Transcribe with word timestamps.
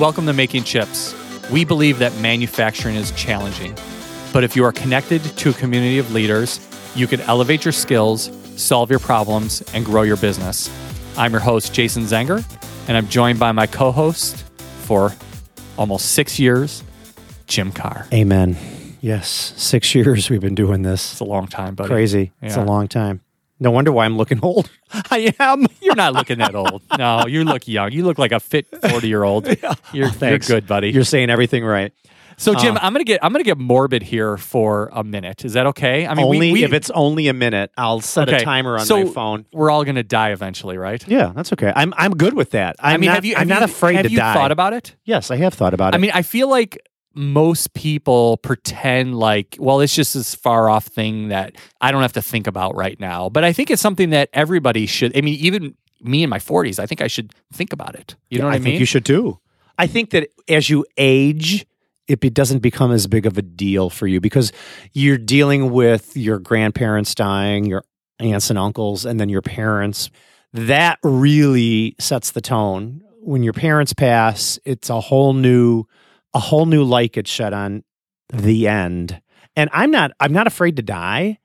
Welcome 0.00 0.26
to 0.26 0.32
Making 0.32 0.62
Chips. 0.62 1.12
We 1.50 1.64
believe 1.64 1.98
that 1.98 2.16
manufacturing 2.20 2.94
is 2.94 3.10
challenging, 3.12 3.74
but 4.32 4.44
if 4.44 4.54
you 4.54 4.64
are 4.64 4.70
connected 4.70 5.20
to 5.24 5.50
a 5.50 5.52
community 5.52 5.98
of 5.98 6.12
leaders, 6.12 6.60
you 6.94 7.08
can 7.08 7.20
elevate 7.22 7.64
your 7.64 7.72
skills, 7.72 8.30
solve 8.54 8.90
your 8.90 9.00
problems, 9.00 9.60
and 9.74 9.84
grow 9.84 10.02
your 10.02 10.16
business. 10.16 10.70
I'm 11.16 11.32
your 11.32 11.40
host, 11.40 11.74
Jason 11.74 12.04
Zenger, 12.04 12.44
and 12.86 12.96
I'm 12.96 13.08
joined 13.08 13.40
by 13.40 13.50
my 13.50 13.66
co 13.66 13.90
host 13.90 14.36
for 14.82 15.12
almost 15.76 16.12
six 16.12 16.38
years, 16.38 16.84
Jim 17.48 17.72
Carr. 17.72 18.06
Amen. 18.12 18.56
Yes, 19.00 19.52
six 19.56 19.96
years 19.96 20.30
we've 20.30 20.40
been 20.40 20.54
doing 20.54 20.82
this. 20.82 21.10
It's 21.10 21.20
a 21.20 21.24
long 21.24 21.48
time, 21.48 21.74
buddy. 21.74 21.88
Crazy. 21.88 22.30
It's 22.40 22.54
a 22.54 22.64
long 22.64 22.86
time. 22.86 23.20
No 23.60 23.70
wonder 23.70 23.90
why 23.92 24.04
I'm 24.04 24.16
looking 24.16 24.40
old. 24.42 24.70
I 25.10 25.34
am. 25.38 25.66
You're 25.80 25.96
not 25.96 26.12
looking 26.14 26.38
that 26.38 26.54
old. 26.54 26.82
No, 26.96 27.26
you 27.26 27.44
look 27.44 27.66
young. 27.66 27.92
You 27.92 28.04
look 28.04 28.18
like 28.18 28.32
a 28.32 28.40
fit 28.40 28.66
40 28.88 29.08
year 29.08 29.24
old. 29.24 29.46
You're, 29.92 30.10
you're 30.20 30.38
good, 30.38 30.66
buddy. 30.66 30.90
You're 30.90 31.04
saying 31.04 31.28
everything 31.30 31.64
right. 31.64 31.92
so, 32.36 32.54
Jim, 32.54 32.76
uh, 32.76 32.80
I'm 32.82 32.92
gonna 32.92 33.02
get 33.04 33.18
I'm 33.22 33.32
gonna 33.32 33.42
get 33.44 33.58
morbid 33.58 34.02
here 34.04 34.36
for 34.36 34.90
a 34.92 35.02
minute. 35.02 35.44
Is 35.44 35.54
that 35.54 35.66
okay? 35.66 36.06
I 36.06 36.14
mean, 36.14 36.24
only 36.26 36.38
we, 36.38 36.52
we, 36.52 36.64
if 36.64 36.72
it's 36.72 36.90
only 36.90 37.26
a 37.26 37.32
minute, 37.34 37.72
I'll 37.76 38.00
set 38.00 38.28
Okay, 38.28 38.42
a 38.42 38.44
timer 38.44 38.78
on 38.78 38.86
so 38.86 39.04
my 39.04 39.10
phone. 39.10 39.46
We're 39.52 39.70
all 39.70 39.84
gonna 39.84 40.04
die 40.04 40.30
eventually, 40.30 40.78
right? 40.78 41.06
Yeah, 41.08 41.32
that's 41.34 41.52
okay. 41.54 41.72
I'm 41.74 41.92
I'm 41.96 42.12
good 42.12 42.34
with 42.34 42.50
that. 42.52 42.76
I'm 42.78 42.94
I 42.94 42.96
mean, 42.98 43.06
not, 43.08 43.14
have 43.16 43.24
you? 43.24 43.34
I'm 43.34 43.48
have 43.48 43.48
not 43.48 43.60
you- 43.60 43.64
afraid 43.74 43.96
have 43.96 44.04
to 44.06 44.10
you 44.12 44.18
die. 44.18 44.34
Thought 44.34 44.52
about 44.52 44.72
it? 44.72 44.94
yes, 45.04 45.30
I 45.32 45.36
have 45.36 45.54
thought 45.54 45.74
about 45.74 45.94
it. 45.94 45.96
I 45.96 45.98
mean, 46.00 46.12
I 46.14 46.22
feel 46.22 46.48
like 46.48 46.78
most 47.18 47.74
people 47.74 48.36
pretend 48.36 49.18
like, 49.18 49.56
well, 49.58 49.80
it's 49.80 49.92
just 49.94 50.14
this 50.14 50.36
far 50.36 50.70
off 50.70 50.86
thing 50.86 51.28
that 51.28 51.56
I 51.80 51.90
don't 51.90 52.02
have 52.02 52.12
to 52.12 52.22
think 52.22 52.46
about 52.46 52.76
right 52.76 52.98
now. 53.00 53.28
But 53.28 53.42
I 53.42 53.52
think 53.52 53.72
it's 53.72 53.82
something 53.82 54.10
that 54.10 54.30
everybody 54.32 54.86
should. 54.86 55.16
I 55.18 55.20
mean, 55.22 55.34
even 55.34 55.74
me 56.00 56.22
in 56.22 56.30
my 56.30 56.38
40s, 56.38 56.78
I 56.78 56.86
think 56.86 57.02
I 57.02 57.08
should 57.08 57.32
think 57.52 57.72
about 57.72 57.96
it. 57.96 58.14
You 58.30 58.38
know 58.38 58.44
what 58.44 58.52
I, 58.52 58.54
I 58.54 58.58
mean? 58.58 58.64
think 58.66 58.80
you 58.80 58.86
should 58.86 59.04
too. 59.04 59.40
I 59.76 59.88
think 59.88 60.10
that 60.10 60.28
as 60.48 60.70
you 60.70 60.86
age, 60.96 61.66
it 62.06 62.20
be, 62.20 62.30
doesn't 62.30 62.60
become 62.60 62.92
as 62.92 63.08
big 63.08 63.26
of 63.26 63.36
a 63.36 63.42
deal 63.42 63.90
for 63.90 64.06
you 64.06 64.20
because 64.20 64.52
you're 64.92 65.18
dealing 65.18 65.72
with 65.72 66.16
your 66.16 66.38
grandparents 66.38 67.16
dying, 67.16 67.64
your 67.64 67.82
aunts 68.20 68.48
and 68.48 68.60
uncles, 68.60 69.04
and 69.04 69.18
then 69.18 69.28
your 69.28 69.42
parents. 69.42 70.08
That 70.52 71.00
really 71.02 71.96
sets 71.98 72.30
the 72.30 72.40
tone. 72.40 73.02
When 73.20 73.42
your 73.42 73.54
parents 73.54 73.92
pass, 73.92 74.60
it's 74.64 74.88
a 74.88 75.00
whole 75.00 75.34
new, 75.34 75.84
a 76.34 76.38
whole 76.38 76.66
new 76.66 76.84
light 76.84 77.12
gets 77.12 77.30
shed 77.30 77.52
on 77.52 77.84
the 78.32 78.68
end. 78.68 79.20
And 79.56 79.70
I'm 79.72 79.90
not, 79.90 80.12
I'm 80.20 80.32
not 80.32 80.46
afraid 80.46 80.76
to 80.76 80.82
die. 80.82 81.38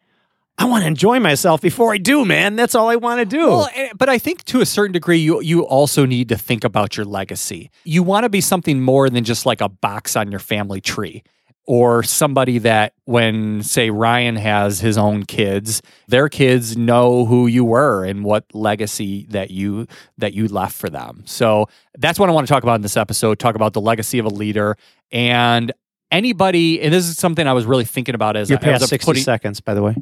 I 0.57 0.65
want 0.65 0.83
to 0.83 0.87
enjoy 0.87 1.19
myself 1.19 1.61
before 1.61 1.93
I 1.93 1.97
do, 1.97 2.25
man. 2.25 2.55
That's 2.55 2.75
all 2.75 2.87
I 2.87 2.95
want 2.95 3.19
to 3.19 3.25
do. 3.25 3.47
Well, 3.47 3.69
eh, 3.73 3.89
but 3.97 4.07
I 4.07 4.19
think 4.19 4.43
to 4.45 4.61
a 4.61 4.65
certain 4.67 4.93
degree, 4.93 5.17
you 5.17 5.41
you 5.41 5.65
also 5.65 6.05
need 6.05 6.29
to 6.29 6.37
think 6.37 6.63
about 6.63 6.95
your 6.95 7.07
legacy. 7.07 7.71
You 7.85 8.03
want 8.03 8.23
to 8.25 8.29
be 8.29 8.39
something 8.39 8.79
more 8.79 9.09
than 9.09 9.23
just 9.23 9.47
like 9.47 9.61
a 9.61 9.69
box 9.69 10.15
on 10.15 10.29
your 10.29 10.39
family 10.39 10.79
tree, 10.79 11.23
or 11.65 12.03
somebody 12.03 12.57
that 12.59 12.93
when 13.05 13.63
say 13.63 13.89
Ryan 13.89 14.35
has 14.35 14.79
his 14.79 14.97
own 14.97 15.23
kids, 15.23 15.81
their 16.07 16.29
kids 16.29 16.75
know 16.75 17.25
who 17.25 17.47
you 17.47 17.63
were 17.63 18.03
and 18.03 18.23
what 18.23 18.45
legacy 18.53 19.25
that 19.29 19.51
you 19.51 19.87
that 20.17 20.33
you 20.33 20.47
left 20.47 20.75
for 20.75 20.89
them. 20.89 21.23
So 21.25 21.67
that's 21.97 22.19
what 22.19 22.29
I 22.29 22.31
want 22.33 22.47
to 22.47 22.53
talk 22.53 22.63
about 22.63 22.75
in 22.75 22.81
this 22.81 22.97
episode. 22.97 23.39
Talk 23.39 23.55
about 23.55 23.73
the 23.73 23.81
legacy 23.81 24.19
of 24.19 24.25
a 24.25 24.29
leader 24.29 24.77
and 25.11 25.71
anybody. 26.11 26.81
And 26.81 26.93
this 26.93 27.07
is 27.07 27.17
something 27.17 27.47
I 27.47 27.53
was 27.53 27.65
really 27.65 27.85
thinking 27.85 28.15
about 28.15 28.35
as 28.35 28.49
You're 28.49 28.59
I, 28.59 28.61
as 28.61 28.65
past 28.65 28.83
I'm 28.83 28.87
60 28.87 29.05
putting, 29.05 29.23
seconds, 29.23 29.61
by 29.61 29.73
the 29.73 29.81
way. 29.81 29.95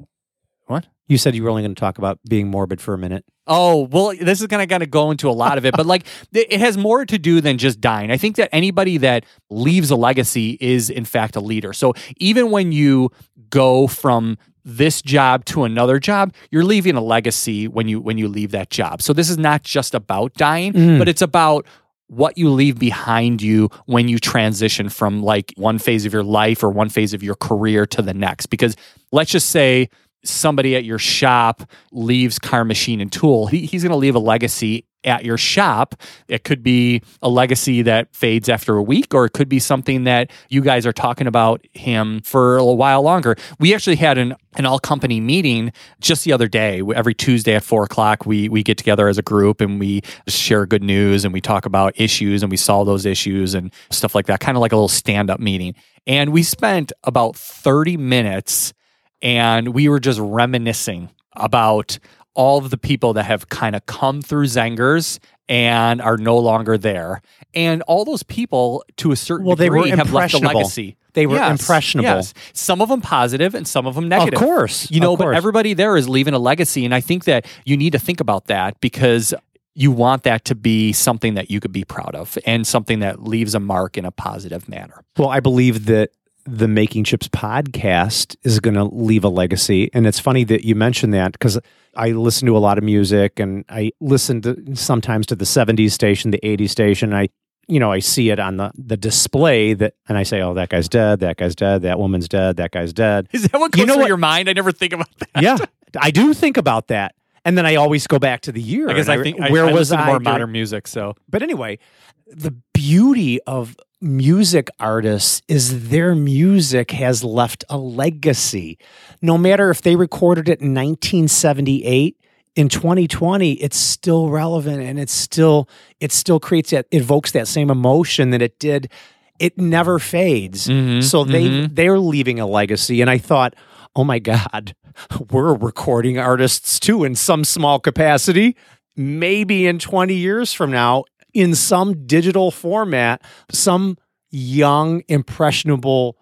What? 0.71 0.87
You 1.07 1.17
said 1.17 1.35
you 1.35 1.43
were 1.43 1.49
only 1.49 1.61
going 1.61 1.75
to 1.75 1.79
talk 1.79 1.97
about 1.97 2.19
being 2.29 2.47
morbid 2.47 2.79
for 2.79 2.93
a 2.93 2.97
minute. 2.97 3.25
Oh, 3.45 3.81
well, 3.91 4.13
this 4.19 4.39
is 4.39 4.47
going 4.47 4.65
to 4.65 4.71
kind 4.71 4.81
of 4.81 4.89
go 4.89 5.11
into 5.11 5.29
a 5.29 5.33
lot 5.33 5.57
of 5.57 5.65
it, 5.65 5.75
but 5.75 5.85
like 5.85 6.05
it 6.33 6.53
it 6.53 6.59
has 6.61 6.77
more 6.77 7.05
to 7.05 7.19
do 7.19 7.41
than 7.41 7.57
just 7.57 7.81
dying. 7.81 8.11
I 8.11 8.17
think 8.17 8.37
that 8.37 8.49
anybody 8.53 8.97
that 8.97 9.25
leaves 9.49 9.91
a 9.91 9.95
legacy 9.95 10.57
is, 10.61 10.89
in 10.89 11.03
fact, 11.05 11.35
a 11.35 11.41
leader. 11.41 11.73
So 11.73 11.93
even 12.17 12.49
when 12.51 12.71
you 12.71 13.09
go 13.49 13.87
from 13.87 14.37
this 14.63 15.01
job 15.01 15.43
to 15.45 15.63
another 15.63 15.99
job, 15.99 16.33
you're 16.51 16.63
leaving 16.63 16.95
a 16.95 17.01
legacy 17.01 17.67
when 17.67 17.87
you 17.89 17.99
when 17.99 18.17
you 18.17 18.27
leave 18.29 18.51
that 18.51 18.69
job. 18.69 19.01
So 19.01 19.11
this 19.11 19.29
is 19.29 19.37
not 19.37 19.63
just 19.63 19.93
about 19.93 20.33
dying, 20.35 20.71
Mm. 20.73 20.97
but 20.99 21.09
it's 21.09 21.21
about 21.21 21.65
what 22.07 22.37
you 22.37 22.49
leave 22.49 22.77
behind 22.77 23.41
you 23.41 23.69
when 23.85 24.07
you 24.07 24.19
transition 24.19 24.87
from 24.89 25.23
like 25.23 25.53
one 25.55 25.79
phase 25.79 26.05
of 26.05 26.13
your 26.13 26.23
life 26.23 26.61
or 26.63 26.69
one 26.69 26.89
phase 26.89 27.13
of 27.13 27.23
your 27.23 27.35
career 27.35 27.85
to 27.85 28.01
the 28.01 28.13
next. 28.13 28.47
Because 28.47 28.75
let's 29.11 29.31
just 29.31 29.49
say 29.49 29.89
somebody 30.23 30.75
at 30.75 30.83
your 30.83 30.99
shop 30.99 31.63
leaves 31.91 32.39
Carr 32.39 32.65
Machine 32.65 33.01
and 33.01 33.11
Tool 33.11 33.47
he, 33.47 33.65
he's 33.65 33.83
going 33.83 33.91
to 33.91 33.97
leave 33.97 34.15
a 34.15 34.19
legacy 34.19 34.85
at 35.03 35.25
your 35.25 35.37
shop. 35.37 35.95
It 36.27 36.43
could 36.43 36.63
be 36.63 37.01
a 37.21 37.29
legacy 37.29 37.81
that 37.83 38.13
fades 38.15 38.49
after 38.49 38.75
a 38.75 38.83
week 38.83 39.13
or 39.13 39.25
it 39.25 39.33
could 39.33 39.49
be 39.49 39.59
something 39.59 40.03
that 40.03 40.31
you 40.49 40.61
guys 40.61 40.85
are 40.85 40.93
talking 40.93 41.27
about 41.27 41.65
him 41.73 42.21
for 42.21 42.57
a 42.57 42.65
while 42.65 43.01
longer. 43.01 43.35
We 43.59 43.73
actually 43.73 43.95
had 43.95 44.17
an, 44.17 44.35
an 44.57 44.65
all 44.65 44.79
company 44.79 45.19
meeting 45.19 45.71
just 45.99 46.23
the 46.23 46.33
other 46.33 46.47
day. 46.47 46.81
Every 46.95 47.13
tuesday 47.13 47.55
at 47.55 47.63
four 47.63 47.83
o'clock 47.83 48.25
we, 48.25 48.49
we 48.49 48.63
get 48.63 48.77
together 48.77 49.07
as 49.07 49.17
a 49.17 49.23
group 49.23 49.61
and 49.61 49.79
we 49.79 50.01
share 50.27 50.65
good 50.65 50.83
news 50.83 51.25
and 51.25 51.33
we 51.33 51.41
talk 51.41 51.65
about 51.65 51.99
issues 51.99 52.43
and 52.43 52.51
we 52.51 52.57
solve 52.57 52.85
those 52.85 53.05
issues 53.05 53.53
and 53.53 53.73
stuff 53.89 54.13
like 54.13 54.27
that 54.27 54.39
kind 54.39 54.57
of 54.57 54.61
like 54.61 54.71
a 54.71 54.75
little 54.75 54.87
stand-up 54.87 55.39
meeting. 55.39 55.75
And 56.07 56.31
we 56.31 56.43
spent 56.43 56.91
about 57.03 57.35
30 57.35 57.97
minutes 57.97 58.73
and 59.21 59.73
we 59.73 59.89
were 59.89 59.99
just 59.99 60.19
reminiscing 60.19 61.09
about 61.35 61.99
all 62.33 62.57
of 62.57 62.69
the 62.69 62.77
people 62.77 63.13
that 63.13 63.23
have 63.23 63.49
kind 63.49 63.75
of 63.75 63.85
come 63.85 64.21
through 64.21 64.45
Zengers 64.45 65.19
and 65.49 66.01
are 66.01 66.17
no 66.17 66.37
longer 66.37 66.77
there. 66.77 67.21
And 67.53 67.81
all 67.83 68.05
those 68.05 68.23
people, 68.23 68.85
to 68.97 69.11
a 69.11 69.15
certain 69.17 69.45
Well, 69.45 69.57
they 69.57 69.69
were 69.69 69.83
degree, 69.83 69.91
have 69.91 70.13
left 70.13 70.33
a 70.33 70.37
legacy. 70.37 70.95
They 71.13 71.25
were 71.25 71.35
Yes, 71.35 71.59
impressionable. 71.59 72.09
Yes. 72.09 72.33
Some 72.53 72.81
of 72.81 72.87
them 72.87 73.01
positive 73.01 73.53
and 73.53 73.67
some 73.67 73.85
of 73.85 73.95
them 73.95 74.07
negative. 74.07 74.35
Of 74.35 74.39
course. 74.39 74.89
You 74.89 75.01
know, 75.01 75.13
of 75.13 75.19
but 75.19 75.35
everybody 75.35 75.73
there 75.73 75.97
is 75.97 76.07
leaving 76.07 76.33
a 76.33 76.39
legacy. 76.39 76.85
And 76.85 76.95
I 76.95 77.01
think 77.01 77.25
that 77.25 77.45
you 77.65 77.75
need 77.75 77.91
to 77.91 77.99
think 77.99 78.21
about 78.21 78.45
that 78.45 78.79
because 78.79 79.33
you 79.73 79.91
want 79.91 80.23
that 80.23 80.45
to 80.45 80.55
be 80.55 80.93
something 80.93 81.33
that 81.33 81.51
you 81.51 81.59
could 81.59 81.73
be 81.73 81.83
proud 81.83 82.15
of 82.15 82.37
and 82.45 82.65
something 82.65 82.99
that 82.99 83.21
leaves 83.21 83.53
a 83.55 83.59
mark 83.59 83.97
in 83.97 84.05
a 84.05 84.11
positive 84.11 84.69
manner. 84.69 85.03
Well, 85.17 85.29
I 85.29 85.41
believe 85.41 85.85
that 85.87 86.11
the 86.45 86.67
Making 86.67 87.03
Chips 87.03 87.27
podcast 87.27 88.35
is 88.43 88.59
going 88.59 88.73
to 88.75 88.83
leave 88.83 89.23
a 89.23 89.29
legacy. 89.29 89.89
And 89.93 90.07
it's 90.07 90.19
funny 90.19 90.43
that 90.45 90.65
you 90.65 90.75
mentioned 90.75 91.13
that 91.13 91.33
because 91.33 91.59
I 91.95 92.11
listen 92.11 92.45
to 92.47 92.57
a 92.57 92.59
lot 92.59 92.77
of 92.77 92.83
music 92.83 93.39
and 93.39 93.63
I 93.69 93.91
listen 93.99 94.41
to 94.41 94.75
sometimes 94.75 95.27
to 95.27 95.35
the 95.35 95.45
70s 95.45 95.91
station, 95.91 96.31
the 96.31 96.39
80s 96.43 96.69
station. 96.69 97.13
I, 97.13 97.29
you 97.67 97.79
know, 97.79 97.91
I 97.91 97.99
see 97.99 98.29
it 98.31 98.39
on 98.39 98.57
the, 98.57 98.71
the 98.75 98.97
display 98.97 99.73
that, 99.75 99.93
and 100.09 100.17
I 100.17 100.23
say, 100.23 100.41
oh, 100.41 100.53
that 100.55 100.69
guy's 100.69 100.89
dead, 100.89 101.19
that 101.19 101.37
guy's 101.37 101.55
dead, 101.55 101.83
that 101.83 101.99
woman's 101.99 102.27
dead, 102.27 102.57
that 102.57 102.71
guy's 102.71 102.91
dead. 102.93 103.27
Is 103.31 103.43
that 103.47 103.59
what 103.59 103.71
goes 103.71 103.79
You 103.81 103.85
know 103.85 103.93
through 103.93 104.01
what- 104.03 104.07
your 104.07 104.17
mind? 104.17 104.49
I 104.49 104.53
never 104.53 104.71
think 104.71 104.93
about 104.93 105.09
that. 105.19 105.41
yeah, 105.43 105.57
I 105.99 106.11
do 106.11 106.33
think 106.33 106.57
about 106.57 106.87
that. 106.87 107.15
And 107.45 107.57
then 107.57 107.65
I 107.65 107.75
always 107.75 108.05
go 108.07 108.19
back 108.19 108.41
to 108.41 108.51
the 108.51 108.61
year. 108.61 108.89
I 108.89 108.93
guess 108.93 109.07
and 109.09 109.19
I 109.19 109.23
think 109.23 109.39
I, 109.41 109.49
where 109.51 109.63
I 109.65 109.71
was 109.71 109.89
listen 109.91 109.99
I 109.99 110.05
more 110.05 110.15
during- 110.19 110.23
modern 110.23 110.51
music. 110.51 110.87
So 110.87 111.15
But 111.29 111.41
anyway, 111.43 111.79
the 112.27 112.51
beauty 112.73 113.41
of 113.43 113.75
music 114.01 114.69
artists 114.79 115.41
is 115.47 115.89
their 115.89 116.15
music 116.15 116.91
has 116.91 117.23
left 117.23 117.63
a 117.69 117.77
legacy. 117.77 118.77
No 119.21 119.37
matter 119.37 119.69
if 119.69 119.81
they 119.81 119.95
recorded 119.95 120.49
it 120.49 120.59
in 120.61 120.73
1978, 120.73 122.17
in 122.55 122.67
2020, 122.67 123.53
it's 123.53 123.77
still 123.77 124.29
relevant 124.29 124.81
and 124.81 124.99
it's 124.99 125.13
still 125.13 125.69
it 125.99 126.11
still 126.11 126.39
creates 126.39 126.71
that 126.71 126.87
evokes 126.91 127.31
that 127.31 127.47
same 127.47 127.69
emotion 127.69 128.31
that 128.31 128.41
it 128.41 128.59
did. 128.59 128.91
It 129.39 129.57
never 129.57 129.99
fades. 129.99 130.67
Mhm, 130.67 131.01
So 131.03 131.23
they 131.23 131.45
mhm. 131.47 131.75
they're 131.75 131.99
leaving 131.99 132.39
a 132.39 132.45
legacy. 132.47 132.99
And 133.01 133.09
I 133.09 133.17
thought, 133.19 133.55
oh 133.95 134.03
my 134.03 134.19
God, 134.19 134.75
we're 135.31 135.53
recording 135.55 136.17
artists 136.17 136.79
too 136.79 137.03
in 137.05 137.15
some 137.15 137.43
small 137.45 137.79
capacity. 137.79 138.55
Maybe 138.97 139.67
in 139.67 139.79
20 139.79 140.13
years 140.13 140.51
from 140.51 140.71
now, 140.71 141.05
in 141.33 141.55
some 141.55 142.05
digital 142.05 142.51
format, 142.51 143.21
some 143.51 143.97
young, 144.29 145.03
impressionable 145.07 146.17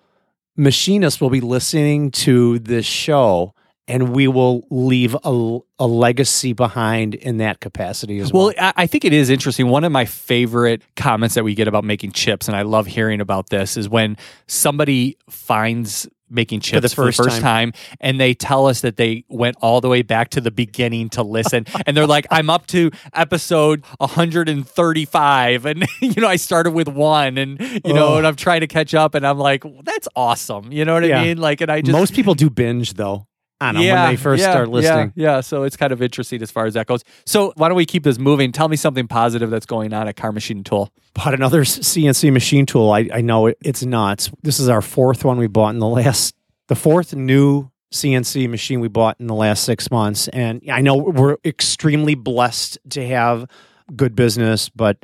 machinist 0.55 1.21
will 1.21 1.29
be 1.29 1.41
listening 1.41 2.11
to 2.11 2.59
this 2.59 2.85
show 2.85 3.53
and 3.89 4.15
we 4.15 4.27
will 4.27 4.67
leave 4.69 5.15
a, 5.23 5.59
a 5.79 5.87
legacy 5.87 6.53
behind 6.53 7.15
in 7.15 7.37
that 7.37 7.59
capacity 7.59 8.19
as 8.19 8.31
well. 8.31 8.47
Well, 8.47 8.53
I 8.59 8.73
I 8.83 8.87
think 8.87 9.03
it 9.03 9.13
is 9.13 9.31
interesting. 9.31 9.67
One 9.67 9.83
of 9.83 9.91
my 9.91 10.05
favorite 10.05 10.83
comments 10.95 11.33
that 11.35 11.43
we 11.43 11.55
get 11.55 11.67
about 11.67 11.83
making 11.83 12.11
chips, 12.11 12.47
and 12.47 12.55
I 12.55 12.61
love 12.61 12.85
hearing 12.85 13.19
about 13.19 13.49
this, 13.49 13.75
is 13.75 13.89
when 13.89 14.15
somebody 14.47 15.17
finds 15.27 16.07
making 16.29 16.59
chips 16.59 16.81
the 16.81 16.89
for 16.95 17.05
the 17.05 17.11
first 17.11 17.29
first 17.29 17.41
time. 17.41 17.73
and 17.99 18.19
they 18.19 18.33
tell 18.33 18.67
us 18.67 18.81
that 18.81 18.97
they 18.97 19.23
went 19.29 19.55
all 19.61 19.81
the 19.81 19.89
way 19.89 20.01
back 20.01 20.29
to 20.29 20.41
the 20.41 20.51
beginning 20.51 21.09
to 21.09 21.23
listen 21.23 21.65
and 21.85 21.95
they're 21.95 22.07
like 22.07 22.27
i'm 22.31 22.49
up 22.49 22.67
to 22.67 22.91
episode 23.13 23.83
135 23.97 25.65
and 25.65 25.85
you 26.01 26.13
know 26.21 26.27
i 26.27 26.35
started 26.35 26.71
with 26.71 26.87
one 26.87 27.37
and 27.37 27.59
you 27.61 27.93
know 27.93 28.09
Oh. 28.09 28.17
and 28.17 28.25
i'm 28.25 28.35
trying 28.35 28.61
to 28.61 28.67
catch 28.67 28.93
up 28.93 29.13
and 29.15 29.25
i'm 29.25 29.37
like 29.37 29.63
that's 29.83 30.07
awesome 30.15 30.71
you 30.71 30.85
know 30.85 30.95
what 30.95 31.03
Yeah. 31.05 31.19
i 31.19 31.23
mean 31.25 31.37
like 31.37 31.61
and 31.61 31.71
i 31.71 31.81
just 31.81 31.91
Most 31.91 32.13
people 32.13 32.33
do 32.35 32.49
binge 32.49 32.93
though. 32.93 33.27
I 33.61 33.71
don't 33.73 33.83
know 33.83 33.93
when 33.93 34.09
they 34.11 34.15
first 34.15 34.41
yeah, 34.41 34.51
start 34.51 34.69
listing. 34.69 35.13
Yeah, 35.15 35.35
yeah, 35.35 35.41
so 35.41 35.63
it's 35.63 35.75
kind 35.75 35.91
of 35.91 36.01
interesting 36.01 36.41
as 36.41 36.49
far 36.49 36.65
as 36.65 36.75
that 36.75 36.87
goes. 36.87 37.03
So 37.25 37.53
why 37.57 37.67
don't 37.67 37.75
we 37.75 37.85
keep 37.85 38.03
this 38.03 38.17
moving? 38.17 38.51
Tell 38.51 38.69
me 38.69 38.77
something 38.77 39.07
positive 39.07 39.49
that's 39.49 39.65
going 39.65 39.93
on 39.93 40.07
at 40.07 40.15
Carr 40.15 40.31
Machine 40.31 40.63
Tool. 40.63 40.91
Bought 41.13 41.33
another 41.33 41.63
CNC 41.63 42.31
machine 42.31 42.65
tool. 42.65 42.91
I, 42.91 43.09
I 43.13 43.21
know 43.21 43.47
it, 43.47 43.57
it's 43.61 43.83
nuts. 43.83 44.31
This 44.43 44.59
is 44.59 44.69
our 44.69 44.81
fourth 44.81 45.25
one 45.25 45.37
we 45.37 45.47
bought 45.47 45.73
in 45.73 45.79
the 45.79 45.87
last, 45.87 46.35
the 46.67 46.75
fourth 46.75 47.13
new 47.13 47.69
CNC 47.91 48.49
machine 48.49 48.79
we 48.79 48.87
bought 48.87 49.17
in 49.19 49.27
the 49.27 49.35
last 49.35 49.63
six 49.65 49.91
months. 49.91 50.27
And 50.29 50.61
I 50.71 50.81
know 50.81 50.95
we're 50.95 51.37
extremely 51.43 52.15
blessed 52.15 52.77
to 52.91 53.05
have 53.07 53.49
good 53.95 54.15
business, 54.15 54.69
but 54.69 55.03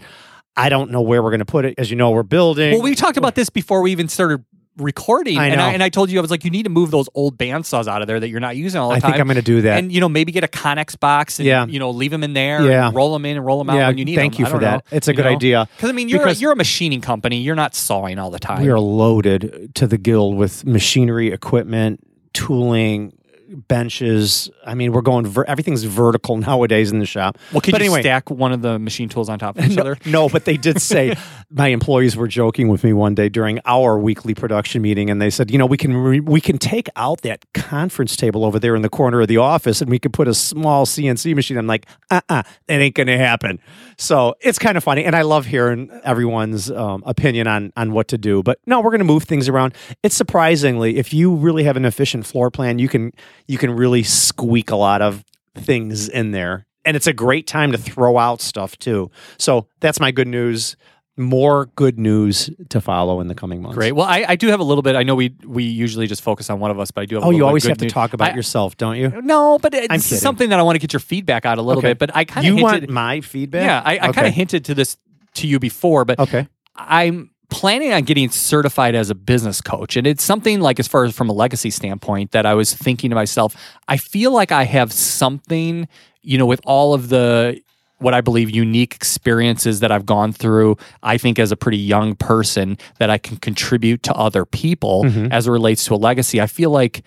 I 0.55 0.69
don't 0.69 0.91
know 0.91 1.01
where 1.01 1.21
we're 1.21 1.31
going 1.31 1.39
to 1.39 1.45
put 1.45 1.65
it. 1.65 1.75
As 1.77 1.89
you 1.89 1.97
know, 1.97 2.11
we're 2.11 2.23
building. 2.23 2.73
Well, 2.73 2.83
we 2.83 2.95
talked 2.95 3.17
about 3.17 3.35
this 3.35 3.49
before 3.49 3.81
we 3.81 3.91
even 3.91 4.07
started 4.07 4.45
recording, 4.77 5.37
I 5.37 5.47
and 5.47 5.61
I 5.61 5.71
and 5.73 5.81
I 5.83 5.89
told 5.89 6.09
you 6.11 6.19
I 6.19 6.21
was 6.21 6.31
like, 6.31 6.43
you 6.43 6.51
need 6.51 6.63
to 6.63 6.69
move 6.69 6.91
those 6.91 7.07
old 7.13 7.37
bandsaws 7.37 7.87
out 7.87 8.01
of 8.01 8.07
there 8.07 8.19
that 8.19 8.27
you're 8.29 8.39
not 8.39 8.55
using 8.57 8.79
all 8.81 8.89
the 8.89 8.95
I 8.95 8.99
time. 8.99 9.09
I 9.09 9.11
think 9.13 9.21
I'm 9.21 9.27
going 9.27 9.35
to 9.35 9.41
do 9.41 9.61
that. 9.61 9.79
and 9.79 9.91
you 9.91 9.99
know 10.01 10.09
maybe 10.09 10.31
get 10.31 10.43
a 10.43 10.47
Connex 10.47 10.99
box 10.99 11.39
and 11.39 11.45
Yeah. 11.47 11.65
you 11.65 11.79
know 11.79 11.91
leave 11.91 12.11
them 12.11 12.23
in 12.23 12.33
there 12.33 12.61
Yeah. 12.65 12.87
and 12.87 12.95
roll 12.95 13.13
them 13.13 13.25
in 13.25 13.37
and 13.37 13.45
roll 13.45 13.57
them 13.57 13.69
out 13.69 13.75
yeah, 13.77 13.87
when 13.87 13.97
you 13.97 14.05
need 14.05 14.17
them. 14.17 14.23
thank 14.23 14.33
them. 14.37 14.45
you 14.45 14.51
for 14.51 14.59
that. 14.59 14.85
know, 14.91 14.97
it's 14.97 15.07
a 15.07 15.13
good 15.13 15.25
know? 15.25 15.31
idea. 15.31 15.67
Because 15.77 15.89
I 15.89 15.93
mean, 15.93 16.09
you're 16.09 16.19
Because- 16.19 16.39
a, 16.39 16.41
you're 16.41 16.51
a 16.51 16.55
machining 16.55 17.01
company. 17.01 17.37
You're 17.41 17.55
not 17.55 17.75
sawing 17.75 18.19
all 18.19 18.29
the 18.31 18.39
time. 18.39 18.61
We 18.61 18.69
are 18.69 18.79
loaded 18.79 19.71
to 19.75 19.87
the 19.87 19.97
gill 19.97 20.33
with 20.33 20.65
machinery, 20.65 21.31
equipment, 21.31 22.01
tooling, 22.33 23.13
benches. 23.55 24.49
I 24.65 24.75
mean, 24.75 24.91
we're 24.91 25.01
going. 25.01 25.25
Ver- 25.25 25.45
everything's 25.45 25.83
vertical 25.83 26.37
nowadays 26.45 26.91
in 26.91 26.99
the 26.99 27.05
shop. 27.05 27.37
well, 27.51 27.61
can 27.61 27.71
but 27.71 27.81
you 27.81 27.85
anyway, 27.85 28.01
stack 28.01 28.29
one 28.29 28.51
of 28.51 28.61
the 28.61 28.79
machine 28.79 29.09
tools 29.09 29.29
on 29.29 29.39
top 29.39 29.57
of 29.57 29.65
each 29.69 29.77
no, 29.77 29.81
other? 29.81 29.97
no, 30.05 30.29
but 30.29 30.45
they 30.45 30.57
did 30.57 30.81
say 30.81 31.15
my 31.49 31.67
employees 31.67 32.15
were 32.15 32.27
joking 32.27 32.67
with 32.67 32.83
me 32.83 32.93
one 32.93 33.15
day 33.15 33.29
during 33.29 33.59
our 33.65 33.97
weekly 33.97 34.33
production 34.33 34.81
meeting, 34.81 35.09
and 35.09 35.21
they 35.21 35.29
said, 35.29 35.51
you 35.51 35.57
know, 35.57 35.65
we 35.65 35.77
can 35.77 35.95
re- 35.95 36.19
we 36.19 36.41
can 36.41 36.57
take 36.57 36.89
out 36.95 37.21
that 37.21 37.45
conference 37.53 38.15
table 38.15 38.45
over 38.45 38.59
there 38.59 38.75
in 38.75 38.81
the 38.81 38.89
corner 38.89 39.21
of 39.21 39.27
the 39.27 39.37
office, 39.37 39.81
and 39.81 39.89
we 39.89 39.99
could 39.99 40.13
put 40.13 40.27
a 40.27 40.33
small 40.33 40.85
CNC 40.85 41.35
machine. 41.35 41.57
I'm 41.57 41.67
like, 41.67 41.87
uh, 42.11 42.21
uh 42.29 42.43
that 42.67 42.81
ain't 42.81 42.95
gonna 42.95 43.17
happen. 43.17 43.59
So 43.97 44.35
it's 44.41 44.59
kind 44.59 44.77
of 44.77 44.83
funny, 44.83 45.05
and 45.05 45.15
I 45.15 45.21
love 45.21 45.45
hearing 45.45 45.89
everyone's 46.03 46.69
um, 46.69 47.03
opinion 47.05 47.47
on 47.47 47.73
on 47.77 47.91
what 47.91 48.07
to 48.09 48.17
do. 48.17 48.43
But 48.43 48.59
no, 48.65 48.81
we're 48.81 48.91
gonna 48.91 49.03
move 49.03 49.23
things 49.23 49.47
around. 49.47 49.73
It's 50.03 50.15
surprisingly, 50.15 50.97
if 50.97 51.13
you 51.13 51.33
really 51.35 51.63
have 51.63 51.77
an 51.77 51.85
efficient 51.85 52.25
floor 52.25 52.51
plan, 52.51 52.79
you 52.79 52.89
can 52.89 53.11
you 53.47 53.57
can 53.57 53.71
really 53.71 54.03
squeak 54.03 54.71
a 54.71 54.75
lot 54.75 55.01
of 55.01 55.23
things 55.55 56.09
in 56.09 56.31
there. 56.31 56.65
And 56.83 56.95
it's 56.95 57.07
a 57.07 57.13
great 57.13 57.47
time 57.47 57.71
to 57.71 57.77
throw 57.77 58.17
out 58.17 58.41
stuff 58.41 58.77
too. 58.77 59.09
So 59.37 59.67
that's 59.79 59.99
my 59.99 60.11
good 60.11 60.27
news. 60.27 60.75
More 61.17 61.67
good 61.77 61.97
news 61.97 62.49
to 62.69 62.81
follow 62.81 63.21
in 63.21 63.27
the 63.29 63.35
coming 63.35 63.61
months. 63.61 63.77
Great. 63.77 63.93
Well, 63.93 64.05
I, 64.05 64.25
I 64.27 64.35
do 64.35 64.47
have 64.49 64.59
a 64.59 64.63
little 64.65 64.81
bit. 64.81 64.97
I 64.97 65.03
know 65.03 65.15
we 65.15 65.33
we 65.45 65.63
usually 65.63 66.07
just 66.07 66.21
focus 66.21 66.49
on 66.49 66.59
one 66.59 66.71
of 66.71 66.79
us, 66.79 66.91
but 66.91 67.01
I 67.01 67.05
do 67.05 67.15
have. 67.15 67.23
a 67.23 67.25
Oh, 67.25 67.29
little 67.29 67.37
you 67.37 67.43
bit 67.43 67.47
always 67.47 67.63
have 67.67 67.77
to 67.77 67.89
talk 67.89 68.11
about 68.11 68.33
I- 68.33 68.35
yourself, 68.35 68.75
don't 68.75 68.97
you? 68.97 69.21
No, 69.23 69.57
but 69.57 69.73
it's 69.73 70.03
something 70.19 70.49
that 70.49 70.59
I 70.59 70.63
want 70.63 70.75
to 70.75 70.79
get 70.79 70.91
your 70.91 70.99
feedback 70.99 71.45
on 71.45 71.57
a 71.57 71.61
little 71.61 71.79
Okay. 71.79 71.91
bit. 71.93 71.99
But 71.99 72.15
I 72.17 72.25
kind 72.25 72.45
of 72.45 72.53
You 72.53 72.57
hinted. 72.57 72.81
want 72.81 72.89
my 72.89 73.21
feedback? 73.21 73.63
yeah, 73.63 73.81
I, 73.85 74.09
I 74.09 74.11
kind 74.11 74.27
of 74.27 74.33
hinted 74.33 74.65
to 74.65 74.75
this 74.75 74.97
to 75.35 75.47
you 75.47 75.57
before, 75.57 76.03
but 76.03 76.19
Okay. 76.19 76.49
I'm 76.75 77.31
planning 77.49 77.91
on 77.93 78.03
getting 78.03 78.29
certified 78.29 78.95
as 78.95 79.09
a 79.09 79.15
business 79.15 79.61
coach. 79.61 79.95
And 79.95 80.05
it's 80.07 80.23
something 80.23 80.61
like, 80.61 80.79
as 80.79 80.87
far 80.87 81.03
as 81.05 81.15
from 81.15 81.29
a 81.29 81.33
legacy 81.33 81.69
standpoint, 81.69 82.31
that 82.31 82.45
I 82.45 82.53
was 82.53 82.73
thinking 82.73 83.09
to 83.11 83.15
myself, 83.15 83.55
I 83.87 83.97
feel 83.97 84.31
like 84.31 84.51
I 84.51 84.63
have 84.63 84.91
something, 84.91 85.87
you 86.21 86.37
know, 86.37 86.45
with 86.45 86.61
all 86.65 86.93
of 86.93 87.09
the 87.09 87.59
what 87.99 88.13
I 88.13 88.19
believe 88.19 88.49
unique 88.49 88.93
experiences 88.93 89.79
that 89.79 89.89
I've 89.89 90.05
gone 90.05 90.33
through, 90.33 90.75
I 91.01 91.17
think 91.17 91.39
as 91.39 91.51
a 91.53 91.55
pretty 91.55 91.77
young 91.77 92.13
person 92.15 92.77
that 92.99 93.09
I 93.09 93.17
can 93.17 93.37
contribute 93.37 94.03
to 94.03 94.13
other 94.15 94.45
people 94.45 95.05
Mhm. 95.05 95.31
as 95.31 95.47
it 95.47 95.51
relates 95.51 95.85
to 95.85 95.93
a 95.93 95.95
legacy. 95.95 96.41
I 96.41 96.47
feel 96.47 96.71
like 96.71 97.03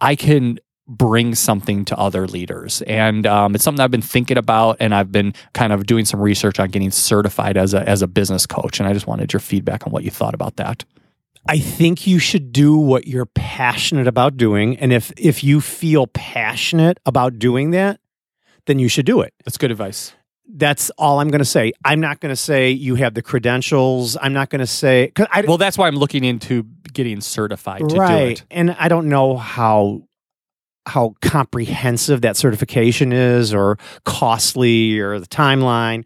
I 0.00 0.14
can 0.16 0.58
bring 0.88 1.34
something 1.34 1.84
to 1.84 1.98
other 1.98 2.26
leaders. 2.26 2.82
And 2.82 3.26
um, 3.26 3.54
it's 3.54 3.62
something 3.62 3.80
I've 3.80 3.90
been 3.90 4.00
thinking 4.02 4.38
about 4.38 4.78
and 4.80 4.94
I've 4.94 5.12
been 5.12 5.34
kind 5.52 5.72
of 5.72 5.86
doing 5.86 6.06
some 6.06 6.20
research 6.20 6.58
on 6.58 6.70
getting 6.70 6.90
certified 6.90 7.58
as 7.58 7.74
a, 7.74 7.86
as 7.86 8.00
a 8.00 8.06
business 8.08 8.46
coach. 8.46 8.80
And 8.80 8.88
I 8.88 8.94
just 8.94 9.06
wanted 9.06 9.32
your 9.32 9.40
feedback 9.40 9.86
on 9.86 9.92
what 9.92 10.02
you 10.02 10.10
thought 10.10 10.34
about 10.34 10.56
that. 10.56 10.84
I 11.46 11.58
think 11.58 12.06
you 12.06 12.18
should 12.18 12.52
do 12.52 12.76
what 12.76 13.06
you're 13.06 13.26
passionate 13.26 14.06
about 14.06 14.36
doing. 14.36 14.76
And 14.78 14.92
if 14.92 15.12
if 15.16 15.42
you 15.42 15.60
feel 15.60 16.06
passionate 16.08 16.98
about 17.06 17.38
doing 17.38 17.70
that, 17.70 18.00
then 18.66 18.78
you 18.78 18.88
should 18.88 19.06
do 19.06 19.22
it. 19.22 19.32
That's 19.44 19.56
good 19.56 19.70
advice. 19.70 20.12
That's 20.50 20.90
all 20.98 21.20
I'm 21.20 21.28
going 21.28 21.40
to 21.40 21.44
say. 21.46 21.72
I'm 21.84 22.00
not 22.00 22.20
going 22.20 22.30
to 22.30 22.36
say 22.36 22.70
you 22.70 22.96
have 22.96 23.14
the 23.14 23.22
credentials. 23.22 24.16
I'm 24.20 24.32
not 24.32 24.50
going 24.50 24.60
to 24.60 24.66
say 24.66 25.12
I, 25.30 25.42
Well, 25.42 25.58
that's 25.58 25.78
why 25.78 25.88
I'm 25.88 25.96
looking 25.96 26.24
into 26.24 26.64
getting 26.92 27.20
certified 27.20 27.80
to 27.80 27.94
do 27.94 28.02
it. 28.02 28.44
And 28.50 28.72
I 28.72 28.88
don't 28.88 29.08
know 29.08 29.36
how 29.36 30.07
how 30.88 31.14
comprehensive 31.20 32.22
that 32.22 32.36
certification 32.36 33.12
is 33.12 33.54
or 33.54 33.78
costly 34.04 34.98
or 34.98 35.18
the 35.20 35.26
timeline. 35.26 36.04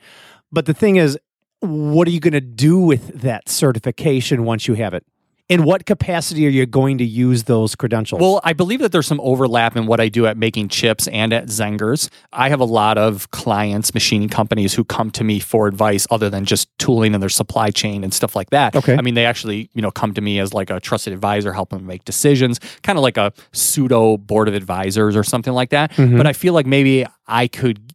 But 0.50 0.66
the 0.66 0.74
thing 0.74 0.96
is, 0.96 1.18
what 1.60 2.08
are 2.08 2.10
you 2.10 2.20
going 2.20 2.32
to 2.32 2.40
do 2.40 2.78
with 2.78 3.20
that 3.20 3.48
certification 3.48 4.44
once 4.44 4.66
you 4.66 4.74
have 4.74 4.94
it? 4.94 5.06
In 5.52 5.64
what 5.64 5.84
capacity 5.84 6.46
are 6.46 6.50
you 6.50 6.64
going 6.64 6.96
to 6.96 7.04
use 7.04 7.42
those 7.44 7.74
credentials? 7.74 8.22
Well, 8.22 8.40
I 8.42 8.54
believe 8.54 8.80
that 8.80 8.90
there's 8.90 9.06
some 9.06 9.20
overlap 9.20 9.76
in 9.76 9.84
what 9.84 10.00
I 10.00 10.08
do 10.08 10.26
at 10.26 10.38
making 10.38 10.68
chips 10.68 11.08
and 11.08 11.30
at 11.30 11.48
Zengers. 11.48 12.08
I 12.32 12.48
have 12.48 12.60
a 12.60 12.64
lot 12.64 12.96
of 12.96 13.30
clients, 13.32 13.92
machining 13.92 14.30
companies 14.30 14.72
who 14.72 14.82
come 14.82 15.10
to 15.10 15.22
me 15.24 15.40
for 15.40 15.66
advice 15.66 16.06
other 16.10 16.30
than 16.30 16.46
just 16.46 16.68
tooling 16.78 17.12
and 17.12 17.22
their 17.22 17.28
supply 17.28 17.70
chain 17.70 18.02
and 18.02 18.14
stuff 18.14 18.34
like 18.34 18.48
that. 18.48 18.74
Okay. 18.74 18.96
I 18.96 19.02
mean, 19.02 19.12
they 19.12 19.26
actually, 19.26 19.68
you 19.74 19.82
know, 19.82 19.90
come 19.90 20.14
to 20.14 20.22
me 20.22 20.38
as 20.38 20.54
like 20.54 20.70
a 20.70 20.80
trusted 20.80 21.12
advisor, 21.12 21.52
helping 21.52 21.80
them 21.80 21.86
make 21.86 22.06
decisions, 22.06 22.58
kind 22.82 22.98
of 22.98 23.02
like 23.02 23.18
a 23.18 23.30
pseudo 23.52 24.16
board 24.16 24.48
of 24.48 24.54
advisors 24.54 25.14
or 25.14 25.22
something 25.22 25.52
like 25.52 25.68
that. 25.68 25.92
Mhm. 25.92 26.16
But 26.16 26.26
I 26.26 26.32
feel 26.32 26.54
like 26.54 26.64
maybe 26.64 27.04
I 27.26 27.46
could 27.46 27.92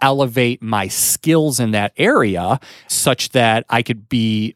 elevate 0.00 0.62
my 0.62 0.88
skills 0.88 1.60
in 1.60 1.72
that 1.72 1.92
area 1.98 2.58
such 2.86 3.30
that 3.30 3.66
I 3.68 3.82
could 3.82 4.08
be 4.08 4.54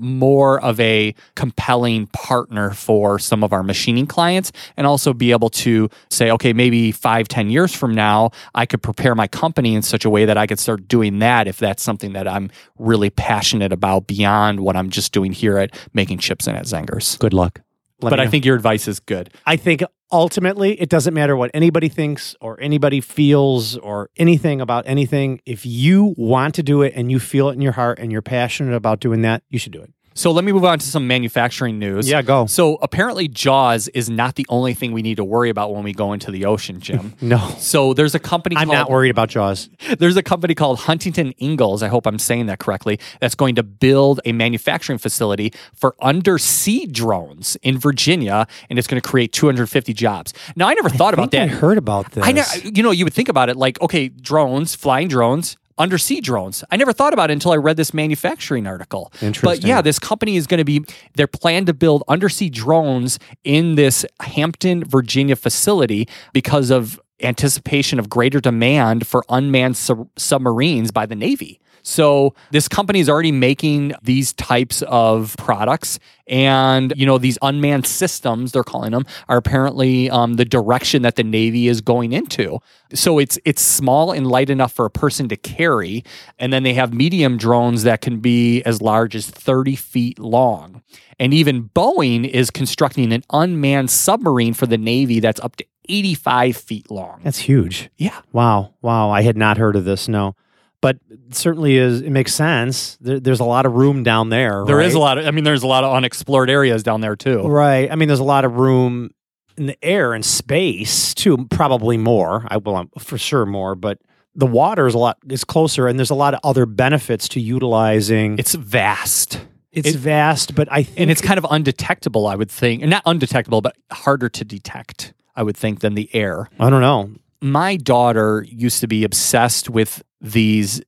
more 0.00 0.60
of 0.62 0.80
a 0.80 1.14
compelling 1.34 2.06
partner 2.08 2.70
for 2.70 3.18
some 3.18 3.44
of 3.44 3.52
our 3.52 3.62
machining 3.62 4.06
clients 4.06 4.52
and 4.76 4.86
also 4.86 5.12
be 5.12 5.30
able 5.30 5.50
to 5.50 5.88
say 6.10 6.30
okay 6.30 6.52
maybe 6.52 6.90
five 6.90 7.28
ten 7.28 7.50
years 7.50 7.74
from 7.74 7.94
now 7.94 8.30
i 8.54 8.64
could 8.66 8.82
prepare 8.82 9.14
my 9.14 9.28
company 9.28 9.74
in 9.74 9.82
such 9.82 10.04
a 10.04 10.10
way 10.10 10.24
that 10.24 10.36
i 10.36 10.46
could 10.46 10.58
start 10.58 10.88
doing 10.88 11.18
that 11.18 11.46
if 11.46 11.58
that's 11.58 11.82
something 11.82 12.12
that 12.12 12.26
i'm 12.26 12.50
really 12.78 13.10
passionate 13.10 13.72
about 13.72 14.06
beyond 14.06 14.60
what 14.60 14.76
i'm 14.76 14.90
just 14.90 15.12
doing 15.12 15.32
here 15.32 15.58
at 15.58 15.76
making 15.94 16.18
chips 16.18 16.46
and 16.46 16.56
at 16.56 16.64
zengers 16.64 17.18
good 17.18 17.34
luck. 17.34 17.60
Let 18.02 18.10
but 18.10 18.20
i 18.20 18.24
know. 18.24 18.30
think 18.30 18.44
your 18.44 18.56
advice 18.56 18.88
is 18.88 18.98
good 19.00 19.30
I 19.46 19.56
think 19.56 19.82
ultimately 20.12 20.80
it 20.80 20.88
doesn't 20.88 21.14
matter 21.14 21.36
what 21.36 21.50
anybody 21.54 21.88
thinks 21.88 22.34
or 22.40 22.60
anybody 22.60 23.00
feels 23.00 23.76
or 23.76 24.10
anything 24.16 24.60
about 24.60 24.84
anything. 24.86 25.40
If 25.46 25.64
you 25.64 26.14
want 26.16 26.54
to 26.56 26.62
do 26.62 26.82
it 26.82 26.92
and 26.96 27.10
you 27.10 27.18
feel 27.18 27.48
it 27.48 27.54
in 27.54 27.60
your 27.60 27.72
heart 27.72 27.98
and 27.98 28.10
you're 28.10 28.22
passionate 28.22 28.74
about 28.74 29.00
doing 29.00 29.22
that, 29.22 29.42
you 29.48 29.58
should 29.58 29.72
do 29.72 29.80
it. 29.80 29.92
So 30.20 30.30
let 30.32 30.44
me 30.44 30.52
move 30.52 30.64
on 30.64 30.78
to 30.78 30.86
some 30.86 31.06
manufacturing 31.06 31.78
news 31.78 32.08
Yeah, 32.08 32.22
go. 32.22 32.46
so 32.46 32.76
apparently 32.82 33.26
jaws 33.28 33.88
is 33.88 34.10
not 34.10 34.34
the 34.34 34.46
only 34.48 34.74
thing 34.74 34.92
we 34.92 35.02
need 35.02 35.16
to 35.16 35.24
worry 35.24 35.50
about 35.50 35.72
when 35.74 35.82
we 35.82 35.92
go 35.92 36.12
into 36.12 36.30
the 36.30 36.44
ocean 36.44 36.80
jim 36.80 37.14
No. 37.20 37.38
so 37.58 37.94
there's 37.94 38.14
a 38.14 38.18
company 38.18 38.56
I'm 38.56 38.66
called 38.66 38.74
not 38.78 38.90
worried 38.90 39.10
about 39.10 39.28
Jaws. 39.30 39.68
There's 39.98 40.16
a 40.16 40.22
company 40.22 40.54
called 40.54 40.78
Huntington 40.80 41.32
Ingalls, 41.40 41.82
I 41.82 41.88
hope 41.88 42.06
I'm 42.06 42.18
saying 42.18 42.46
that 42.46 42.58
correctly, 42.58 42.98
that's 43.20 43.34
going 43.34 43.54
to 43.56 43.62
build 43.62 44.20
a 44.24 44.32
manufacturing 44.32 44.98
facility 44.98 45.52
for 45.74 45.94
undersea 46.02 46.86
drones 46.86 47.56
in 47.62 47.78
Virginia, 47.78 48.46
and 48.68 48.78
it's 48.78 48.88
going 48.88 49.00
to 49.00 49.08
create 49.08 49.32
250 49.32 49.92
jobs. 49.94 50.32
Now, 50.56 50.68
I 50.68 50.74
never 50.74 50.88
thought 50.88 51.14
about 51.14 51.30
that. 51.32 51.42
I 51.42 51.46
heard 51.46 51.78
about 51.78 52.12
this. 52.12 52.24
I 52.24 52.32
know, 52.32 52.44
you 52.64 52.82
know, 52.82 52.90
you 52.90 53.04
would 53.04 53.12
think 53.14 53.28
about 53.28 53.48
it 53.48 53.56
like, 53.56 53.80
okay, 53.80 54.08
drones, 54.08 54.74
flying 54.74 55.08
drones, 55.08 55.56
undersea 55.80 56.20
drones. 56.20 56.62
I 56.70 56.76
never 56.76 56.92
thought 56.92 57.12
about 57.12 57.30
it 57.30 57.32
until 57.32 57.50
I 57.50 57.56
read 57.56 57.76
this 57.76 57.92
manufacturing 57.92 58.66
article. 58.66 59.12
But 59.42 59.64
yeah, 59.64 59.80
this 59.82 59.98
company 59.98 60.36
is 60.36 60.46
going 60.46 60.58
to 60.58 60.64
be, 60.64 60.84
they're 61.14 61.26
planned 61.26 61.66
to 61.66 61.74
build 61.74 62.04
undersea 62.06 62.50
drones 62.50 63.18
in 63.42 63.74
this 63.74 64.04
Hampton, 64.20 64.84
Virginia 64.84 65.34
facility 65.34 66.06
because 66.32 66.70
of 66.70 67.00
anticipation 67.22 67.98
of 67.98 68.08
greater 68.08 68.40
demand 68.40 69.06
for 69.06 69.24
unmanned 69.28 69.76
sub- 69.76 70.08
submarines 70.16 70.90
by 70.90 71.06
the 71.06 71.16
Navy. 71.16 71.60
So 71.82 72.34
this 72.50 72.68
company 72.68 73.00
is 73.00 73.08
already 73.08 73.32
making 73.32 73.94
these 74.02 74.32
types 74.32 74.82
of 74.82 75.34
products, 75.38 75.98
and 76.26 76.92
you 76.96 77.06
know 77.06 77.18
these 77.18 77.38
unmanned 77.42 77.86
systems 77.86 78.52
they're 78.52 78.64
calling 78.64 78.92
them 78.92 79.04
are 79.28 79.36
apparently 79.36 80.10
um, 80.10 80.34
the 80.34 80.44
direction 80.44 81.02
that 81.02 81.16
the 81.16 81.24
Navy 81.24 81.68
is 81.68 81.80
going 81.80 82.12
into. 82.12 82.60
So 82.94 83.18
it's 83.18 83.38
it's 83.44 83.62
small 83.62 84.12
and 84.12 84.26
light 84.26 84.50
enough 84.50 84.72
for 84.72 84.84
a 84.84 84.90
person 84.90 85.28
to 85.28 85.36
carry, 85.36 86.04
and 86.38 86.52
then 86.52 86.62
they 86.62 86.74
have 86.74 86.92
medium 86.92 87.36
drones 87.36 87.82
that 87.84 88.00
can 88.00 88.20
be 88.20 88.62
as 88.62 88.80
large 88.80 89.16
as 89.16 89.28
thirty 89.28 89.76
feet 89.76 90.18
long. 90.18 90.82
And 91.18 91.34
even 91.34 91.68
Boeing 91.68 92.26
is 92.26 92.50
constructing 92.50 93.12
an 93.12 93.22
unmanned 93.30 93.90
submarine 93.90 94.54
for 94.54 94.66
the 94.66 94.78
Navy 94.78 95.20
that's 95.20 95.38
up 95.40 95.56
to 95.56 95.66
85 95.90 96.56
feet 96.56 96.90
long. 96.90 97.20
That's 97.24 97.40
huge. 97.40 97.90
Yeah. 97.98 98.20
Wow. 98.32 98.74
Wow. 98.80 99.10
I 99.10 99.22
had 99.22 99.36
not 99.36 99.58
heard 99.58 99.76
of 99.76 99.84
this. 99.84 100.08
No. 100.08 100.34
But 100.82 100.98
certainly 101.30 101.76
is. 101.76 102.00
It 102.00 102.10
makes 102.10 102.34
sense. 102.34 102.96
There, 103.00 103.20
there's 103.20 103.40
a 103.40 103.44
lot 103.44 103.66
of 103.66 103.74
room 103.74 104.02
down 104.02 104.30
there. 104.30 104.64
There 104.66 104.80
is 104.80 104.94
right? 104.94 104.98
a 104.98 105.00
lot 105.00 105.18
of, 105.18 105.26
I 105.26 105.30
mean, 105.30 105.44
there's 105.44 105.62
a 105.62 105.66
lot 105.66 105.84
of 105.84 105.94
unexplored 105.94 106.48
areas 106.48 106.82
down 106.82 107.00
there 107.02 107.16
too. 107.16 107.42
Right. 107.42 107.90
I 107.90 107.96
mean, 107.96 108.08
there's 108.08 108.20
a 108.20 108.24
lot 108.24 108.44
of 108.46 108.54
room 108.54 109.10
in 109.58 109.66
the 109.66 109.84
air 109.84 110.14
and 110.14 110.24
space 110.24 111.12
too. 111.12 111.46
Probably 111.50 111.98
more. 111.98 112.46
I 112.48 112.56
will 112.56 112.88
for 112.98 113.18
sure 113.18 113.44
more, 113.44 113.74
but 113.74 113.98
the 114.34 114.46
water 114.46 114.86
is 114.86 114.94
a 114.94 114.98
lot 114.98 115.18
is 115.28 115.44
closer, 115.44 115.86
and 115.86 115.98
there's 115.98 116.10
a 116.10 116.14
lot 116.14 116.34
of 116.34 116.40
other 116.44 116.64
benefits 116.64 117.28
to 117.30 117.40
utilizing. 117.40 118.38
It's 118.38 118.54
vast. 118.54 119.40
It's 119.72 119.90
it- 119.90 119.96
vast, 119.96 120.54
but 120.54 120.68
I 120.70 120.82
think 120.84 120.98
and 121.00 121.10
it's 121.10 121.20
kind 121.20 121.36
of 121.38 121.46
undetectable, 121.50 122.26
I 122.26 122.36
would 122.36 122.50
think. 122.50 122.80
and 122.82 122.90
Not 122.90 123.02
undetectable, 123.06 123.60
but 123.60 123.76
harder 123.92 124.28
to 124.30 124.44
detect, 124.44 125.12
I 125.36 125.42
would 125.42 125.56
think, 125.56 125.80
than 125.80 125.94
the 125.94 126.08
air. 126.14 126.48
I 126.58 126.70
don't 126.70 126.80
know. 126.80 127.10
My 127.42 127.76
daughter 127.76 128.44
used 128.48 128.80
to 128.80 128.86
be 128.86 129.04
obsessed 129.04 129.70
with 129.70 130.02
these 130.20 130.82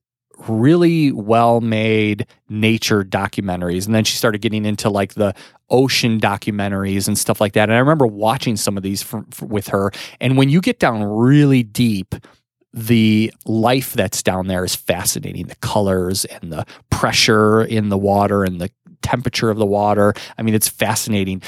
really 0.47 1.11
well 1.11 1.61
made 1.61 2.27
nature 2.49 3.03
documentaries. 3.03 3.85
And 3.85 3.95
then 3.95 4.03
she 4.03 4.17
started 4.17 4.41
getting 4.41 4.65
into 4.65 4.89
like 4.89 5.13
the 5.13 5.33
ocean 5.69 6.19
documentaries 6.19 7.07
and 7.07 7.17
stuff 7.17 7.39
like 7.39 7.53
that. 7.53 7.69
And 7.69 7.73
I 7.73 7.79
remember 7.79 8.05
watching 8.05 8.57
some 8.57 8.77
of 8.77 8.83
these 8.83 9.01
from, 9.01 9.27
f 9.31 9.41
with 9.41 9.67
her. 9.69 9.91
And 10.19 10.37
when 10.37 10.49
you 10.49 10.61
get 10.61 10.79
down 10.79 11.03
really 11.03 11.63
deep, 11.63 12.15
the 12.73 13.31
life 13.45 13.93
that's 13.93 14.23
down 14.23 14.47
there 14.47 14.65
is 14.65 14.75
fascinating. 14.75 15.47
The 15.47 15.55
colors 15.55 16.25
and 16.25 16.51
the 16.51 16.65
pressure 16.89 17.61
in 17.63 17.89
the 17.89 17.97
water 17.97 18.43
and 18.43 18.59
the 18.59 18.71
temperature 19.01 19.49
of 19.49 19.57
the 19.57 19.65
water. 19.65 20.13
I 20.37 20.41
mean, 20.41 20.55
it's 20.55 20.69
fascinating. 20.69 21.41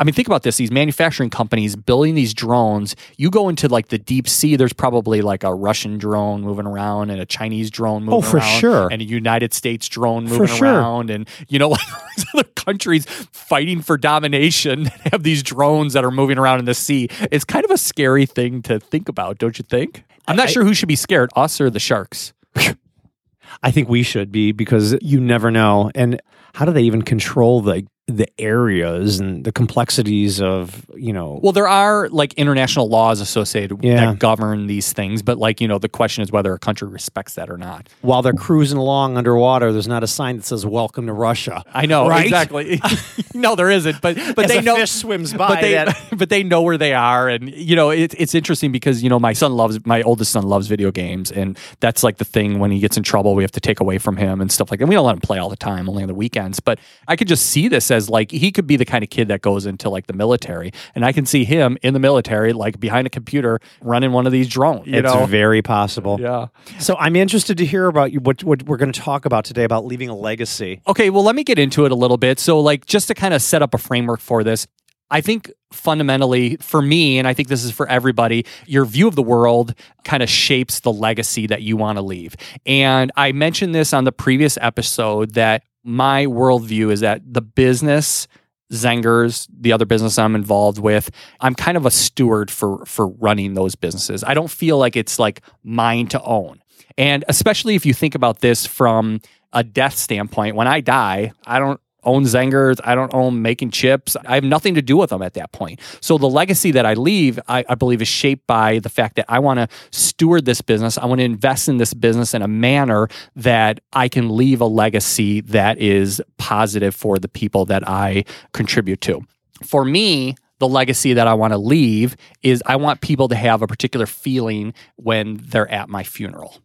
I 0.00 0.04
mean, 0.04 0.14
think 0.14 0.26
about 0.26 0.42
this 0.44 0.56
these 0.56 0.70
manufacturing 0.72 1.28
companies 1.28 1.76
building 1.76 2.14
these 2.14 2.32
drones. 2.32 2.96
You 3.18 3.28
go 3.30 3.50
into 3.50 3.68
like 3.68 3.88
the 3.88 3.98
deep 3.98 4.26
sea, 4.28 4.56
there's 4.56 4.72
probably 4.72 5.20
like 5.20 5.44
a 5.44 5.54
Russian 5.54 5.98
drone 5.98 6.40
moving 6.40 6.66
around 6.66 7.10
and 7.10 7.20
a 7.20 7.26
Chinese 7.26 7.70
drone 7.70 8.04
oh, 8.04 8.06
moving 8.06 8.18
Oh, 8.18 8.22
for 8.22 8.36
around 8.38 8.60
sure. 8.60 8.88
and 8.90 9.02
a 9.02 9.04
United 9.04 9.52
States 9.52 9.86
drone 9.88 10.26
For 10.26 10.38
moving 10.38 10.56
sure. 10.56 10.68
around. 10.74 11.10
And, 11.10 11.28
you 11.48 11.58
know, 11.58 11.68
like 11.68 11.80
these 12.16 12.24
other 12.34 12.48
countries 12.56 13.04
fighting 13.30 13.82
for 13.82 13.98
domination 13.98 14.86
have 15.12 15.22
these 15.22 15.42
drones 15.42 15.92
that 15.92 16.02
are 16.04 16.10
moving 16.10 16.38
around 16.38 16.60
in 16.60 16.64
the 16.64 16.74
sea. 16.74 17.08
It's 17.30 17.44
kind 17.44 17.66
of 17.66 17.70
a 17.70 17.78
scary 17.78 18.24
thing 18.24 18.62
to 18.62 18.80
think 18.80 19.08
about, 19.10 19.36
don't 19.36 19.58
you 19.58 19.64
think? 19.68 20.04
I'm 20.26 20.36
not 20.36 20.48
I- 20.48 20.50
sure 20.50 20.64
who 20.64 20.72
should 20.72 20.88
be 20.88 20.96
scared, 20.96 21.28
us 21.36 21.60
or 21.60 21.68
the 21.68 21.78
sharks. 21.78 22.32
I 23.62 23.70
think 23.70 23.88
we 23.90 24.02
should 24.02 24.32
be 24.32 24.52
because 24.52 24.96
you 25.02 25.20
never 25.20 25.50
know. 25.50 25.90
And 25.94 26.22
how 26.54 26.64
do 26.64 26.72
they 26.72 26.82
even 26.82 27.02
control 27.02 27.60
the 27.60 27.86
the 28.16 28.28
areas 28.40 29.20
and 29.20 29.44
the 29.44 29.52
complexities 29.52 30.40
of 30.40 30.84
you 30.96 31.12
know? 31.12 31.40
Well, 31.42 31.52
there 31.52 31.68
are 31.68 32.08
like 32.10 32.34
international 32.34 32.88
laws 32.88 33.20
associated 33.20 33.82
Yeah. 33.82 34.06
that 34.06 34.18
govern 34.18 34.66
these 34.66 34.92
things, 34.92 35.22
but 35.22 35.38
like, 35.38 35.60
you 35.60 35.68
know, 35.68 35.78
the 35.78 35.88
question 35.88 36.22
is 36.22 36.30
whether 36.32 36.52
a 36.52 36.58
country 36.58 36.88
respects 36.88 37.34
that 37.34 37.48
or 37.50 37.56
not. 37.56 37.88
while 38.02 38.22
they're 38.22 38.32
cruising 38.32 38.78
along 38.78 39.16
underwater, 39.16 39.72
there's 39.72 39.88
not 39.88 40.02
a 40.02 40.06
sign 40.06 40.36
that 40.36 40.44
says 40.44 40.64
"Welcome 40.66 41.06
to 41.06 41.12
Russia." 41.12 41.62
I 41.72 41.86
know 41.86 42.08
Right? 42.08 42.24
exactly. 42.24 42.80
no, 43.34 43.54
there 43.56 43.70
isn't, 43.70 44.00
but 44.00 44.16
but 44.36 44.44
As 44.46 44.50
they 44.50 44.60
know 44.62 44.76
fish 44.76 44.90
swims 44.90 45.32
by 45.32 45.48
But 45.48 45.60
they 45.60 45.72
that- 45.74 45.96
but 46.18 46.28
they 46.28 46.42
know 46.42 46.62
where 46.62 46.78
they 46.78 46.94
are, 46.94 47.28
and 47.28 47.50
you 47.54 47.76
know 47.76 47.90
it, 47.90 48.14
it's 48.18 48.34
interesting 48.34 48.72
because 48.72 49.02
you 49.02 49.08
know 49.08 49.18
my 49.18 49.32
son 49.32 49.52
loves 49.54 49.84
my 49.86 50.02
oldest 50.02 50.32
son 50.32 50.44
loves 50.44 50.66
video 50.66 50.90
games, 50.90 51.30
and 51.30 51.58
that's 51.80 52.02
like 52.02 52.18
the 52.18 52.24
thing 52.24 52.58
when 52.58 52.70
he 52.70 52.78
gets 52.80 52.96
in 52.96 53.02
trouble 53.02 53.34
we 53.34 53.42
have 53.42 53.52
to 53.52 53.60
take 53.60 53.80
away 53.80 53.98
from 53.98 54.16
him 54.16 54.40
and 54.40 54.50
stuff 54.50 54.70
like 54.70 54.80
that. 54.80 54.86
We 54.86 54.94
don't 54.94 55.04
let 55.06 55.14
him 55.14 55.20
play 55.20 55.38
all 55.38 55.48
the 55.48 55.56
time, 55.56 55.88
only 55.88 56.02
on 56.02 56.08
the 56.08 56.14
weekends. 56.14 56.60
But 56.60 56.78
I 57.08 57.16
could 57.16 57.28
just 57.28 57.46
see 57.46 57.68
this 57.68 57.90
as 57.90 57.99
like 58.08 58.30
he 58.30 58.52
could 58.52 58.66
be 58.66 58.76
the 58.76 58.84
kind 58.84 59.04
of 59.04 59.10
kid 59.10 59.28
that 59.28 59.42
goes 59.42 59.66
into 59.66 59.90
like 59.90 60.06
the 60.06 60.12
military, 60.12 60.72
and 60.94 61.04
I 61.04 61.12
can 61.12 61.26
see 61.26 61.44
him 61.44 61.76
in 61.82 61.92
the 61.94 62.00
military, 62.00 62.52
like 62.52 62.80
behind 62.80 63.06
a 63.06 63.10
computer, 63.10 63.60
running 63.82 64.12
one 64.12 64.26
of 64.26 64.32
these 64.32 64.48
drones. 64.48 64.86
You 64.86 64.98
it's 64.98 65.12
know. 65.12 65.26
very 65.26 65.62
possible. 65.62 66.18
yeah. 66.20 66.46
So 66.78 66.96
I'm 66.98 67.16
interested 67.16 67.58
to 67.58 67.66
hear 67.66 67.86
about 67.86 68.12
you. 68.12 68.20
What 68.20 68.44
what 68.44 68.62
we're 68.62 68.76
going 68.76 68.92
to 68.92 69.00
talk 69.00 69.24
about 69.24 69.44
today 69.44 69.64
about 69.64 69.84
leaving 69.84 70.08
a 70.08 70.16
legacy. 70.16 70.80
Okay, 70.86 71.10
well, 71.10 71.24
let 71.24 71.34
me 71.34 71.44
get 71.44 71.58
into 71.58 71.84
it 71.84 71.92
a 71.92 71.94
little 71.94 72.16
bit. 72.16 72.38
So, 72.38 72.60
like, 72.60 72.86
just 72.86 73.08
to 73.08 73.14
kind 73.14 73.34
of 73.34 73.42
set 73.42 73.62
up 73.62 73.74
a 73.74 73.78
framework 73.78 74.20
for 74.20 74.44
this, 74.44 74.66
I 75.10 75.20
think 75.20 75.50
fundamentally 75.72 76.56
for 76.56 76.80
me, 76.80 77.18
and 77.18 77.26
I 77.26 77.34
think 77.34 77.48
this 77.48 77.64
is 77.64 77.72
for 77.72 77.88
everybody, 77.88 78.46
your 78.66 78.84
view 78.84 79.08
of 79.08 79.16
the 79.16 79.22
world 79.22 79.74
kind 80.04 80.22
of 80.22 80.28
shapes 80.28 80.80
the 80.80 80.92
legacy 80.92 81.46
that 81.48 81.62
you 81.62 81.76
want 81.76 81.98
to 81.98 82.02
leave. 82.02 82.36
And 82.64 83.10
I 83.16 83.32
mentioned 83.32 83.74
this 83.74 83.92
on 83.92 84.04
the 84.04 84.12
previous 84.12 84.56
episode 84.60 85.34
that 85.34 85.64
my 85.84 86.26
worldview 86.26 86.90
is 86.90 87.00
that 87.00 87.22
the 87.26 87.42
business. 87.42 88.28
Zengers, 88.72 89.48
the 89.52 89.72
other 89.72 89.84
business 89.84 90.16
I'm 90.16 90.36
involved 90.36 90.78
with, 90.78 91.10
I'm 91.40 91.56
kind 91.56 91.76
of 91.76 91.86
a 91.86 91.90
steward 91.90 92.52
for 92.52 92.86
for 92.86 93.08
running 93.08 93.54
those 93.54 93.74
businesses. 93.74 94.22
I 94.22 94.32
don't 94.32 94.50
feel 94.50 94.78
like 94.78 94.94
it's 94.94 95.18
like 95.18 95.40
mine 95.64 96.06
to 96.08 96.22
own. 96.22 96.62
And 96.96 97.24
especially 97.26 97.74
if 97.74 97.84
you 97.84 97.92
think 97.92 98.14
about 98.14 98.38
this 98.38 98.66
from 98.66 99.22
a 99.52 99.64
death 99.64 99.96
standpoint, 99.96 100.54
when 100.54 100.68
I 100.68 100.80
die, 100.80 101.32
I 101.44 101.58
don't 101.58 101.80
own 102.04 102.24
Zengers. 102.24 102.80
I 102.84 102.94
don't 102.94 103.12
own 103.14 103.42
making 103.42 103.70
chips. 103.70 104.16
I 104.26 104.34
have 104.34 104.44
nothing 104.44 104.74
to 104.74 104.82
do 104.82 104.96
with 104.96 105.10
them 105.10 105.22
at 105.22 105.34
that 105.34 105.52
point. 105.52 105.80
So 106.00 106.18
the 106.18 106.28
legacy 106.28 106.70
that 106.72 106.86
I 106.86 106.94
leave, 106.94 107.38
I, 107.48 107.64
I 107.68 107.74
believe, 107.74 108.02
is 108.02 108.08
shaped 108.08 108.46
by 108.46 108.78
the 108.78 108.88
fact 108.88 109.16
that 109.16 109.26
I 109.28 109.38
want 109.38 109.58
to 109.58 109.68
steward 109.90 110.44
this 110.44 110.60
business. 110.60 110.98
I 110.98 111.06
want 111.06 111.20
to 111.20 111.24
invest 111.24 111.68
in 111.68 111.76
this 111.78 111.94
business 111.94 112.34
in 112.34 112.42
a 112.42 112.48
manner 112.48 113.08
that 113.36 113.80
I 113.92 114.08
can 114.08 114.36
leave 114.36 114.60
a 114.60 114.66
legacy 114.66 115.40
that 115.42 115.78
is 115.78 116.22
positive 116.38 116.94
for 116.94 117.18
the 117.18 117.28
people 117.28 117.64
that 117.66 117.88
I 117.88 118.24
contribute 118.52 119.00
to. 119.02 119.22
For 119.62 119.84
me, 119.84 120.36
the 120.58 120.68
legacy 120.68 121.14
that 121.14 121.26
I 121.26 121.34
want 121.34 121.52
to 121.52 121.58
leave 121.58 122.16
is 122.42 122.62
I 122.66 122.76
want 122.76 123.00
people 123.00 123.28
to 123.28 123.34
have 123.34 123.62
a 123.62 123.66
particular 123.66 124.06
feeling 124.06 124.74
when 124.96 125.38
they're 125.42 125.70
at 125.70 125.88
my 125.88 126.04
funeral. 126.04 126.58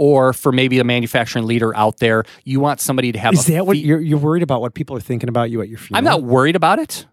Or 0.00 0.32
for 0.32 0.52
maybe 0.52 0.78
a 0.78 0.84
manufacturing 0.84 1.44
leader 1.44 1.76
out 1.76 1.98
there, 1.98 2.22
you 2.44 2.60
want 2.60 2.80
somebody 2.80 3.10
to 3.10 3.18
have 3.18 3.34
Is 3.34 3.48
a 3.48 3.52
that 3.54 3.66
what 3.66 3.76
fe- 3.76 3.82
you're 3.82 4.00
you're 4.00 4.18
worried 4.18 4.44
about? 4.44 4.60
What 4.60 4.72
people 4.74 4.96
are 4.96 5.00
thinking 5.00 5.28
about 5.28 5.50
you 5.50 5.60
at 5.60 5.68
your 5.68 5.78
funeral? 5.78 5.98
I'm 5.98 6.04
not 6.04 6.22
worried 6.22 6.54
about 6.54 6.78
it. 6.78 7.04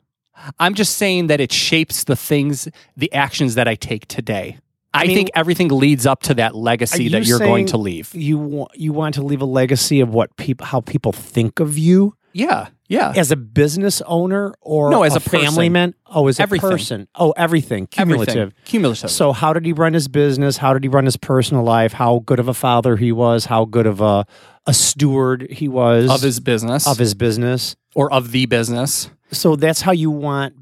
I'm 0.59 0.75
just 0.75 0.95
saying 0.97 1.25
that 1.27 1.41
it 1.41 1.51
shapes 1.51 2.03
the 2.03 2.15
things, 2.15 2.67
the 2.95 3.11
actions 3.11 3.55
that 3.55 3.67
I 3.67 3.73
take 3.73 4.07
today. 4.07 4.59
I, 4.93 5.07
mean- 5.07 5.15
think 5.15 5.31
everything 5.33 5.69
leads 5.69 6.05
up 6.05 6.21
to 6.23 6.35
that 6.35 6.53
legacy 6.55 7.07
Are 7.07 7.09
that 7.09 7.23
you 7.23 7.29
you're 7.29 7.39
going 7.39 7.65
to 7.67 7.77
leave. 7.77 8.13
You 8.13 8.37
want 8.37 8.71
you 8.75 8.93
want 8.93 9.15
to 9.15 9.23
leave 9.23 9.41
a 9.41 9.45
legacy 9.45 9.99
of 9.99 10.13
what 10.13 10.35
people 10.37 10.67
how 10.67 10.81
people 10.81 11.11
think 11.11 11.59
of 11.59 11.79
you 11.79 12.15
Yeah, 12.37 12.67
yeah. 12.89 13.13
as 13.15 13.31
a 13.31 13.37
business 13.37 14.01
owner 14.05 14.53
or 14.59 14.91
No, 14.91 15.03
as 15.03 15.15
a 15.15 15.21
family 15.21 15.45
person. 15.69 15.71
man. 15.71 15.93
Oh, 16.05 16.27
as 16.27 16.37
a 16.37 16.47
person. 16.47 17.07
Oh, 17.15 17.31
everything. 17.37 17.87
Cumulative. 17.87 18.35
Everything. 18.35 18.53
Cumulative. 18.65 19.09
So, 19.09 19.31
how 19.31 19.53
did 19.53 19.65
he 19.65 19.71
run 19.71 19.93
his 19.93 20.09
business? 20.09 20.57
How 20.57 20.73
did 20.73 20.83
he 20.83 20.89
run 20.89 21.05
his 21.05 21.15
personal 21.15 21.63
life? 21.63 21.93
How 21.93 22.19
good 22.25 22.39
of 22.39 22.49
a 22.49 22.53
father 22.53 22.97
he 22.97 23.13
was? 23.13 23.45
How 23.45 23.63
good 23.63 23.85
of 23.87 24.01
a 24.01 24.25
a 24.67 24.73
steward 24.73 25.47
he 25.49 25.67
was 25.69 26.09
of 26.09 26.21
his 26.21 26.39
business. 26.41 26.85
of 26.87 26.97
his 26.97 27.13
business? 27.13 27.75
or 27.95 28.11
of 28.11 28.31
the 28.31 28.45
business. 28.45 29.09
So 29.31 29.55
that's 29.55 29.79
how 29.79 29.93
you 29.93 30.11
want 30.11 30.55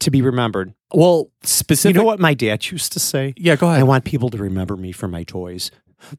to 0.00 0.10
be 0.10 0.22
remembered. 0.22 0.72
Well, 0.94 1.30
specific. 1.42 1.94
You 1.94 2.00
know 2.00 2.06
what 2.06 2.18
my 2.18 2.32
dad 2.32 2.70
used 2.70 2.94
to 2.94 3.00
say? 3.00 3.34
Yeah, 3.36 3.56
go 3.56 3.68
ahead. 3.68 3.80
I 3.80 3.82
want 3.82 4.04
people 4.06 4.30
to 4.30 4.38
remember 4.38 4.76
me 4.76 4.92
for 4.92 5.06
my 5.08 5.24
toys. 5.24 5.70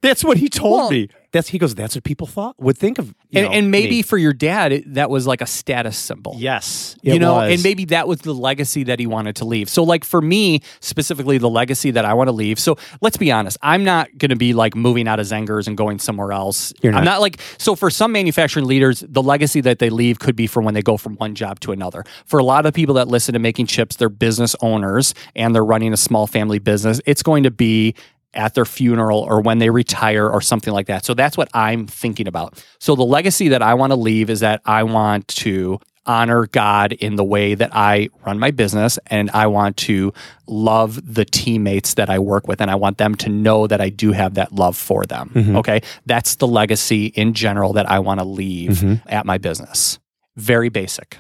That's 0.02 0.24
what 0.24 0.38
he 0.38 0.50
told 0.50 0.80
Well- 0.80 0.92
me. 0.92 1.10
That's 1.32 1.48
he 1.48 1.60
goes. 1.60 1.76
That's 1.76 1.94
what 1.94 2.04
people 2.04 2.26
thought 2.26 2.56
would 2.60 2.76
think 2.76 2.98
of. 2.98 3.10
you 3.30 3.42
and, 3.42 3.46
know, 3.46 3.52
and 3.52 3.70
maybe 3.70 3.98
me." 3.98 4.02
for 4.02 4.18
your 4.18 4.34
dad, 4.34 4.72
it, 4.72 4.94
that 4.96 5.12
was 5.12 5.28
like 5.28 5.42
a 5.42 5.46
status 5.46 5.96
symbol. 5.96 6.34
yes, 6.36 6.96
you 7.04 7.20
know, 7.20 7.36
was. 7.36 7.54
and 7.54 7.62
maybe 7.62 7.86
that 7.86 8.08
was 8.08 8.22
the 8.22 8.34
legacy 8.34 8.84
that 8.86 8.98
he 9.00 9.06
wanted 9.06 9.36
to 9.36 9.46
leave. 9.46 9.70
So, 9.70 9.84
like 9.84 10.04
for 10.04 10.24
me 10.24 10.62
specifically, 10.80 11.38
the 11.38 11.48
legacy 11.48 11.92
that 11.92 12.04
I 12.04 12.16
want 12.16 12.30
to 12.30 12.32
leave. 12.32 12.58
So, 12.58 12.80
let's 13.02 13.16
be 13.16 13.32
honest, 13.32 13.60
I'm 13.62 13.84
not 13.84 14.10
going 14.18 14.30
to 14.30 14.36
be 14.36 14.54
like 14.54 14.76
moving 14.76 15.08
out 15.08 15.20
of 15.20 15.28
Zengers 15.28 15.68
and 15.68 15.78
going 15.78 16.00
somewhere 16.00 16.32
else. 16.32 16.74
You're 16.82 16.94
I'm 16.94 17.04
not. 17.06 17.12
not 17.12 17.22
like 17.22 17.40
so. 17.60 17.76
For 17.76 17.92
some 17.92 18.12
manufacturing 18.12 18.66
leaders, 18.66 19.04
the 19.08 19.22
legacy 19.22 19.62
that 19.62 19.78
they 19.78 19.92
leave 19.92 20.18
could 20.18 20.36
be 20.36 20.48
for 20.48 20.64
when 20.64 20.74
they 20.74 20.82
go 20.82 20.98
from 20.98 21.14
one 21.18 21.36
job 21.36 21.60
to 21.60 21.72
another. 21.72 22.06
For 22.26 22.40
a 22.40 22.44
lot 22.44 22.66
of 22.66 22.74
people 22.74 22.96
that 22.96 23.08
listen 23.08 23.34
to 23.34 23.40
making 23.40 23.68
chips, 23.68 23.98
they're 23.98 24.10
business 24.10 24.56
owners 24.62 25.14
and 25.36 25.54
they're 25.54 25.64
running 25.64 25.94
a 25.94 25.98
small 25.98 26.26
family 26.26 26.58
business. 26.58 27.00
It's 27.06 27.22
going 27.22 27.44
to 27.44 27.52
be 27.52 27.94
at 28.34 28.54
their 28.54 28.66
funeral 28.66 29.20
or 29.20 29.42
when 29.42 29.60
they 29.60 29.70
retire 29.70 30.30
or 30.30 30.42
something 30.42 30.74
like 30.74 30.88
that. 30.88 31.06
So 31.06 31.14
that's 31.14 31.38
what 31.38 31.50
I'm 31.54 31.88
thinking 31.88 32.28
about. 32.28 32.64
So 32.80 32.96
the 32.96 33.04
legacy 33.04 33.50
that 33.50 33.62
I 33.62 33.74
want 33.74 33.92
to 33.92 33.96
leave 33.96 34.30
is 34.30 34.42
that 34.42 34.62
I 34.66 34.84
want 34.84 35.28
to 35.30 35.80
honor 36.06 36.48
God 36.48 36.94
in 36.94 37.18
the 37.18 37.24
way 37.24 37.54
that 37.54 37.70
I 37.74 38.10
run 38.26 38.40
my 38.40 38.50
business 38.52 38.98
and 39.08 39.30
I 39.32 39.48
want 39.48 39.78
to 39.78 40.12
love 40.48 41.00
the 41.14 41.24
teammates 41.26 41.96
that 41.96 42.10
I 42.10 42.18
work 42.18 42.48
with 42.48 42.62
and 42.62 42.72
I 42.72 42.76
want 42.76 42.98
them 42.98 43.14
to 43.16 43.30
know 43.30 43.68
that 43.68 43.80
I 43.80 43.90
do 43.90 44.12
have 44.12 44.34
that 44.34 44.52
love 44.52 44.76
for 44.76 45.06
them. 45.06 45.32
Mm-hmm. 45.34 45.58
Okay? 45.58 45.82
That's 46.08 46.36
the 46.36 46.48
legacy 46.48 47.08
in 47.08 47.34
general 47.34 47.74
that 47.74 47.90
I 47.90 48.00
want 48.00 48.22
to 48.22 48.26
leave 48.26 48.72
mm-hmm. 48.72 49.08
at 49.08 49.26
my 49.26 49.38
business. 49.38 50.00
Very 50.36 50.70
basic. 50.70 51.18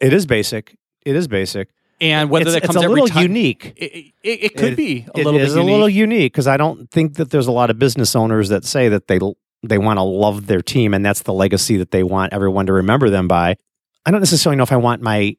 it 0.00 0.12
is 0.12 0.26
basic. 0.26 0.76
It 1.04 1.14
is 1.14 1.28
basic. 1.28 1.68
And 2.04 2.30
whether 2.30 2.44
it's, 2.44 2.52
that 2.52 2.64
it's 2.64 2.66
comes 2.66 2.76
a 2.82 2.84
every 2.84 3.00
little 3.02 3.08
time, 3.14 3.22
unique. 3.22 3.72
It, 3.76 4.12
it, 4.22 4.44
it 4.44 4.56
could 4.56 4.72
It- 4.74 4.76
be 4.76 5.06
a 5.14 5.20
It 5.20 5.24
little 5.24 5.40
is 5.40 5.54
bit 5.54 5.58
a 5.58 5.60
unique. 5.62 5.72
little 5.72 5.88
unique 5.88 6.32
because 6.32 6.46
I 6.46 6.56
don't 6.56 6.90
think 6.90 7.14
that 7.14 7.30
there's 7.30 7.46
a 7.46 7.52
lot 7.52 7.70
of 7.70 7.78
business 7.78 8.14
owners 8.16 8.48
that 8.50 8.64
say 8.64 8.88
that 8.88 9.06
they 9.08 9.18
they 9.62 9.78
want 9.78 9.98
to 9.98 10.02
love 10.02 10.46
their 10.46 10.60
team 10.60 10.92
and 10.92 11.04
that's 11.04 11.22
the 11.22 11.32
legacy 11.32 11.76
that 11.78 11.90
they 11.90 12.02
want 12.02 12.32
everyone 12.34 12.66
to 12.66 12.72
remember 12.72 13.08
them 13.10 13.26
by. 13.28 13.56
I 14.04 14.10
don't 14.10 14.20
necessarily 14.20 14.56
know 14.56 14.62
if 14.64 14.72
I 14.72 14.76
want 14.76 15.00
my 15.00 15.36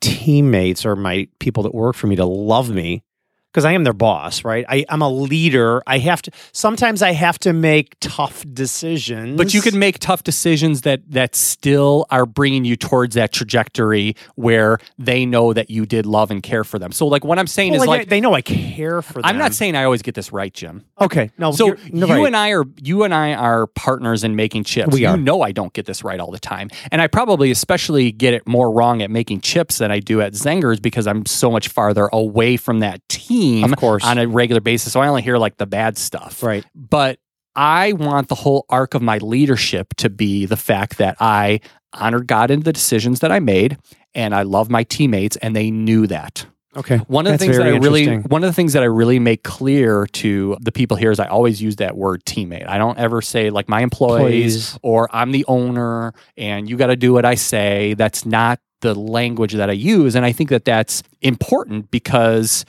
teammates 0.00 0.84
or 0.86 0.96
my 0.96 1.28
people 1.38 1.62
that 1.64 1.74
work 1.74 1.96
for 1.96 2.06
me 2.06 2.16
to 2.16 2.24
love 2.24 2.70
me 2.70 3.02
because 3.50 3.64
I 3.64 3.72
am 3.72 3.82
their 3.84 3.92
boss, 3.92 4.44
right? 4.44 4.64
I, 4.68 4.84
I'm 4.88 5.02
a 5.02 5.10
leader. 5.10 5.82
I 5.86 5.98
have 5.98 6.22
to. 6.22 6.30
Sometimes 6.52 7.02
I 7.02 7.12
have 7.12 7.38
to 7.40 7.52
make 7.52 7.96
tough 8.00 8.44
decisions. 8.52 9.36
But 9.36 9.52
you 9.54 9.60
can 9.60 9.78
make 9.78 9.98
tough 9.98 10.22
decisions 10.22 10.82
that 10.82 11.02
that 11.10 11.34
still 11.34 12.06
are 12.10 12.26
bringing 12.26 12.64
you 12.64 12.76
towards 12.76 13.16
that 13.16 13.32
trajectory 13.32 14.14
where 14.36 14.78
they 14.98 15.26
know 15.26 15.52
that 15.52 15.68
you 15.70 15.84
did 15.84 16.06
love 16.06 16.30
and 16.30 16.42
care 16.42 16.62
for 16.62 16.78
them. 16.78 16.92
So 16.92 17.06
like 17.06 17.24
what 17.24 17.38
I'm 17.38 17.48
saying 17.48 17.72
Well, 17.72 17.82
is 17.82 17.88
like, 17.88 18.00
like 18.02 18.08
they 18.08 18.20
know 18.20 18.34
I 18.34 18.42
care 18.42 19.02
for 19.02 19.14
them. 19.14 19.22
I'm 19.24 19.38
not 19.38 19.52
saying 19.52 19.74
I 19.74 19.84
always 19.84 20.02
get 20.02 20.14
this 20.14 20.32
right, 20.32 20.52
Jim. 20.54 20.84
Okay, 21.00 21.30
no. 21.36 21.50
So 21.50 21.66
you're- 21.66 21.80
you 21.92 22.06
right. 22.06 22.26
and 22.26 22.36
I 22.36 22.50
are 22.50 22.64
you 22.80 23.02
and 23.02 23.12
I 23.12 23.34
are 23.34 23.66
partners 23.66 24.22
in 24.22 24.36
making 24.36 24.64
chips. 24.64 24.92
We 24.92 25.04
are. 25.06 25.16
you 25.16 25.22
know 25.22 25.42
I 25.42 25.50
don't 25.50 25.72
get 25.72 25.86
this 25.86 26.04
right 26.04 26.20
all 26.20 26.30
the 26.30 26.38
time. 26.38 26.70
And 26.92 27.02
I 27.02 27.08
probably 27.08 27.50
especially 27.50 28.12
get 28.12 28.32
it 28.32 28.46
more 28.46 28.72
wrong 28.72 29.02
at 29.02 29.10
making 29.10 29.40
chips 29.40 29.78
than 29.78 29.90
I 29.90 29.98
do 29.98 30.20
at 30.20 30.34
Zengers 30.34 30.80
because 30.80 31.06
I'm 31.08 31.26
so 31.26 31.50
much 31.50 31.68
farther 31.68 32.08
away 32.12 32.56
from 32.56 32.78
that 32.80 33.06
team 33.08 33.39
Of 33.64 33.76
course. 33.76 34.04
on 34.04 34.18
a 34.18 34.26
regular 34.26 34.60
basis. 34.60 34.92
So 34.92 35.00
I 35.00 35.08
only 35.08 35.22
hear 35.22 35.38
like 35.38 35.56
the 35.56 35.66
bad 35.66 35.98
stuff. 35.98 36.42
right. 36.42 36.64
But 36.74 37.18
I 37.56 37.92
want 37.92 38.28
the 38.28 38.34
whole 38.36 38.64
arc 38.68 38.94
of 38.94 39.02
my 39.02 39.18
leadership 39.18 39.94
to 39.96 40.08
be 40.08 40.46
the 40.46 40.56
fact 40.56 40.98
that 40.98 41.16
I 41.20 41.60
honored 41.92 42.26
God 42.26 42.50
in 42.50 42.60
the 42.60 42.72
decisions 42.72 43.20
that 43.20 43.32
I 43.32 43.40
made 43.40 43.76
and 44.14 44.34
I 44.34 44.42
love 44.42 44.70
my 44.70 44.84
teammates 44.84 45.36
and 45.38 45.54
they 45.56 45.70
knew 45.70 46.06
that. 46.06 46.46
Okay. 46.76 46.98
One 47.08 47.26
of 47.26 47.32
the 47.32 47.38
That's 47.38 47.42
things 47.42 47.56
that 47.56 47.66
I 47.66 47.70
really 47.70 48.18
one 48.18 48.44
of 48.44 48.48
the 48.48 48.54
things 48.54 48.74
that 48.74 48.84
I 48.84 48.86
really 48.86 49.18
make 49.18 49.42
clear 49.42 50.06
to 50.06 50.56
the 50.60 50.70
people 50.70 50.96
here 50.96 51.10
is 51.10 51.18
I 51.18 51.26
always 51.26 51.60
use 51.60 51.76
that 51.76 51.96
word 51.96 52.24
teammate. 52.24 52.68
I 52.68 52.78
don't 52.78 52.96
ever 52.96 53.20
say 53.20 53.50
like 53.50 53.68
my 53.68 53.80
employees 53.80 54.74
Employees. 54.74 54.78
or 54.82 55.08
I'm 55.10 55.32
the 55.32 55.44
owner 55.48 56.14
and 56.36 56.70
you 56.70 56.76
got 56.76 56.86
to 56.86 56.96
do 56.96 57.12
what 57.12 57.24
I 57.24 57.34
say. 57.34 57.94
That's 57.94 58.24
not 58.24 58.60
the 58.82 58.94
language 58.94 59.54
that 59.54 59.68
I 59.68 59.72
use 59.72 60.14
and 60.14 60.24
I 60.24 60.30
think 60.30 60.50
that 60.50 60.64
that's 60.64 61.02
important 61.20 61.90
because 61.90 62.64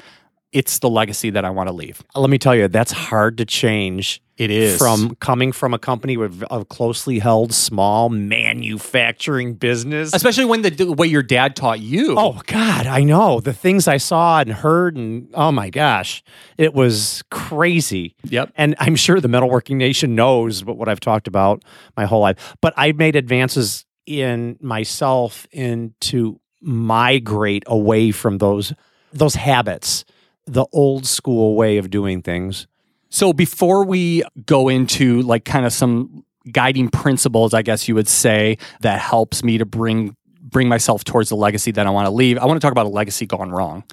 it's 0.52 0.80
the 0.80 0.90
legacy 0.90 1.30
that 1.30 1.46
I 1.46 1.50
want 1.50 1.70
to 1.70 1.74
leave. 1.74 2.04
Let 2.16 2.30
me 2.30 2.38
tell 2.38 2.56
you, 2.56 2.68
that's 2.68 2.92
hard 2.92 3.38
to 3.38 3.46
change. 3.46 4.22
It 4.38 4.50
is 4.50 4.78
from 4.78 5.16
coming 5.16 5.52
from 5.52 5.74
a 5.74 5.80
company 5.80 6.18
with 6.18 6.44
a 6.50 6.66
closely 6.66 7.20
held 7.20 7.54
small 7.54 8.10
manufacturing 8.10 9.54
business. 9.54 10.14
especially 10.14 10.46
when 10.46 10.64
the, 10.64 10.72
the 10.72 10.92
way 10.92 11.06
your 11.06 11.22
dad 11.22 11.56
taught 11.56 11.80
you. 11.80 12.16
Oh 12.18 12.42
God, 12.48 12.88
I 12.88 13.04
know 13.04 13.40
the 13.40 13.54
things 13.54 13.88
I 13.88 13.98
saw 13.98 14.40
and 14.40 14.52
heard, 14.52 14.96
and 14.98 15.30
oh 15.36 15.52
my 15.52 15.70
gosh, 15.70 16.24
it 16.58 16.74
was 16.74 17.24
crazy. 17.30 18.16
Yep. 18.24 18.52
And 18.56 18.76
I'm 18.80 18.96
sure 18.96 19.22
the 19.22 19.28
metalworking 19.28 19.76
nation 19.76 20.16
knows 20.16 20.66
what, 20.66 20.76
what 20.76 20.90
I've 20.90 21.00
talked 21.00 21.28
about 21.28 21.64
my 21.96 22.06
whole 22.06 22.22
life. 22.22 22.56
But 22.62 22.74
I've 22.78 22.98
made 22.98 23.16
advances 23.16 23.86
in 24.08 24.58
myself 24.60 25.48
in 25.52 25.94
to 26.02 26.40
migrate 26.62 27.64
away 27.68 28.12
from 28.12 28.40
those 28.40 28.74
those 29.14 29.36
habits, 29.36 30.06
the 30.52 30.66
old 30.74 31.06
school 31.06 31.56
way 31.56 31.78
of 31.78 31.90
doing 31.90 32.22
things. 32.22 32.68
So 33.10 33.32
before 33.32 33.86
we 33.86 34.24
go 34.46 34.68
into 34.68 35.22
like 35.22 35.46
kind 35.46 35.66
of 35.66 35.72
some 35.72 36.26
guiding 36.52 36.90
principles, 36.90 37.54
I 37.54 37.62
guess 37.62 37.88
you 37.88 37.96
would 37.96 38.08
say 38.08 38.58
that 38.82 39.00
helps 39.00 39.44
me 39.44 39.58
to 39.58 39.66
bring 39.66 40.16
bring 40.44 40.68
myself 40.68 41.06
towards 41.06 41.30
the 41.30 41.36
legacy 41.36 41.72
that 41.72 41.88
I 41.88 41.92
want 41.92 42.08
to 42.08 42.12
leave. 42.12 42.38
I 42.38 42.46
want 42.46 42.60
to 42.60 42.66
talk 42.66 42.74
about 42.74 42.86
a 42.86 42.90
legacy 42.90 43.26
gone 43.26 43.52
wrong. 43.52 43.86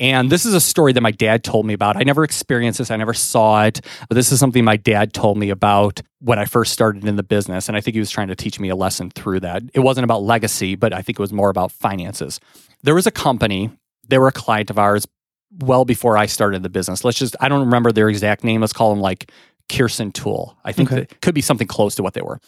And 0.00 0.28
this 0.28 0.44
is 0.44 0.54
a 0.54 0.60
story 0.60 0.92
that 0.94 1.02
my 1.02 1.12
dad 1.12 1.44
told 1.44 1.66
me 1.66 1.74
about. 1.74 1.96
I 1.96 2.02
never 2.02 2.24
experienced 2.24 2.78
this. 2.78 2.90
I 2.90 2.96
never 2.96 3.14
saw 3.14 3.64
it, 3.64 3.80
but 4.08 4.16
this 4.16 4.32
is 4.32 4.40
something 4.40 4.64
my 4.64 4.76
dad 4.76 5.12
told 5.12 5.38
me 5.38 5.50
about 5.50 6.00
when 6.18 6.40
I 6.40 6.46
first 6.46 6.72
started 6.72 7.04
in 7.04 7.14
the 7.14 7.22
business 7.22 7.68
and 7.68 7.76
I 7.76 7.80
think 7.80 7.94
he 7.94 8.00
was 8.00 8.10
trying 8.10 8.26
to 8.28 8.34
teach 8.34 8.58
me 8.58 8.70
a 8.70 8.74
lesson 8.74 9.10
through 9.10 9.40
that. 9.40 9.62
It 9.72 9.80
wasn't 9.80 10.04
about 10.04 10.22
legacy, 10.22 10.74
but 10.74 10.92
I 10.92 11.02
think 11.02 11.20
it 11.20 11.22
was 11.22 11.32
more 11.32 11.50
about 11.50 11.70
finances. 11.70 12.40
There 12.82 12.94
was 12.94 13.06
a 13.06 13.12
company, 13.12 13.70
they 14.08 14.18
were 14.18 14.28
a 14.28 14.32
client 14.32 14.70
of 14.70 14.78
ours 14.78 15.06
well 15.58 15.84
before 15.84 16.16
I 16.16 16.26
started 16.26 16.62
the 16.62 16.68
business. 16.70 17.04
Let's 17.04 17.18
just 17.18 17.36
I 17.40 17.48
don't 17.48 17.60
remember 17.60 17.92
their 17.92 18.08
exact 18.08 18.44
name. 18.44 18.60
Let's 18.60 18.72
call 18.72 18.90
them 18.90 19.00
like 19.00 19.30
Kirsten 19.68 20.12
Tool. 20.12 20.56
I 20.64 20.72
think 20.72 20.90
Okay. 20.92 21.00
that 21.02 21.20
could 21.20 21.34
be 21.34 21.40
something 21.42 21.66
close 21.66 21.94
to 21.96 22.02
what 22.02 22.14
they 22.14 22.22
were. 22.22 22.40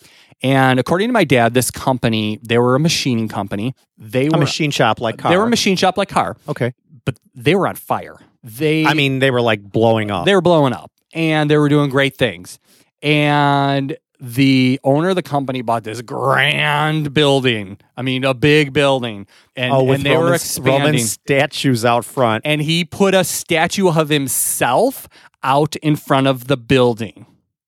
And 0.43 0.81
according 0.81 1.09
to 1.09 1.13
my 1.13 1.23
dad, 1.25 1.55
this 1.55 1.71
company, 1.71 2.41
they 2.43 2.59
were 2.59 2.75
a 2.75 2.81
machining 2.81 3.29
company. 3.29 3.75
They 3.97 4.27
A 4.27 4.31
were 4.31 4.37
a 4.37 4.41
machine 4.41 4.71
shop 4.73 5.01
like 5.01 5.19
Carr. 5.19 5.31
they 5.31 5.37
were 5.39 5.45
a 5.45 5.51
machine 5.51 5.77
shop 5.77 5.97
like 5.97 6.09
Carr, 6.09 6.37
okay. 6.49 6.75
but 7.05 7.17
they 7.35 7.55
were 7.55 7.69
on 7.69 7.77
fire. 7.77 8.17
They 8.43 8.85
I 8.87 8.95
mean, 8.95 9.21
they 9.21 9.31
were 9.31 9.41
like 9.41 9.63
blowing 9.63 10.11
up. 10.11 10.25
they 10.27 10.35
were 10.35 10.41
blowing 10.41 10.73
up 10.73 10.91
and 11.15 11.49
they 11.49 11.57
were 11.57 11.69
doing 11.69 11.91
great 11.91 12.17
things. 12.17 12.59
And 13.03 13.97
the 14.25 14.79
owner 14.85 15.09
of 15.09 15.17
the 15.17 15.23
company 15.23 15.63
bought 15.63 15.83
this 15.83 16.01
grand 16.01 17.13
building. 17.13 17.77
I 17.97 18.03
mean, 18.03 18.25
a 18.25 18.35
big 18.35 18.73
building. 18.73 19.27
And, 19.57 19.73
oh, 19.75 19.83
with 19.83 19.97
and 19.97 20.07
they 20.07 20.11
Roman, 20.11 20.27
were 20.29 20.35
expanding. 20.35 20.83
Roman 20.85 20.99
statues 21.01 21.85
out 21.85 22.05
front. 22.05 22.43
and 22.47 22.63
he 22.63 22.85
put 22.85 23.15
a 23.15 23.25
statue 23.25 23.89
of 23.91 24.09
himself 24.09 25.09
out 25.43 25.75
in 25.77 25.97
front 25.97 26.29
of 26.29 26.47
the 26.47 26.57
building. 26.57 27.27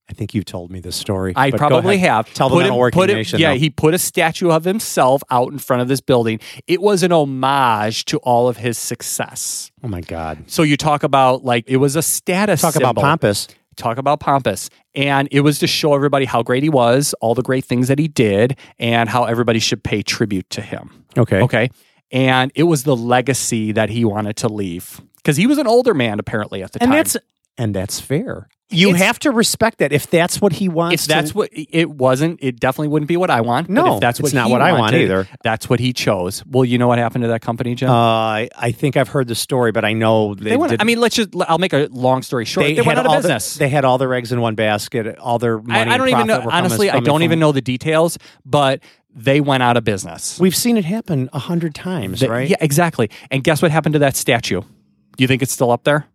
I 0.09 0.13
think 0.13 0.33
you've 0.35 0.45
told 0.45 0.71
me 0.71 0.79
this 0.81 0.95
story. 0.97 1.33
I 1.35 1.51
probably 1.51 1.99
have. 1.99 2.33
Tell 2.35 2.49
the 2.51 2.57
Put 2.57 2.67
it- 2.67 2.71
metalworking 2.71 2.93
put 2.93 3.11
nation. 3.11 3.41
Yeah, 3.41 3.53
though. 3.55 3.59
he 3.59 3.71
put 3.71 3.95
a 3.95 3.99
statue 3.99 4.51
of 4.51 4.63
himself 4.63 5.23
out 5.31 5.51
in 5.51 5.59
front 5.59 5.83
of 5.83 5.89
this 5.89 6.01
building. 6.03 6.39
It 6.69 6.81
was 6.83 7.03
an 7.03 7.11
homage 7.11 8.05
to 8.07 8.19
all 8.19 8.47
of 8.47 8.59
his 8.59 8.79
success. 8.79 9.73
oh 9.83 9.89
my 9.89 10.03
God. 10.03 10.45
So 10.47 10.63
you 10.63 10.77
talk 10.77 11.03
about 11.03 11.43
like 11.45 11.65
it 11.67 11.79
was 11.79 11.97
a 11.97 12.03
status. 12.03 12.61
Talk 12.61 12.77
about 12.77 12.95
pompous. 12.97 13.49
Talk 13.75 13.99
about 13.99 14.21
pompous. 14.21 14.71
And 14.95 15.29
it 15.31 15.41
was 15.41 15.59
to 15.61 15.67
show 15.67 15.95
everybody 15.95 16.25
how 16.25 16.43
great 16.43 16.63
he 16.63 16.69
was 16.69 17.15
all 17.21 17.35
the 17.35 17.43
great 17.43 17.65
things 17.65 17.89
that 17.89 17.99
he 17.99 18.09
did 18.09 18.57
and 18.79 19.09
how 19.09 19.25
everybody 19.25 19.59
should 19.59 19.83
pay 19.85 20.03
tribute 20.03 20.49
to 20.51 20.63
him. 20.63 21.05
Okay. 21.17 21.41
okay? 21.43 21.71
And 22.11 22.53
it 22.55 22.65
was 22.65 22.85
the 22.85 22.97
legacy 22.97 23.73
that 23.73 23.91
he 23.91 24.05
wanted 24.05 24.37
to 24.39 24.49
leave. 24.49 25.01
Because 25.17 25.37
he 25.37 25.47
was 25.47 25.59
an 25.59 25.67
older 25.67 25.95
man 25.95 26.19
apparently 26.21 26.63
at 26.63 26.73
the 26.73 26.83
And 26.83 26.91
time. 26.91 26.97
that's 26.99 27.17
and 27.57 27.75
that's 27.75 28.01
fair. 28.01 28.49
You 28.75 28.91
It's- 28.91 29.03
have 29.03 29.19
to 29.21 29.31
respect 29.31 29.79
that 29.79 29.93
if 29.93 30.09
that's 30.11 30.41
what 30.41 30.53
he 30.55 30.69
wants. 30.69 31.03
if 31.05 31.09
that's 31.09 31.31
to, 31.33 31.37
what 31.39 31.51
it 31.53 31.91
wasn't 31.91 32.39
it 32.43 32.59
definitely 32.61 32.89
wouldn't 32.89 33.09
be 33.09 33.17
what 33.17 33.31
i 33.31 33.41
want 33.41 33.67
but 33.69 33.73
No, 33.73 33.95
if 33.95 34.01
that's 34.01 34.21
what 34.21 34.27
it's 34.29 34.35
not 34.35 34.51
what 34.51 34.61
I 34.61 34.73
want 34.73 34.95
either. 34.95 35.27
that's 35.43 35.69
what 35.71 35.81
he 35.81 35.93
chose 35.93 36.45
well 36.47 36.65
you 36.65 36.79
know 36.79 36.89
what 36.89 36.99
happened 36.99 37.23
to 37.23 37.29
that 37.29 37.41
company 37.43 37.75
jim 37.75 37.91
Uh, 37.91 37.95
I, 37.95 38.49
I 38.57 38.73
think 38.73 38.97
I've 38.97 39.09
heard 39.09 39.29
the 39.29 39.35
story, 39.35 39.71
but 39.73 39.85
I 39.85 39.93
know 39.93 40.35
they, 40.35 40.51
they 40.51 40.57
went, 40.57 40.81
I 40.81 40.85
mean, 40.85 40.99
let's 41.01 41.15
just. 41.17 41.31
I'll 41.49 41.59
make 41.59 41.73
a 41.73 41.89
long 41.91 42.23
story 42.23 42.45
short. 42.45 42.67
They, 42.67 42.75
went 42.81 42.99
out 42.99 43.07
of 43.07 43.11
all 43.13 43.17
the- 43.17 43.29
business. 43.29 43.55
they 43.57 43.69
had 43.69 43.85
all 43.85 43.99
their 43.99 44.13
eggs 44.15 44.33
in 44.33 44.41
one 44.41 44.55
basket. 44.55 45.19
All 45.19 45.39
their 45.39 45.59
money. 45.59 45.91
I, 45.91 45.95
I 45.95 45.97
don't 45.99 46.09
even 46.09 46.27
know. 46.27 46.49
Honestly, 46.51 46.91
I 46.91 47.01
don't 47.01 47.23
even 47.23 47.39
know 47.39 47.53
the 47.53 47.61
details, 47.61 48.19
but 48.45 48.81
they 49.15 49.41
went 49.41 49.63
out 49.63 49.77
of 49.77 49.85
business. 49.85 50.41
We've 50.41 50.57
seen 50.57 50.77
it 50.77 50.85
happen 50.85 51.29
a 51.33 51.39
hundred 51.39 51.75
times, 51.75 52.21
The- 52.21 52.29
right? 52.31 52.49
Yeah, 52.49 52.57
exactly. 52.61 53.11
And 53.31 53.45
guess 53.45 53.63
what 53.63 53.71
happened 53.71 53.93
to 53.95 53.99
that 54.01 54.17
statue? 54.17 54.61
Do 54.61 55.23
you 55.23 55.29
think 55.29 55.43
it's 55.43 55.53
still 55.53 55.71
up 55.71 55.85
there? 55.85 56.07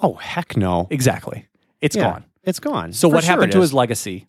Oh 0.00 0.14
heck 0.14 0.56
no! 0.56 0.88
Exactly. 0.90 1.46
It's 1.82 1.94
Yeah, 1.96 2.12
gone. 2.12 2.24
It's 2.44 2.58
gone. 2.60 2.92
So 2.94 3.08
For 3.10 3.16
what 3.16 3.24
sure 3.24 3.32
happened 3.32 3.50
it 3.50 3.52
to 3.52 3.58
is. 3.58 3.64
his 3.70 3.74
legacy? 3.74 4.28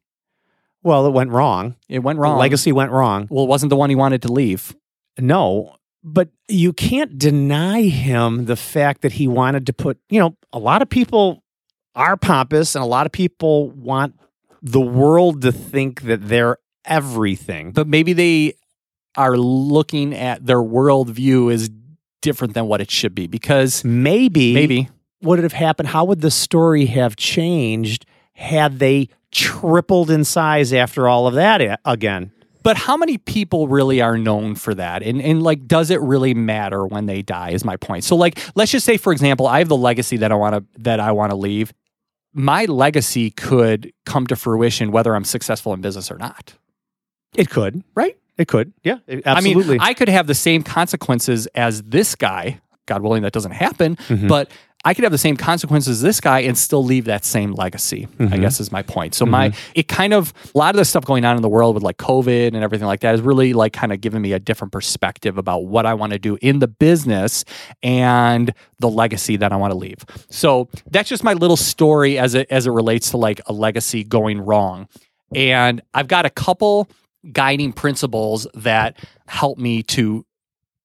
Well, 0.84 1.06
it 1.08 1.12
went 1.14 1.30
wrong. 1.30 1.78
It 1.88 2.00
went 2.00 2.20
wrong. 2.20 2.38
Legacy 2.38 2.74
went 2.74 2.92
wrong. 2.92 3.28
Well, 3.30 3.46
it 3.46 3.48
wasn't 3.48 3.70
the 3.70 3.78
one 3.78 3.90
he 3.90 3.96
wanted 3.96 4.22
to 4.24 4.32
leave. 4.32 4.76
No, 5.18 5.78
but 6.04 6.30
you 6.50 6.74
can't 6.74 7.18
deny 7.18 7.84
him 7.84 8.46
the 8.46 8.58
fact 8.58 9.02
that 9.04 9.14
he 9.14 9.28
wanted 9.28 9.66
to 9.68 9.74
put, 9.74 9.98
you 10.10 10.20
know, 10.20 10.36
a 10.52 10.60
lot 10.60 10.82
of 10.82 10.90
people 10.90 11.42
are 11.96 12.18
pompous 12.18 12.76
and 12.76 12.84
a 12.84 12.88
lot 12.88 13.06
of 13.06 13.12
people 13.14 13.70
want 13.70 14.20
the 14.62 14.82
world 14.82 15.42
to 15.44 15.52
think 15.54 16.02
that 16.02 16.28
they're 16.28 16.58
everything. 16.86 17.72
But 17.72 17.88
maybe 17.88 18.12
they 18.14 18.56
are 19.16 19.38
looking 19.38 20.14
at 20.14 20.46
their 20.46 20.58
worldview 20.62 21.54
is 21.54 21.70
different 22.22 22.56
than 22.56 22.68
what 22.68 22.82
it 22.82 22.90
should 22.90 23.14
be 23.14 23.28
because 23.28 23.84
maybe, 23.86 24.54
maybe 24.54 24.90
would 25.24 25.40
it 25.40 25.44
have 25.44 25.54
happened? 25.54 25.90
How 25.90 26.06
would 26.06 26.22
the 26.22 26.32
story 26.32 26.86
have 26.88 27.16
changed 27.16 28.06
had 28.34 28.80
they 28.80 29.10
tripled 29.32 30.10
in 30.12 30.24
size 30.24 30.72
after 30.74 31.08
all 31.08 31.28
of 31.28 31.34
that 31.36 31.80
again? 31.86 32.32
But 32.62 32.78
how 32.78 32.96
many 32.96 33.18
people 33.18 33.68
really 33.68 34.00
are 34.02 34.18
known 34.18 34.56
for 34.56 34.74
that? 34.76 35.04
And 35.04 35.22
and 35.22 35.44
like 35.44 35.68
does 35.68 35.90
it 35.90 36.00
really 36.02 36.34
matter 36.34 36.86
when 36.88 37.08
they 37.08 37.22
die 37.22 37.50
is 37.52 37.66
my 37.66 37.76
point. 37.76 38.04
So 38.06 38.16
like 38.16 38.40
let's 38.56 38.72
just 38.72 38.86
say 38.86 38.96
for 38.98 39.12
example, 39.12 39.48
I 39.48 39.60
have 39.60 39.68
the 39.68 39.76
legacy 39.76 40.18
that 40.18 40.32
I 40.32 40.36
want 40.36 40.56
to 40.56 40.82
that 40.82 41.00
I 41.02 41.12
want 41.12 41.32
to 41.32 41.36
leave. 41.36 41.74
My 42.34 42.66
legacy 42.66 43.32
could 43.32 43.92
come 44.06 44.26
to 44.28 44.36
fruition 44.36 44.92
whether 44.92 45.14
I'm 45.16 45.26
successful 45.26 45.74
in 45.74 45.82
business 45.82 46.10
or 46.10 46.18
not. 46.18 46.54
It 47.36 47.50
could, 47.50 47.84
Right? 47.96 48.18
It 48.38 48.48
could. 48.48 48.74
Yeah, 48.84 48.98
it- 49.08 49.22
absolutely. 49.28 49.64
I 49.76 49.78
mean, 49.78 49.80
I 49.82 49.94
could 49.94 50.10
have 50.10 50.26
the 50.28 50.34
same 50.34 50.64
consequences 50.64 51.46
as 51.54 51.84
this 51.84 52.16
guy. 52.16 52.60
God 52.88 53.02
willing, 53.04 53.22
that 53.24 53.32
doesn't 53.34 53.52
happen. 53.52 53.96
Mhm. 54.08 54.28
But 54.28 54.50
I 54.86 54.94
could 54.94 55.04
have 55.04 55.12
the 55.12 55.18
same 55.18 55.38
consequences 55.38 55.98
as 55.98 56.02
this 56.02 56.20
guy 56.20 56.40
and 56.42 56.58
still 56.58 56.84
leave 56.84 57.06
that 57.06 57.24
same 57.24 57.54
legacy. 57.54 58.08
I 58.20 58.24
Mhm. 58.24 58.42
guess 58.42 58.60
is 58.60 58.72
my 58.72 58.82
point. 58.82 59.16
So 59.16 59.26
my 59.26 59.54
it 59.76 59.88
kind 59.88 60.14
of 60.14 60.34
a 60.54 60.58
lot 60.58 60.76
of 60.76 60.78
the 60.78 60.86
stuff 60.86 61.06
going 61.06 61.24
on 61.24 61.36
in 61.38 61.42
the 61.42 61.50
world 61.50 61.74
with 61.76 61.84
like 61.84 61.98
COVID 61.98 62.48
and 62.48 62.58
everything 62.58 62.88
like 62.88 63.00
that 63.00 63.16
is 63.16 63.22
really 63.22 63.54
like 63.54 63.72
kind 63.74 63.94
of 63.94 64.02
giving 64.02 64.22
me 64.22 64.34
a 64.34 64.40
different 64.40 64.72
perspective 64.74 65.38
about 65.38 65.66
what 65.66 65.86
I 65.86 65.94
want 65.94 66.12
to 66.14 66.20
do 66.20 66.38
in 66.42 66.60
the 66.60 66.68
business 66.68 67.46
and 67.82 68.54
the 68.80 68.90
legacy 68.90 69.38
that 69.38 69.54
I 69.54 69.56
want 69.56 69.72
to 69.72 69.78
leave. 69.78 70.04
So 70.30 70.68
that's 70.92 71.08
just 71.10 71.24
my 71.24 71.34
little 71.34 71.58
story 71.58 72.18
as 72.18 72.34
it 72.36 72.48
as 72.50 72.68
it 72.68 72.72
relates 72.72 73.12
to 73.12 73.18
like 73.18 73.40
a 73.48 73.54
legacy 73.54 74.04
going 74.04 74.42
wrong. 74.42 74.88
And 75.34 75.82
I've 75.94 76.08
got 76.08 76.26
a 76.26 76.30
couple 76.30 76.90
guiding 77.32 77.72
principles 77.72 78.46
that 78.54 78.98
help 79.28 79.58
me 79.58 79.82
to 79.84 80.26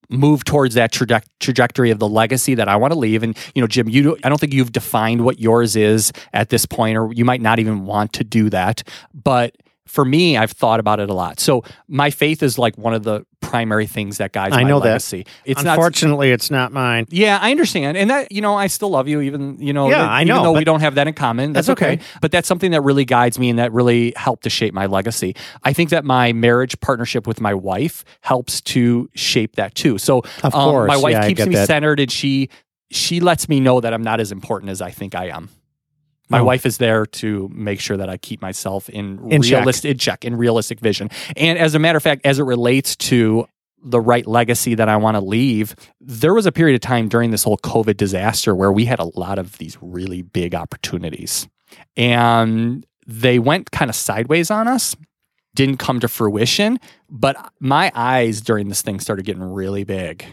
move 0.09 0.45
towards 0.45 0.75
that 0.75 0.93
traje- 0.93 1.27
trajectory 1.41 1.91
of 1.91 1.99
the 1.99 2.09
legacy 2.09 2.55
that 2.55 2.69
I 2.69 2.77
want 2.77 2.93
to 2.93 2.99
leave. 2.99 3.23
And 3.23 3.37
you 3.55 3.61
know, 3.61 3.69
Jim, 3.69 3.89
you 3.89 4.17
I 4.25 4.29
don't 4.29 4.39
think 4.39 4.53
you've 4.53 4.73
defined 4.73 5.25
what 5.25 5.39
yours 5.39 5.77
is 5.77 6.13
at 6.33 6.49
this 6.49 6.67
point, 6.67 6.97
or 6.97 7.13
you 7.13 7.25
might 7.25 7.41
not 7.41 7.59
even 7.59 7.85
want 7.85 8.13
to 8.15 8.25
do 8.25 8.51
that. 8.51 8.83
But 9.15 9.57
for 9.89 10.05
me, 10.05 10.37
I've 10.37 10.53
thought 10.53 10.79
about 10.81 11.01
it 11.01 11.11
a 11.11 11.15
lot. 11.15 11.41
So 11.41 11.65
my 11.89 12.11
faith 12.11 12.43
is 12.43 12.59
like 12.59 12.77
one 12.79 12.95
of 12.95 13.03
the 13.03 13.25
primary 13.41 13.87
things 13.87 14.19
that 14.19 14.33
guides 14.33 14.55
I 14.55 14.63
my 14.63 14.69
know 14.69 14.81
that. 14.81 14.87
legacy. 14.89 15.25
It's 15.45 15.63
not 15.65 15.77
Unfortunately, 15.79 16.31
it's 16.31 16.51
not 16.51 16.71
mine. 16.73 17.07
yeah, 17.09 17.39
I 17.41 17.51
understand. 17.51 17.97
And 17.97 18.11
that, 18.11 18.31
you 18.31 18.43
know, 18.43 18.55
I 18.55 18.67
still 18.67 18.91
love 18.91 19.09
you, 19.09 19.21
even, 19.23 19.57
you 19.61 19.73
know, 19.73 19.89
Yeah, 19.89 19.99
that- 19.99 20.09
I 20.11 20.23
even 20.23 20.37
know, 20.37 20.43
though 20.43 20.53
we 20.53 20.65
don't 20.65 20.81
have 20.81 20.97
that 20.97 21.09
in 21.09 21.15
common. 21.15 21.53
That's, 21.53 21.67
That's 21.69 21.81
okay. 21.81 21.93
okay. 21.95 22.03
But 22.21 22.31
that's 22.33 22.47
something 22.49 22.73
that 22.73 22.83
really 22.83 23.05
guides 23.05 23.39
me 23.39 23.49
and 23.51 23.59
that 23.59 23.73
really 23.73 24.13
helped 24.17 24.43
to 24.45 24.51
shape 24.51 24.75
my 24.75 24.87
legacy. 24.87 25.35
I 25.65 25.73
think 25.73 25.91
that 25.91 26.05
my 26.05 26.33
marriage 26.33 26.79
partnership 26.81 27.27
with 27.27 27.41
my 27.41 27.55
wife 27.55 28.05
helps 28.21 28.61
to 28.63 29.09
shape 29.15 29.57
that 29.57 29.75
too. 29.75 29.99
So 29.99 30.19
Of 30.43 30.55
um, 30.55 30.71
course, 30.71 30.89
my 30.89 30.97
wife 30.97 31.13
yeah, 31.13 31.29
keeps 31.29 31.47
me 31.47 31.55
that. 31.55 31.67
centered 31.67 32.01
and 32.01 32.11
she 32.13 32.49
she 32.91 33.21
lets 33.21 33.49
me 33.49 33.61
know 33.61 33.81
that 33.81 33.93
I'm 33.93 34.03
not 34.03 34.19
as 34.19 34.33
important 34.33 34.71
as 34.71 34.81
I 34.81 34.91
think 34.91 35.15
I 35.15 35.27
am. 35.29 35.51
My 36.31 36.41
Oh. 36.41 36.45
wife 36.45 36.67
is 36.67 36.79
there 36.79 37.07
to 37.07 37.51
make 37.55 37.81
sure 37.81 37.97
that 37.97 38.09
I 38.11 38.17
keep 38.19 38.43
myself 38.43 38.89
in, 38.89 39.19
In 39.31 39.43
check. 39.43 39.59
realistic 39.61 39.91
in 39.93 39.99
check, 39.99 40.25
in 40.25 40.37
realistic 40.37 40.81
vision. 40.81 41.09
And 41.37 41.59
as 41.59 41.75
a 41.75 41.79
matter 41.79 41.97
of 41.97 42.03
fact, 42.03 42.23
as 42.25 42.39
it 42.39 42.43
relates 42.45 42.95
to 42.97 43.47
the 43.83 44.01
right 44.01 44.27
legacy 44.27 44.75
that 44.75 44.89
I 44.89 44.97
want 44.97 45.15
to 45.17 45.21
leave, 45.21 45.75
there 46.01 46.35
was 46.35 46.47
a 46.47 46.53
period 46.53 46.75
of 46.75 46.81
time 46.81 47.09
during 47.09 47.31
this 47.31 47.45
whole 47.45 47.59
COVID 47.59 47.97
disaster 47.97 48.55
where 48.55 48.73
we 48.73 48.85
had 48.87 48.99
a 48.99 49.05
lot 49.19 49.39
of 49.39 49.57
these 49.59 49.79
really 49.81 50.23
big 50.23 50.55
opportunities. 50.55 51.49
And 51.97 52.85
they 53.07 53.39
went 53.39 53.71
kind 53.71 53.89
of 53.89 53.95
sideways 53.95 54.51
on 54.51 54.69
us, 54.69 54.97
didn't 55.55 55.79
come 55.79 56.01
to 56.01 56.09
fruition. 56.09 56.79
But 57.09 57.37
my 57.61 57.91
eyes 57.95 58.41
during 58.41 58.69
this 58.69 58.83
thing 58.83 59.01
started 59.01 59.25
getting 59.25 59.43
really 59.43 59.85
big. 59.85 60.25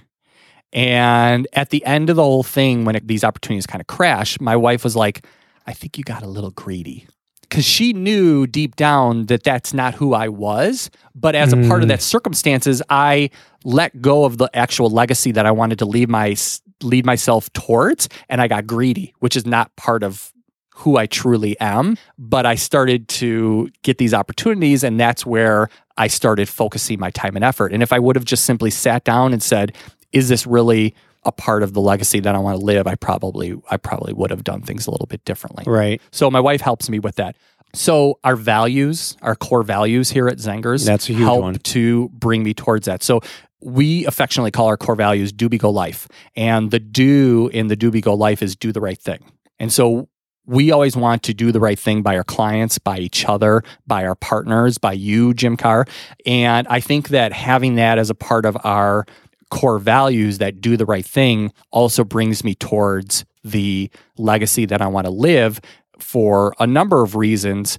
And 0.73 1.47
at 1.53 1.69
the 1.69 1.85
end 1.85 2.09
of 2.09 2.15
the 2.17 2.23
whole 2.23 2.43
thing, 2.43 2.83
when 2.83 2.95
it, 2.95 3.07
these 3.07 3.23
opportunities 3.23 3.65
kind 3.65 3.79
of 3.81 3.87
crashed, 3.87 4.41
my 4.41 4.55
wife 4.55 4.83
was 4.83 4.95
like, 4.95 5.25
I 5.65 5.73
think 5.73 5.97
you 5.97 6.03
got 6.03 6.23
a 6.23 6.27
little 6.27 6.51
greedy. 6.51 7.07
Because 7.41 7.65
she 7.65 7.93
knew 7.93 8.47
deep 8.47 8.75
down 8.75 9.27
that 9.27 9.43
that's 9.43 9.73
not 9.73 9.93
who 9.93 10.13
I 10.13 10.29
was. 10.29 10.89
But 11.13 11.35
as 11.35 11.53
a 11.53 11.57
part 11.67 11.83
of 11.83 11.85
Mm. 11.85 11.89
that 11.89 12.01
circumstances, 12.01 12.81
I 12.89 13.29
let 13.63 14.01
go 14.01 14.25
of 14.25 14.37
the 14.39 14.49
actual 14.53 14.89
legacy 14.89 15.31
that 15.31 15.45
I 15.45 15.51
wanted 15.51 15.79
to 15.79 15.85
lead 15.85 16.09
my 16.09 16.35
lead 16.83 17.05
myself 17.05 17.51
towards, 17.53 18.09
and 18.29 18.41
I 18.41 18.47
got 18.49 18.67
greedy, 18.67 19.13
which 19.19 19.37
is 19.37 19.45
not 19.45 19.73
part 19.77 20.03
of 20.03 20.33
who 20.75 20.97
I 20.97 21.05
truly 21.05 21.57
am. 21.61 21.97
But 22.17 22.45
I 22.45 22.55
started 22.55 23.07
to 23.09 23.69
get 23.81 23.97
these 23.97 24.13
opportunities, 24.13 24.83
and 24.83 24.99
that's 24.99 25.25
where 25.25 25.69
I 25.97 26.07
started 26.07 26.49
focusing 26.49 26.99
my 26.99 27.11
time 27.11 27.35
and 27.37 27.45
effort. 27.45 27.71
And 27.71 27.81
if 27.81 27.93
I 27.93 27.99
would 27.99 28.17
have 28.17 28.25
just 28.25 28.43
simply 28.43 28.71
sat 28.71 29.05
down 29.05 29.31
and 29.31 29.41
said, 29.41 29.71
"Is 30.11 30.27
this 30.29 30.45
really 30.45 30.93
a 31.25 31.31
part 31.31 31.63
of 31.63 31.73
the 31.73 31.81
legacy 31.81 32.19
that 32.21 32.35
I 32.35 32.37
want 32.39 32.59
to 32.59 32.65
live?" 32.65 32.87
I 32.87 32.95
probably 32.95 33.55
I 33.69 33.77
probably 33.77 34.13
would 34.13 34.29
have 34.31 34.43
done 34.43 34.61
things 34.61 34.87
a 34.87 34.91
little 34.91 35.07
bit 35.07 35.23
differently. 35.25 35.63
Right. 35.67 36.01
So 36.11 36.29
my 36.31 36.39
wife 36.39 36.61
helps 36.61 36.89
me 36.89 36.99
with 36.99 37.15
that. 37.15 37.35
So 37.73 38.19
our 38.23 38.35
values, 38.37 39.17
our 39.21 39.35
core 39.35 39.63
values 39.63 40.09
here 40.09 40.27
at 40.29 40.37
Zengers, 40.37 40.85
That's 40.85 41.09
a 41.09 41.13
huge 41.13 41.23
help 41.23 41.41
one. 41.41 41.55
to 41.55 42.09
bring 42.13 42.43
me 42.43 42.53
towards 42.53 42.85
that. 42.85 43.03
So 43.03 43.19
we 43.61 44.05
affectionately 44.05 44.51
call 44.51 44.67
our 44.67 44.77
core 44.77 44.95
values 44.95 45.33
do 45.33 45.49
be 45.49 45.57
go 45.57 45.69
life. 45.69 46.07
And 46.35 46.71
the 46.71 46.79
do 46.79 47.49
in 47.51 47.67
the 47.67 47.75
do 47.75 47.91
be 47.91 47.99
go 47.99 48.13
life 48.13 48.41
is 48.41 48.55
do 48.55 48.71
the 48.71 48.79
right 48.79 48.97
thing. 48.97 49.19
And 49.59 49.73
so 49.73 50.07
we 50.45 50.71
always 50.71 50.95
want 50.95 51.23
to 51.23 51.33
do 51.33 51.51
the 51.51 51.59
right 51.59 51.79
thing 51.79 52.03
by 52.03 52.15
our 52.15 52.23
clients, 52.23 52.77
by 52.77 52.99
each 52.99 53.25
other, 53.25 53.63
by 53.87 54.05
our 54.05 54.15
partners, 54.15 54.77
by 54.77 54.93
you, 54.93 55.33
Jim 55.33 55.57
Carr. 55.57 55.85
And 56.25 56.67
I 56.69 56.79
think 56.79 57.09
that 57.09 57.33
having 57.33 57.75
that 57.75 57.97
as 57.97 58.09
a 58.11 58.15
part 58.15 58.45
of 58.45 58.55
our 58.63 59.05
core 59.51 59.79
values 59.79 60.39
that 60.39 60.61
do 60.61 60.77
the 60.77 60.85
right 60.85 61.05
thing 61.05 61.51
also 61.71 62.03
brings 62.03 62.43
me 62.43 62.55
towards 62.55 63.25
the 63.43 63.89
legacy 64.17 64.65
that 64.65 64.81
I 64.81 64.87
want 64.87 65.05
to 65.05 65.11
live 65.11 65.61
for 65.99 66.53
a 66.59 66.67
number 66.67 67.03
of 67.03 67.15
reasons. 67.15 67.77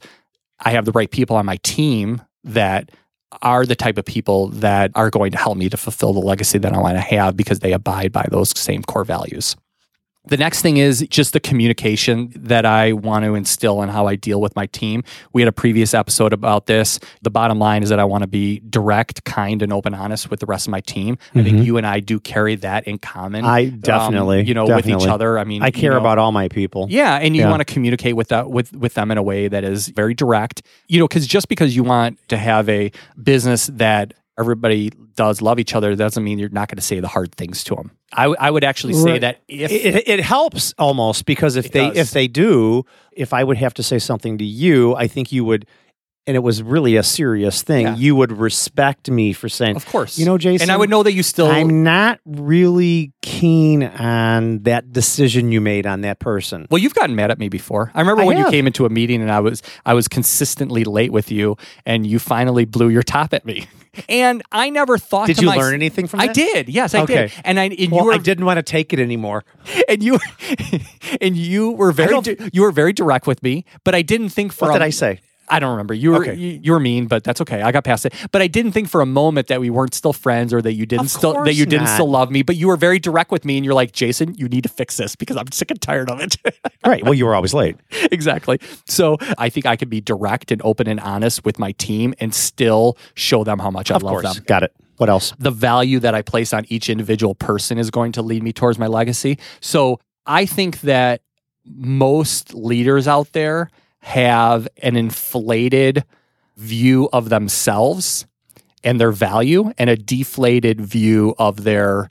I 0.61 0.71
have 0.71 0.85
the 0.85 0.93
right 0.93 1.11
people 1.11 1.37
on 1.37 1.47
my 1.47 1.57
team 1.63 2.23
that 2.45 2.91
are 3.43 3.67
the 3.67 3.77
type 3.77 3.99
of 3.99 4.05
people 4.05 4.49
that 4.49 4.91
are 4.95 5.11
going 5.11 5.33
to 5.33 5.39
help 5.39 5.59
me 5.59 5.69
to 5.69 5.77
fulfill 5.77 6.13
the 6.13 6.21
legacy 6.21 6.59
that 6.59 6.73
I 6.73 6.79
want 6.79 6.97
to 6.97 7.01
have 7.01 7.37
because 7.37 7.59
they 7.59 7.73
abide 7.73 8.13
by 8.13 8.27
those 8.31 8.59
same 8.59 8.83
core 8.83 9.05
values. 9.05 9.57
The 10.29 10.37
next 10.37 10.61
thing 10.63 10.77
is 10.79 11.07
just 11.09 11.33
the 11.33 11.41
communication 11.41 12.33
that 12.35 12.67
I 12.67 12.93
want 12.93 13.25
to 13.25 13.35
instill 13.35 13.81
in 13.83 13.89
how 13.89 14.07
I 14.09 14.17
deal 14.17 14.41
with 14.41 14.57
my 14.57 14.67
team. 14.67 15.05
We 15.33 15.41
had 15.43 15.49
a 15.49 15.53
previous 15.53 15.95
episode 15.95 16.33
about 16.33 16.67
this. 16.67 16.99
The 17.23 17.31
bottom 17.31 17.59
line 17.59 17.83
is 17.83 17.91
that 17.91 18.01
I 18.01 18.05
want 18.05 18.23
to 18.23 18.27
be 18.27 18.61
direct, 18.69 19.25
kind, 19.25 19.63
and 19.63 19.73
open, 19.73 19.95
honest 19.95 20.29
with 20.31 20.41
the 20.41 20.47
rest 20.47 20.67
of 20.67 20.73
my 20.73 20.81
team. 20.81 21.17
I 21.35 21.43
think 21.43 21.59
Mhm. 21.59 21.65
you 21.65 21.77
and 21.77 21.87
I 21.87 22.01
do 22.01 22.19
carry 22.19 22.57
that 22.57 22.89
in 22.89 22.99
common. 22.99 23.45
I 23.45 23.67
um, 23.67 23.79
definitely, 23.79 24.43
you 24.45 24.55
know, 24.55 24.67
with 24.67 24.89
each 24.89 25.07
other. 25.07 25.39
I 25.39 25.45
mean, 25.45 25.63
I 25.63 25.67
you 25.67 25.73
care 25.73 25.93
know, 25.93 25.99
about 25.99 26.19
all 26.19 26.33
my 26.33 26.49
people. 26.49 26.87
yeah, 26.91 27.17
and 27.17 27.37
you 27.37 27.43
Yeah. 27.43 27.51
want 27.51 27.61
to 27.61 27.73
communicate 27.73 28.17
with 28.17 28.29
that 28.29 28.51
with 28.51 28.73
with 28.77 28.95
them 28.95 29.11
in 29.11 29.19
a 29.19 29.23
way 29.23 29.49
that 29.49 29.63
is 29.65 29.89
very 29.89 30.15
direct. 30.15 30.63
You 30.89 30.99
know, 30.99 31.07
because 31.07 31.27
just 31.27 31.49
because 31.49 31.77
you 31.77 31.85
want 31.85 32.19
to 32.29 32.37
have 32.37 32.69
a 32.69 32.91
business 33.23 33.67
that 33.75 34.15
everybody 34.39 34.91
does 35.17 35.41
love 35.41 35.59
each 35.59 35.75
other 35.75 35.95
doesn't 35.95 36.23
mean 36.23 36.39
you're 36.39 36.49
not 36.51 36.69
going 36.69 36.77
to 36.77 36.83
say 36.83 37.01
the 37.01 37.09
hard 37.09 37.35
things 37.37 37.65
to 37.65 37.75
them. 37.75 37.93
I, 38.17 38.23
w- 38.25 38.37
I 38.41 38.51
would 38.51 38.65
actually 38.65 38.95
say 38.95 39.13
Right. 39.13 39.21
that 39.21 39.43
if 39.49 39.71
it, 39.71 40.09
it 40.09 40.21
helps 40.21 40.75
almost 40.79 41.27
because 41.27 41.57
if 41.57 41.71
they 41.73 41.89
does. 41.89 41.97
if 41.99 42.11
they 42.11 42.29
do, 42.29 42.85
if 43.13 43.33
I 43.33 43.45
would 43.45 43.57
have 43.59 43.75
to 43.75 43.83
say 43.83 43.99
something 43.99 44.39
to 44.39 44.45
you, 44.45 44.95
I 44.97 45.07
think 45.07 45.31
you 45.33 45.45
would, 45.45 45.67
and 46.27 46.35
it 46.35 46.41
was 46.41 46.61
really 46.63 46.97
a 46.97 47.03
serious 47.05 47.63
thing. 47.63 47.87
Yeah. 47.87 47.95
You 47.97 48.17
would 48.17 48.33
respect 48.33 49.09
me 49.11 49.33
for 49.33 49.49
saying, 49.49 49.77
of 49.77 49.87
course, 49.87 50.19
you 50.19 50.25
know, 50.27 50.39
Jason, 50.39 50.65
and 50.65 50.73
I 50.73 50.77
would 50.77 50.91
know 50.91 51.03
that 51.05 51.13
you 51.13 51.23
still 51.23 51.47
I'm 51.47 51.85
not 51.85 52.19
really 52.25 53.13
keen 53.23 53.83
on 53.85 54.63
that 54.65 54.93
decision 54.93 55.53
you 55.53 55.61
made 55.61 55.87
on 55.87 56.01
that 56.01 56.19
person. 56.19 56.67
Well, 56.71 56.79
you've 56.79 56.95
gotten 56.95 57.15
mad 57.15 57.31
at 57.31 57.39
me 57.39 57.49
before. 57.49 57.93
I 57.95 58.01
remember 58.01 58.23
I 58.23 58.25
when 58.27 58.39
you 58.39 58.51
came 58.51 58.67
into 58.67 58.87
a 58.87 58.89
meeting 58.91 59.21
and 59.23 59.31
I 59.31 59.41
was 59.41 59.63
I 59.85 59.95
was 59.95 60.09
consistently 60.09 60.83
late 60.85 61.13
with 61.13 61.31
you, 61.31 61.57
and 61.85 62.07
you 62.07 62.19
finally 62.19 62.65
blew 62.65 62.89
your 62.89 63.03
top 63.05 63.33
at 63.33 63.45
me. 63.47 63.67
And 64.09 64.43
I 64.53 64.71
never 64.71 64.99
thought. 64.99 65.27
Did 65.27 65.37
to 65.37 65.43
you 65.43 65.49
my- 65.49 65.57
learn 65.57 65.75
anything 65.75 66.07
from 66.07 66.19
that? 66.19 66.25
I 66.25 66.27
that? 66.29 66.35
did. 66.35 66.69
Yes, 66.69 66.95
I 66.95 67.01
Okay. 67.03 67.15
did. 67.15 67.33
And 67.45 67.59
I 67.61 67.65
and 67.67 67.93
Well, 67.93 68.01
you 68.03 68.07
were 68.07 68.13
I 68.15 68.19
didn't 68.19 68.45
want 68.45 68.59
to 68.59 68.63
take 68.63 68.93
it 68.93 68.99
anymore. 69.01 69.45
and 69.89 70.03
you 70.03 70.19
and 71.21 71.37
you 71.37 71.73
were 71.73 71.93
very 71.93 72.15
you 72.53 72.63
were 72.63 72.73
very 72.73 72.93
direct 72.93 73.27
with 73.27 73.43
me, 73.43 73.65
but 73.85 73.95
I 73.95 74.03
didn't 74.03 74.31
think 74.31 74.53
for 74.53 74.67
What 74.69 74.77
a- 74.77 74.79
did 74.79 74.85
I 74.85 74.91
say? 74.91 75.21
I 75.49 75.59
don't 75.61 75.71
remember. 75.71 75.95
You 75.95 76.11
were 76.13 76.17
Okay. 76.23 76.35
you, 76.35 76.61
you 76.63 76.73
were 76.73 76.81
mean, 76.81 77.07
but 77.07 77.25
that's 77.25 77.41
okay. 77.43 77.63
I 77.63 77.73
got 77.73 77.85
past 77.85 78.05
it. 78.07 78.15
But 78.33 78.43
I 78.43 78.47
didn't 78.49 78.73
think 78.73 78.89
for 78.89 79.01
a 79.01 79.07
moment 79.07 79.49
that 79.49 79.61
we 79.61 79.71
weren't 79.71 79.95
still 79.95 80.13
friends 80.13 80.53
or 80.53 80.61
that 80.63 80.73
you 80.75 80.87
didn't 80.87 81.09
still 81.09 81.43
that 81.45 81.55
you 81.55 81.67
didn't 81.67 81.85
not. 81.87 81.95
still 81.95 82.11
love 82.11 82.31
me. 82.31 82.43
But 82.43 82.57
you 82.57 82.67
were 82.69 82.77
very 82.77 82.99
direct 82.99 83.31
with 83.31 83.45
me, 83.45 83.57
and 83.57 83.65
you're 83.65 83.75
like, 83.75 83.93
Jason, 83.93 84.35
you 84.37 84.49
need 84.49 84.63
to 84.65 84.69
fix 84.69 84.97
this 84.97 85.15
because 85.17 85.37
I'm 85.37 85.51
sick 85.53 85.71
and 85.71 85.81
tired 85.81 86.11
of 86.11 86.21
it. 86.21 86.37
Right. 86.87 87.03
Well, 87.03 87.15
you 87.15 87.27
were 87.27 87.35
always 87.35 87.53
late. 87.53 87.77
exactly. 88.13 88.61
So 88.87 89.17
I 89.39 89.49
think 89.49 89.67
I 89.67 89.75
could 89.75 89.91
be 89.91 90.01
direct 90.01 90.53
and 90.53 90.63
open 90.65 90.87
and 90.87 91.01
honest 91.01 91.45
with 91.45 91.59
my 91.59 91.73
team 91.73 92.15
and 92.21 92.33
still 92.33 92.97
show 93.15 93.43
them 93.43 93.59
how 93.59 93.71
much 93.73 93.91
I 93.91 93.97
Of 93.97 94.05
love 94.05 94.13
course. 94.23 94.35
them. 94.37 94.45
Got 94.47 94.63
it. 94.63 94.73
What 94.99 95.09
else? 95.09 95.33
The 95.39 95.51
value 95.51 95.99
that 96.01 96.15
I 96.15 96.23
place 96.23 96.53
on 96.53 96.65
each 96.69 96.89
individual 96.89 97.35
person 97.35 97.77
is 97.79 97.91
going 97.91 98.13
to 98.13 98.23
lead 98.23 98.43
me 98.45 98.53
towards 98.53 98.79
my 98.79 98.87
legacy. 98.87 99.39
So 99.61 99.99
I 100.27 100.47
think 100.47 100.83
that 100.83 101.23
most 101.65 102.55
leaders 102.55 103.09
out 103.09 103.33
there 103.33 103.69
have 104.07 104.69
an 104.83 104.95
inflated 104.97 106.05
view 106.57 107.09
of 107.13 107.29
themselves 107.29 108.25
and 108.85 109.01
their 109.01 109.11
value 109.11 109.73
and 109.79 109.91
a 109.91 109.97
deflated 109.97 110.81
view 110.81 111.35
of 111.39 111.65
their 111.65 112.09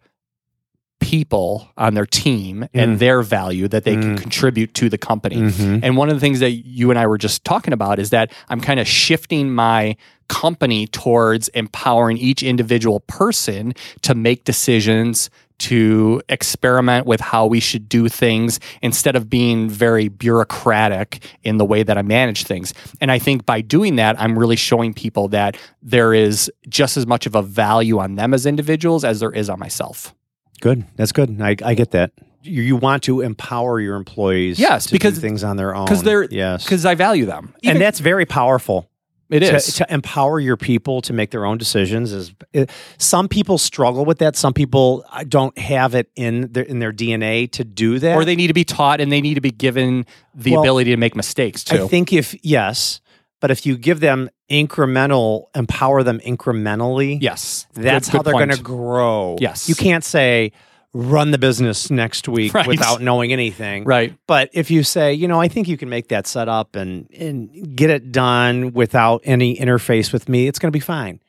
people 0.99 1.69
on 1.77 1.93
their 1.93 2.05
team 2.05 2.67
and 2.73 2.95
Mm. 2.95 2.99
their 2.99 3.21
value 3.21 3.67
that 3.69 3.85
they 3.85 3.93
can 3.95 4.15
Mm. 4.17 4.21
contribute 4.21 4.73
to 4.73 4.89
the 4.89 4.97
company. 4.97 5.37
Mhm. 5.37 5.79
And 5.83 5.95
one 5.95 6.09
of 6.09 6.15
the 6.15 6.19
things 6.19 6.39
that 6.41 6.51
you 6.65 6.89
and 6.89 6.99
I 6.99 7.07
were 7.07 7.17
just 7.17 7.45
talking 7.45 7.73
about 7.73 7.97
is 7.99 8.09
that 8.09 8.29
I'm 8.49 8.59
kind 8.59 8.79
of 8.79 8.87
shifting 8.87 9.53
my 9.53 9.95
company 10.27 10.87
towards 10.87 11.47
empowering 11.49 12.17
each 12.17 12.43
individual 12.43 13.01
person 13.01 13.73
to 14.01 14.15
make 14.15 14.43
decisions, 14.43 15.29
to 15.59 16.21
experiment 16.29 17.05
with 17.05 17.19
how 17.21 17.45
we 17.45 17.59
should 17.59 17.87
do 17.89 18.09
things 18.09 18.59
instead 18.81 19.15
of 19.15 19.29
being 19.29 19.69
very 19.69 20.07
bureaucratic 20.09 21.23
in 21.43 21.57
the 21.57 21.65
way 21.65 21.83
that 21.83 21.97
I 21.97 22.01
manage 22.01 22.43
things. 22.43 22.73
And 23.01 23.11
I 23.11 23.19
think 23.19 23.45
by 23.45 23.61
doing 23.61 23.95
that, 23.95 24.19
I'm 24.21 24.37
really 24.37 24.55
showing 24.55 24.93
people 24.93 25.27
that 25.29 25.57
there 25.81 26.13
is 26.13 26.51
just 26.69 26.97
as 26.97 27.07
much 27.07 27.25
of 27.25 27.35
a 27.35 27.41
value 27.41 27.99
on 27.99 28.15
them 28.15 28.33
as 28.33 28.45
individuals 28.45 29.03
as 29.03 29.19
there 29.19 29.31
is 29.31 29.49
on 29.49 29.59
myself. 29.59 30.13
Good. 30.61 30.85
That's 30.95 31.11
good. 31.11 31.41
I, 31.41 31.55
I 31.63 31.73
get 31.73 31.91
that. 31.91 32.11
You, 32.43 32.61
you 32.61 32.75
want 32.75 33.03
to 33.03 33.21
empower 33.21 33.79
your 33.79 33.95
employees 33.95 34.59
Yes, 34.59 34.85
to 34.87 34.91
because- 34.93 35.15
do 35.15 35.21
things 35.21 35.43
on 35.43 35.57
their 35.57 35.75
own. 35.75 35.85
Because 35.85 36.03
they're 36.03 36.25
yes. 36.25 36.63
because 36.63 36.85
I 36.85 36.95
value 36.95 37.25
them. 37.25 37.53
Even- 37.63 37.77
and 37.77 37.81
that's 37.81 37.99
very 37.99 38.25
powerful. 38.25 38.89
It 39.29 39.39
to, 39.39 39.55
is. 39.55 39.73
to 39.75 39.93
empower 39.93 40.39
your 40.39 40.57
people 40.57 41.01
to 41.01 41.13
make 41.13 41.31
their 41.31 41.45
own 41.45 41.57
decisions 41.57 42.11
is 42.11 42.33
it, 42.53 42.69
some 42.97 43.27
people 43.27 43.57
struggle 43.57 44.05
with 44.05 44.19
that 44.19 44.35
some 44.35 44.53
people 44.53 45.03
uh, 45.11 45.23
don't 45.27 45.57
have 45.57 45.95
it 45.95 46.09
in 46.15 46.51
their 46.53 46.63
in 46.63 46.79
their 46.79 46.93
DNA 46.93 47.49
to 47.51 47.63
do 47.63 47.97
that 47.99 48.15
or 48.15 48.23
they 48.25 48.35
need 48.35 48.47
to 48.47 48.53
be 48.53 48.63
taught 48.63 49.01
and 49.01 49.11
they 49.11 49.21
need 49.21 49.33
to 49.35 49.41
be 49.41 49.51
given 49.51 50.05
the 50.33 50.51
Well, 50.51 50.61
ability 50.61 50.91
to 50.91 50.97
make 50.97 51.15
mistakes 51.15 51.63
too. 51.63 51.83
I 51.83 51.87
think 51.87 52.13
if 52.13 52.35
yes 52.43 53.01
But 53.41 53.51
if 53.51 53.65
you 53.65 53.77
give 53.77 53.99
them 53.99 54.29
incremental, 54.49 55.45
empower 55.55 56.03
them 56.03 56.19
incrementally, 56.19 57.17
Yes. 57.21 57.67
that's 57.73 58.09
Good- 58.09 58.17
how 58.17 58.23
they're 58.23 58.33
going 58.33 58.49
to 58.49 58.61
grow. 58.61 59.37
Yes. 59.39 59.67
You 59.69 59.75
can't 59.75 60.03
say, 60.03 60.51
run 60.97 61.31
the 61.31 61.37
business 61.37 61.91
next 61.91 62.29
week 62.29 62.53
Right. 62.53 62.65
without 62.65 63.01
knowing 63.01 63.33
anything. 63.33 63.83
Right. 63.83 64.15
But 64.27 64.49
if 64.53 64.71
you 64.71 64.81
say, 64.81 65.13
you 65.13 65.27
know, 65.27 65.41
I 65.41 65.49
think 65.49 65.67
you 65.67 65.75
can 65.77 65.89
make 65.89 66.07
that 66.07 66.25
set 66.25 66.47
up 66.47 66.77
and, 66.77 67.11
and 67.11 67.75
get 67.75 67.89
it 67.89 68.13
done 68.13 68.71
without 68.71 69.19
any 69.25 69.57
interface 69.57 70.13
with 70.13 70.29
me, 70.29 70.47
it's 70.47 70.57
going 70.57 70.69
to 70.69 70.75
be 70.75 70.79
fine. 70.79 71.19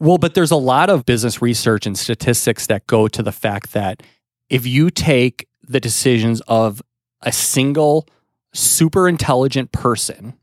Well, 0.00 0.18
but 0.18 0.34
there's 0.34 0.50
a 0.50 0.56
lot 0.56 0.90
of 0.90 1.06
business 1.06 1.40
research 1.40 1.86
and 1.86 1.96
statistics 1.96 2.66
that 2.66 2.88
go 2.88 3.06
to 3.06 3.22
the 3.22 3.30
fact 3.30 3.72
that 3.72 4.02
if 4.50 4.66
you 4.66 4.90
take 4.90 5.46
the 5.62 5.78
decisions 5.78 6.40
of 6.48 6.82
a 7.22 7.30
single 7.30 8.08
super 8.52 9.08
intelligent 9.08 9.70
person 9.70 10.34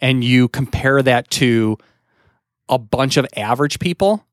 and 0.00 0.22
you 0.22 0.46
compare 0.48 1.02
that 1.02 1.28
to 1.30 1.76
a 2.68 2.78
bunch 2.78 3.16
of 3.16 3.26
average 3.36 3.80
people, 3.80 4.24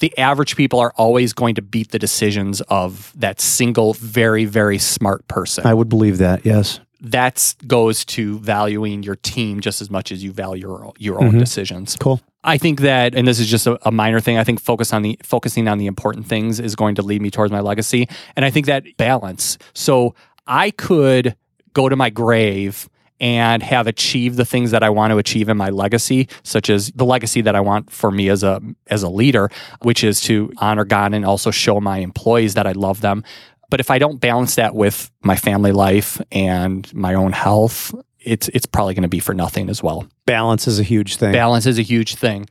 the 0.00 0.16
average 0.18 0.56
people 0.56 0.78
are 0.80 0.92
always 0.96 1.32
going 1.32 1.54
to 1.56 1.62
beat 1.62 1.90
the 1.90 1.98
decisions 1.98 2.60
of 2.62 3.12
that 3.16 3.40
single, 3.40 3.94
very, 3.94 4.44
very 4.44 4.78
smart 4.78 5.26
person. 5.28 5.66
I 5.66 5.74
would 5.74 5.88
believe 5.88 6.18
that, 6.18 6.44
yes. 6.46 6.80
that 7.00 7.54
goes 7.66 8.04
to 8.06 8.38
valuing 8.38 9.02
your 9.02 9.16
team 9.16 9.60
just 9.60 9.80
as 9.80 9.90
much 9.90 10.10
as 10.12 10.22
you 10.22 10.32
value 10.32 10.62
your, 10.68 10.92
your 10.98 11.22
own 11.22 11.32
Mhm. 11.32 11.38
decisions. 11.38 11.96
Cool. 12.00 12.20
I 12.44 12.56
think 12.58 12.80
that, 12.80 13.14
and 13.14 13.26
this 13.26 13.40
is 13.40 13.48
just 13.48 13.66
a, 13.66 13.78
a 13.86 13.90
minor 13.90 14.20
thing. 14.20 14.38
I 14.38 14.44
think 14.44 14.60
focus 14.60 14.92
on 14.92 15.02
the 15.02 15.18
focusing 15.22 15.66
on 15.68 15.78
the 15.78 15.86
important 15.86 16.26
things 16.26 16.60
is 16.60 16.76
going 16.76 16.94
to 16.94 17.02
lead 17.02 17.20
me 17.20 17.30
towards 17.30 17.50
my 17.52 17.60
legacy, 17.60 18.08
and 18.36 18.44
I 18.44 18.50
think 18.50 18.66
that 18.66 18.84
balance. 18.96 19.58
So 19.74 20.14
I 20.46 20.70
could 20.70 21.34
go 21.74 21.88
to 21.88 21.96
my 21.96 22.10
grave 22.10 22.88
and 23.20 23.62
have 23.62 23.86
achieved 23.86 24.36
the 24.36 24.44
things 24.44 24.70
that 24.70 24.82
I 24.82 24.90
want 24.90 25.10
to 25.10 25.18
achieve 25.18 25.48
in 25.48 25.56
my 25.56 25.70
legacy, 25.70 26.28
such 26.42 26.70
as 26.70 26.90
the 26.92 27.04
legacy 27.04 27.40
that 27.42 27.56
I 27.56 27.60
want 27.60 27.90
for 27.90 28.10
me 28.10 28.28
as 28.28 28.42
a 28.42 28.60
as 28.86 29.02
a 29.02 29.08
leader, 29.08 29.50
which 29.82 30.04
is 30.04 30.20
to 30.22 30.52
honor 30.58 30.84
God 30.84 31.14
and 31.14 31.24
also 31.24 31.50
show 31.50 31.80
my 31.80 31.98
employees 31.98 32.54
that 32.54 32.66
I 32.66 32.72
love 32.72 33.00
them. 33.00 33.24
But 33.70 33.80
if 33.80 33.90
I 33.90 33.98
don't 33.98 34.18
balance 34.18 34.54
that 34.54 34.74
with 34.74 35.10
my 35.22 35.36
family 35.36 35.72
life 35.72 36.20
and 36.32 36.92
my 36.94 37.14
own 37.14 37.32
health, 37.32 37.94
it's 38.18 38.48
it's 38.48 38.66
probably 38.66 38.94
going 38.94 39.02
to 39.02 39.08
be 39.08 39.20
for 39.20 39.34
nothing 39.34 39.68
as 39.68 39.82
well. 39.82 40.08
Balance 40.26 40.66
is 40.66 40.78
a 40.78 40.84
huge 40.84 41.16
thing. 41.16 41.32
Balance 41.32 41.66
is 41.66 41.78
a 41.78 41.82
huge 41.82 42.14
thing. 42.14 42.48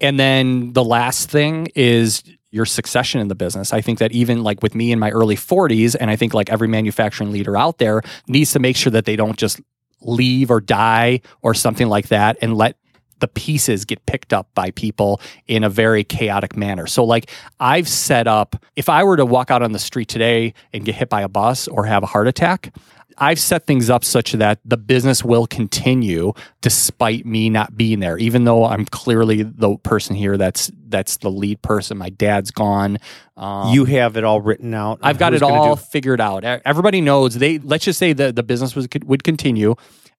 And 0.00 0.18
then 0.18 0.72
the 0.72 0.84
last 0.84 1.30
thing 1.30 1.68
is 1.76 2.24
your 2.50 2.66
succession 2.66 3.20
in 3.20 3.28
the 3.28 3.34
business. 3.34 3.72
I 3.72 3.80
think 3.80 3.98
that 4.00 4.12
even 4.12 4.42
like 4.42 4.62
with 4.62 4.74
me 4.74 4.92
in 4.92 4.98
my 4.98 5.10
early 5.10 5.36
40s, 5.36 5.96
and 5.98 6.10
I 6.10 6.16
think 6.16 6.34
like 6.34 6.50
every 6.50 6.68
manufacturing 6.68 7.32
leader 7.32 7.56
out 7.56 7.78
there 7.78 8.02
needs 8.26 8.52
to 8.52 8.58
make 8.58 8.76
sure 8.76 8.90
that 8.90 9.06
they 9.06 9.16
don't 9.16 9.38
just 9.38 9.60
leave 10.02 10.50
or 10.50 10.60
die 10.60 11.20
or 11.42 11.54
something 11.54 11.88
like 11.88 12.08
that 12.08 12.36
and 12.42 12.56
let 12.56 12.76
the 13.22 13.28
pieces 13.28 13.84
get 13.84 14.04
picked 14.04 14.32
up 14.32 14.48
by 14.54 14.72
people 14.72 15.20
in 15.46 15.62
a 15.64 15.70
very 15.70 16.02
chaotic 16.02 16.56
manner. 16.56 16.86
So, 16.88 17.04
like, 17.04 17.30
I've 17.60 17.88
set 17.88 18.26
up, 18.26 18.56
if 18.74 18.88
I 18.88 19.04
were 19.04 19.16
to 19.16 19.24
walk 19.24 19.50
out 19.50 19.62
on 19.62 19.72
the 19.72 19.78
street 19.78 20.08
today 20.08 20.54
and 20.72 20.84
get 20.84 20.96
hit 20.96 21.08
by 21.08 21.22
a 21.22 21.28
bus 21.28 21.68
or 21.68 21.86
have 21.86 22.02
a 22.02 22.06
heart 22.06 22.26
attack, 22.26 22.74
I've 23.18 23.38
set 23.38 23.66
things 23.66 23.90
up 23.90 24.04
such 24.04 24.32
that 24.32 24.60
the 24.64 24.76
business 24.76 25.24
will 25.24 25.46
continue 25.46 26.32
despite 26.60 27.26
me 27.26 27.50
not 27.50 27.76
being 27.76 28.00
there, 28.00 28.18
even 28.18 28.44
though 28.44 28.64
I'm 28.64 28.84
clearly 28.86 29.42
the 29.42 29.76
person 29.78 30.16
here 30.16 30.36
that's 30.36 30.70
that's 30.88 31.16
the 31.18 31.30
lead 31.30 31.62
person. 31.62 31.98
My 31.98 32.10
dad's 32.10 32.50
gone. 32.50 32.98
Um, 33.36 33.72
you 33.72 33.84
have 33.86 34.16
it 34.16 34.24
all 34.24 34.40
written 34.40 34.74
out. 34.74 35.00
I've 35.02 35.18
got 35.18 35.34
it 35.34 35.42
all 35.42 35.76
do- 35.76 35.82
figured 35.82 36.20
out. 36.20 36.44
Everybody 36.44 37.00
knows 37.00 37.34
they. 37.34 37.58
Let's 37.58 37.84
just 37.84 37.98
say 37.98 38.12
the 38.12 38.32
the 38.32 38.42
business 38.42 38.76
was 38.76 38.88
would 39.04 39.24
continue, 39.24 39.74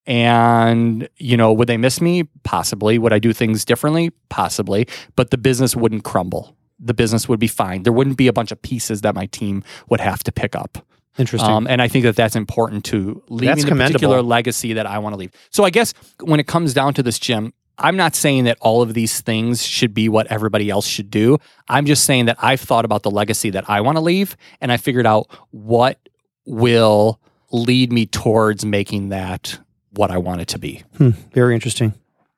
and 0.06 1.08
you 1.17 1.38
know, 1.38 1.53
would 1.53 1.67
they 1.67 1.77
miss 1.77 2.01
me? 2.01 2.23
Possibly. 2.43 2.97
Would 2.97 3.13
I 3.13 3.19
do 3.19 3.34
things 3.34 3.65
differently? 3.65 4.12
Possibly. 4.29 4.88
But 5.15 5.32
the 5.32 5.38
business 5.38 5.75
wouldn't 5.75 6.03
crumble. 6.03 6.56
The 6.79 6.93
business 6.93 7.29
would 7.29 7.39
be 7.39 7.47
fine. 7.47 7.84
There 7.84 7.93
wouldn't 7.93 8.17
be 8.17 8.27
a 8.27 8.34
bunch 8.34 8.51
of 8.51 8.62
pieces 8.62 9.01
that 9.01 9.15
my 9.15 9.27
team 9.27 9.63
would 9.89 10.01
have 10.01 10.23
to 10.23 10.32
pick 10.32 10.56
up. 10.56 10.86
Interesting. 11.17 11.49
Um, 11.49 11.67
and 11.67 11.82
I 11.82 11.88
think 11.88 12.06
that 12.06 12.15
that's 12.15 12.36
important 12.36 12.86
to 12.86 13.23
leaving 13.30 13.49
That's 13.49 13.63
the 13.63 13.67
commendable. 13.67 13.99
particular 13.99 14.21
legacy 14.21 14.73
that 14.73 14.86
I 14.86 14.97
want 14.99 15.13
to 15.13 15.17
leave. 15.17 15.32
So 15.52 15.63
I 15.63 15.69
guess 15.69 15.93
when 16.21 16.39
it 16.39 16.47
comes 16.47 16.73
down 16.73 16.93
to 16.95 17.04
this, 17.04 17.19
Jim, 17.19 17.54
I'm 17.78 17.95
not 17.95 18.15
saying 18.15 18.45
that 18.45 18.58
all 18.62 18.82
of 18.82 18.93
these 18.93 19.21
things 19.21 19.65
should 19.65 19.93
be 19.93 20.10
what 20.10 20.28
everybody 20.28 20.69
else 20.69 20.88
should 20.88 21.10
do. 21.10 21.38
I'm 21.67 21.86
just 21.86 22.04
saying 22.06 22.26
that 22.26 22.38
I've 22.39 22.62
thought 22.62 22.86
about 22.86 23.04
the 23.04 23.12
legacy 23.12 23.49
that 23.52 23.69
I 23.69 23.82
want 23.82 23.97
to 23.97 24.02
leave, 24.02 24.38
and 24.62 24.71
I 24.71 24.78
figured 24.78 25.06
out 25.06 25.28
what 25.52 25.97
will 26.45 27.19
lead 27.52 27.91
me 27.91 28.06
towards 28.06 28.65
making 28.65 29.10
that 29.10 29.60
what 29.91 30.12
I 30.12 30.17
want 30.17 30.41
it 30.41 30.47
to 30.49 30.60
be. 30.60 30.84
Hmm, 30.97 31.12
very 31.34 31.54
interesting. 31.54 31.93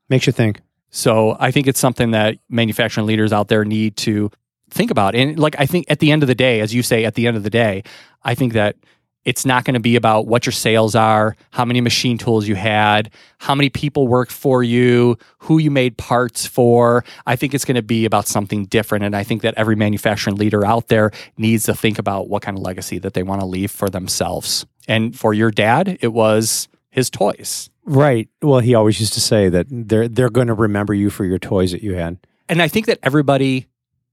Makes 0.09 0.27
you 0.27 0.33
think. 0.33 0.61
So 0.89 1.35
I 1.39 1.51
think 1.51 1.67
it's 1.67 1.79
something 1.79 2.11
that 2.11 2.37
manufacturing 2.49 3.05
leaders 3.07 3.33
out 3.33 3.47
there 3.47 3.65
need 3.65 3.97
to 3.97 4.31
think 4.75 4.91
about. 4.91 5.15
And 5.15 5.39
like 5.39 5.55
I 5.57 5.65
think 5.65 5.85
at 5.89 5.99
the 5.99 6.11
end 6.11 6.21
of 6.21 6.27
the 6.27 6.35
day, 6.35 6.59
as 6.59 6.73
you 6.73 6.83
say, 6.83 7.05
at 7.05 7.15
the 7.15 7.25
end 7.25 7.37
of 7.37 7.43
the 7.43 7.49
day, 7.49 7.83
I 8.23 8.35
think 8.35 8.53
that 8.53 8.75
it's 9.23 9.45
not 9.45 9.65
going 9.65 9.73
to 9.73 9.79
be 9.79 9.95
about 9.95 10.27
what 10.27 10.45
your 10.45 10.53
sales 10.53 10.93
are, 10.93 11.35
how 11.49 11.65
many 11.65 11.81
machine 11.81 12.17
tools 12.17 12.47
you 12.47 12.53
had, 12.53 13.09
how 13.39 13.55
many 13.55 13.69
people 13.69 14.07
worked 14.07 14.31
for 14.31 14.61
you, 14.61 15.17
who 15.39 15.57
you 15.57 15.71
made 15.71 15.97
parts 15.97 16.45
for. 16.45 17.03
I 17.25 17.35
think 17.35 17.55
it's 17.55 17.65
going 17.65 17.75
to 17.75 17.81
be 17.81 18.05
about 18.05 18.27
something 18.27 18.65
different. 18.65 19.03
And 19.03 19.15
I 19.15 19.23
think 19.23 19.41
that 19.41 19.55
every 19.57 19.75
manufacturing 19.75 20.35
leader 20.35 20.63
out 20.63 20.89
there 20.89 21.11
needs 21.37 21.63
to 21.63 21.73
think 21.73 21.97
about 21.97 22.29
what 22.29 22.43
kind 22.43 22.55
of 22.55 22.63
legacy 22.63 22.99
that 22.99 23.15
they 23.15 23.23
want 23.23 23.41
to 23.41 23.47
leave 23.47 23.71
for 23.71 23.89
themselves. 23.89 24.67
And 24.87 25.17
for 25.17 25.33
your 25.33 25.49
dad, 25.49 25.97
it 26.01 26.13
was 26.13 26.67
his 26.91 27.09
toys. 27.09 27.71
Right. 27.83 28.29
Well, 28.43 28.59
he 28.59 28.75
always 28.75 28.99
used 28.99 29.13
to 29.13 29.21
say 29.21 29.49
that 29.49 29.67
they're 29.69 30.07
they're 30.07 30.29
going 30.29 30.47
to 30.47 30.53
remember 30.53 30.93
you 30.93 31.09
for 31.09 31.25
your 31.25 31.39
toys 31.39 31.71
that 31.71 31.83
you 31.83 31.95
had. 31.95 32.17
And 32.47 32.61
I 32.61 32.67
think 32.67 32.85
that 32.85 32.99
everybody 33.01 33.67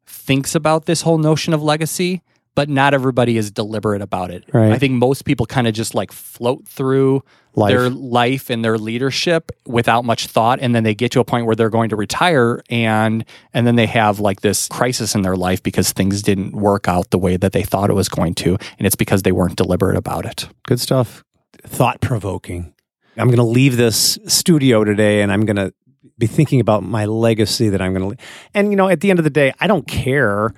thinks 0.06 0.54
about 0.54 0.86
this 0.86 1.02
whole 1.02 1.18
notion 1.18 1.54
of 1.54 1.62
legacy, 1.62 2.22
but 2.54 2.68
not 2.68 2.94
everybody 2.94 3.36
is 3.36 3.50
deliberate 3.50 4.02
about 4.02 4.30
it. 4.30 4.44
Right. 4.52 4.72
I 4.72 4.78
think 4.78 4.92
most 4.94 5.24
people 5.24 5.46
kind 5.46 5.66
of 5.66 5.74
just 5.74 5.94
like 5.94 6.12
float 6.12 6.66
through 6.68 7.22
Life. 7.54 7.70
their 7.70 7.90
life 7.90 8.48
and 8.48 8.64
their 8.64 8.78
leadership 8.78 9.52
without 9.66 10.06
much 10.06 10.26
thought 10.26 10.58
and 10.60 10.74
then 10.74 10.84
they 10.84 10.94
get 10.94 11.12
to 11.12 11.20
a 11.20 11.24
point 11.24 11.44
where 11.44 11.54
they're 11.54 11.68
going 11.68 11.90
to 11.90 11.96
retire 11.96 12.62
and 12.70 13.26
and 13.52 13.66
then 13.66 13.76
they 13.76 13.84
have 13.84 14.20
like 14.20 14.40
this 14.40 14.68
crisis 14.68 15.14
in 15.14 15.20
their 15.20 15.36
life 15.36 15.62
because 15.62 15.92
things 15.92 16.22
didn't 16.22 16.52
work 16.52 16.88
out 16.88 17.10
the 17.10 17.18
way 17.18 17.36
that 17.36 17.52
they 17.52 17.62
thought 17.62 17.90
it 17.90 17.94
was 17.94 18.08
going 18.08 18.34
to 18.36 18.56
and 18.78 18.86
it's 18.86 18.96
because 18.96 19.20
they 19.20 19.32
weren't 19.32 19.56
deliberate 19.56 19.96
about 19.96 20.24
it. 20.24 20.48
Good 20.66 20.80
stuff. 20.80 21.24
Thought 21.62 22.00
provoking. 22.00 22.72
I'm 23.18 23.26
going 23.26 23.36
to 23.36 23.42
leave 23.42 23.76
this 23.76 24.18
studio 24.26 24.84
today 24.84 25.20
and 25.20 25.30
I'm 25.30 25.44
going 25.44 25.56
to 25.56 25.74
be 26.18 26.26
thinking 26.26 26.60
about 26.60 26.82
my 26.82 27.04
legacy 27.04 27.68
that 27.68 27.80
I'm 27.80 27.92
going 27.92 28.02
to 28.02 28.08
leave. 28.08 28.20
And 28.54 28.70
you 28.70 28.76
know, 28.76 28.88
at 28.88 29.00
the 29.00 29.10
end 29.10 29.18
of 29.18 29.24
the 29.24 29.30
day, 29.30 29.52
I 29.60 29.66
don't 29.66 29.86
care. 29.86 30.52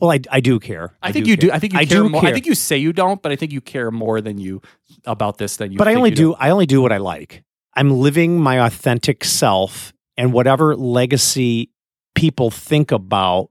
Well, 0.00 0.12
I, 0.12 0.20
I 0.30 0.40
do 0.40 0.60
care. 0.60 0.94
I, 1.02 1.10
think 1.10 1.26
you 1.26 1.36
do. 1.36 1.50
I 1.50 1.58
think 1.58 1.72
you 1.72 1.80
I 1.80 1.84
care 1.84 2.02
do 2.02 2.08
more. 2.08 2.20
care. 2.20 2.30
I 2.30 2.32
think 2.32 2.46
you 2.46 2.54
say 2.54 2.76
you 2.76 2.92
don't, 2.92 3.20
but 3.20 3.32
I 3.32 3.36
think 3.36 3.52
you 3.52 3.60
care 3.60 3.90
more 3.90 4.20
than 4.20 4.38
you 4.38 4.62
about 5.04 5.38
this 5.38 5.56
than 5.56 5.72
you. 5.72 5.78
but 5.78 5.88
I 5.88 5.94
only 5.94 6.10
do 6.12 6.34
I 6.34 6.50
only 6.50 6.66
do 6.66 6.80
what 6.80 6.92
I 6.92 6.98
like. 6.98 7.42
I'm 7.74 7.90
living 7.90 8.40
my 8.40 8.64
authentic 8.64 9.24
self 9.24 9.92
and 10.16 10.32
whatever 10.32 10.76
legacy 10.76 11.70
people 12.14 12.50
think 12.50 12.90
about 12.90 13.50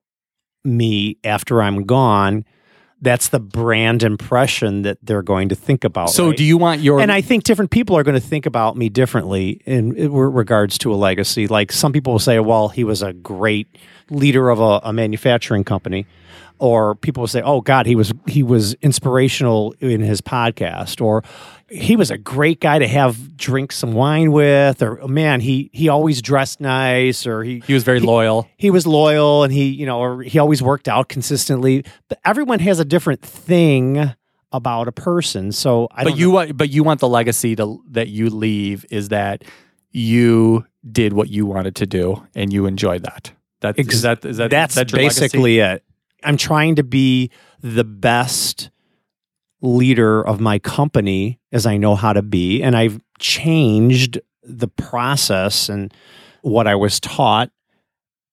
me 0.64 1.18
after 1.24 1.62
I'm 1.62 1.86
gone, 1.86 2.46
that's 3.02 3.30
the 3.30 3.40
brand 3.40 4.02
impression 4.04 4.82
that 4.82 4.98
they're 5.04 5.22
going 5.22 5.50
to 5.50 5.56
think 5.56 5.84
about. 5.84 6.10
So, 6.10 6.30
right? 6.30 6.38
do 6.38 6.44
you 6.44 6.58
want 6.58 6.82
your 6.82 7.00
and 7.00 7.12
I 7.12 7.22
think 7.22 7.44
different 7.44 7.72
people 7.72 7.96
are 7.98 8.04
going 8.04 8.20
to 8.20 8.26
think 8.26 8.46
about 8.46 8.76
me 8.76 8.90
differently 8.90 9.62
in, 9.66 9.96
in 9.96 10.12
regards 10.12 10.78
to 10.80 10.94
a 10.94 10.96
legacy. 10.96 11.48
Like 11.48 11.72
some 11.72 11.94
people 11.94 12.14
will 12.14 12.20
say, 12.20 12.40
well, 12.40 12.70
he 12.70 12.84
was 12.84 13.02
a 13.02 13.14
great 13.14 13.68
leader 14.10 14.50
of 14.50 14.60
a, 14.60 14.82
a 14.84 14.94
manufacturing 14.94 15.64
company. 15.64 16.08
Or 16.60 16.96
people 16.96 17.22
will 17.22 17.28
say, 17.28 17.42
"Oh 17.42 17.62
God, 17.62 17.86
he 17.86 17.96
was 17.96 18.12
he 18.26 18.42
was 18.44 18.74
inspirational 18.76 19.76
in 19.80 20.02
his 20.02 20.22
podcast," 20.22 21.02
or 21.02 21.24
he 21.70 21.96
was 21.96 22.10
a 22.10 22.18
great 22.18 22.60
guy 22.62 22.80
to 22.80 22.88
have 22.88 23.38
drink 23.38 23.72
some 23.72 23.92
wine 23.94 24.32
with, 24.32 24.82
or 24.82 25.00
"Oh, 25.02 25.08
man, 25.08 25.42
he 25.42 25.70
he 25.74 25.88
always 25.88 26.22
dressed 26.22 26.60
nice, 26.60 27.28
or 27.28 27.44
he 27.44 27.62
He 27.68 27.74
was 27.74 27.84
very 27.84 28.00
loyal. 28.00 28.48
he 28.58 28.72
was 28.72 28.88
loyal 28.88 29.44
and 29.44 29.54
he 29.54 29.66
you 29.70 29.86
know 29.86 30.00
or 30.00 30.24
he 30.24 30.40
always 30.40 30.64
worked 30.64 30.88
out 30.88 31.10
consistently. 31.10 31.84
But 32.10 32.20
everyone 32.26 32.60
has 32.60 32.80
a 32.80 32.86
different 32.86 33.22
thing 33.22 34.14
about 34.52 34.88
a 34.88 34.92
person, 34.92 35.52
so 35.52 35.88
I 35.92 36.04
But 36.06 36.18
you 36.18 36.32
want, 36.32 36.58
but 36.58 36.70
you 36.70 36.84
want 36.84 37.02
the 37.02 37.08
legacy 37.10 37.56
to, 37.58 37.84
that 37.92 38.08
you 38.08 38.30
leave 38.30 38.86
is 38.90 39.10
that 39.10 39.44
you 39.92 40.66
did 40.90 41.14
what 41.14 41.30
you 41.30 41.46
wanted 41.46 41.76
to 41.76 41.86
do 41.86 42.26
and 42.34 42.54
you 42.54 42.66
enjoyed 42.66 43.04
that. 43.04 43.32
That 43.62 43.78
is 43.78 44.04
that 44.04 44.24
is 44.24 44.38
that 44.38 44.50
that's 44.50 44.76
that 44.76 44.92
your 44.92 45.02
legacy? 45.02 45.20
basically 45.22 45.60
it. 45.60 45.84
I'm 46.28 46.38
trying 46.38 46.76
to 46.76 46.84
be 46.84 47.32
the 47.62 47.84
best 47.84 48.70
leader 49.62 50.26
of 50.26 50.40
my 50.40 50.60
company 50.60 51.40
as 51.52 51.66
I 51.66 51.78
know 51.78 51.96
how 51.96 52.14
to 52.14 52.22
be. 52.22 52.62
And 52.62 52.76
I've 52.76 53.00
changed 53.20 54.20
the 54.44 54.68
process 54.68 55.70
and 55.70 55.94
what 56.42 56.68
I 56.68 56.76
was 56.76 57.00
taught 57.00 57.50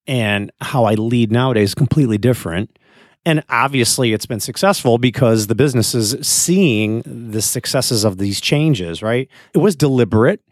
and 0.07 0.53
how 0.61 0.85
I 0.85 0.95
lead 0.95 1.33
nowadays 1.33 1.75
completely 1.75 2.19
different. 2.19 2.79
And 3.27 3.43
obviously, 3.49 4.13
it's 4.13 4.27
been 4.27 4.41
successful 4.41 4.99
because 4.99 5.47
the 5.47 5.55
business 5.55 5.95
is 5.95 6.15
seeing 6.21 7.03
the 7.07 7.41
successes 7.41 8.05
of 8.05 8.19
these 8.19 8.39
changes, 8.39 9.03
right? 9.03 9.31
It 9.55 9.59
was 9.59 9.75
deliberate, 9.77 10.43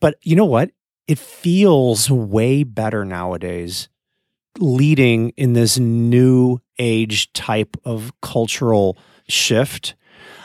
but 0.00 0.16
you 0.22 0.36
know 0.36 0.44
what? 0.44 0.70
it 1.06 1.18
feels 1.18 2.10
way 2.10 2.64
better 2.64 3.04
nowadays 3.04 3.88
leading 4.58 5.30
in 5.30 5.52
this 5.52 5.78
new 5.78 6.58
age 6.78 7.32
type 7.32 7.76
of 7.84 8.12
cultural 8.20 8.98
shift. 9.28 9.94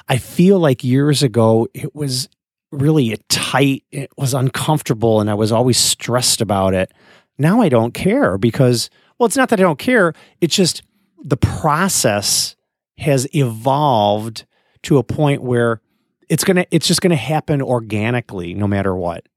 I 0.07 0.17
feel 0.17 0.59
like 0.59 0.83
years 0.83 1.23
ago 1.23 1.67
it 1.73 1.95
was 1.95 2.29
really 2.71 3.17
tight, 3.29 3.83
it 3.91 4.11
was 4.17 4.33
uncomfortable, 4.33 5.19
and 5.19 5.29
I 5.29 5.33
was 5.33 5.51
always 5.51 5.77
stressed 5.77 6.41
about 6.41 6.73
it. 6.73 6.91
Now 7.37 7.61
I 7.61 7.69
don't 7.69 7.93
care 7.93 8.37
because, 8.37 8.89
well, 9.17 9.27
it's 9.27 9.37
not 9.37 9.49
that 9.49 9.59
I 9.59 9.63
don't 9.63 9.79
care, 9.79 10.13
it's 10.39 10.55
just 10.55 10.83
the 11.23 11.37
process 11.37 12.55
has 12.97 13.27
evolved 13.35 14.45
to 14.83 14.97
a 14.97 15.03
point 15.03 15.41
where 15.41 15.81
it's 16.29 16.43
gonna 16.43 16.65
it's 16.71 16.87
just 16.87 17.01
gonna 17.01 17.15
happen 17.15 17.61
organically 17.61 18.53
no 18.53 18.67
matter 18.67 18.95
what. 18.95 19.27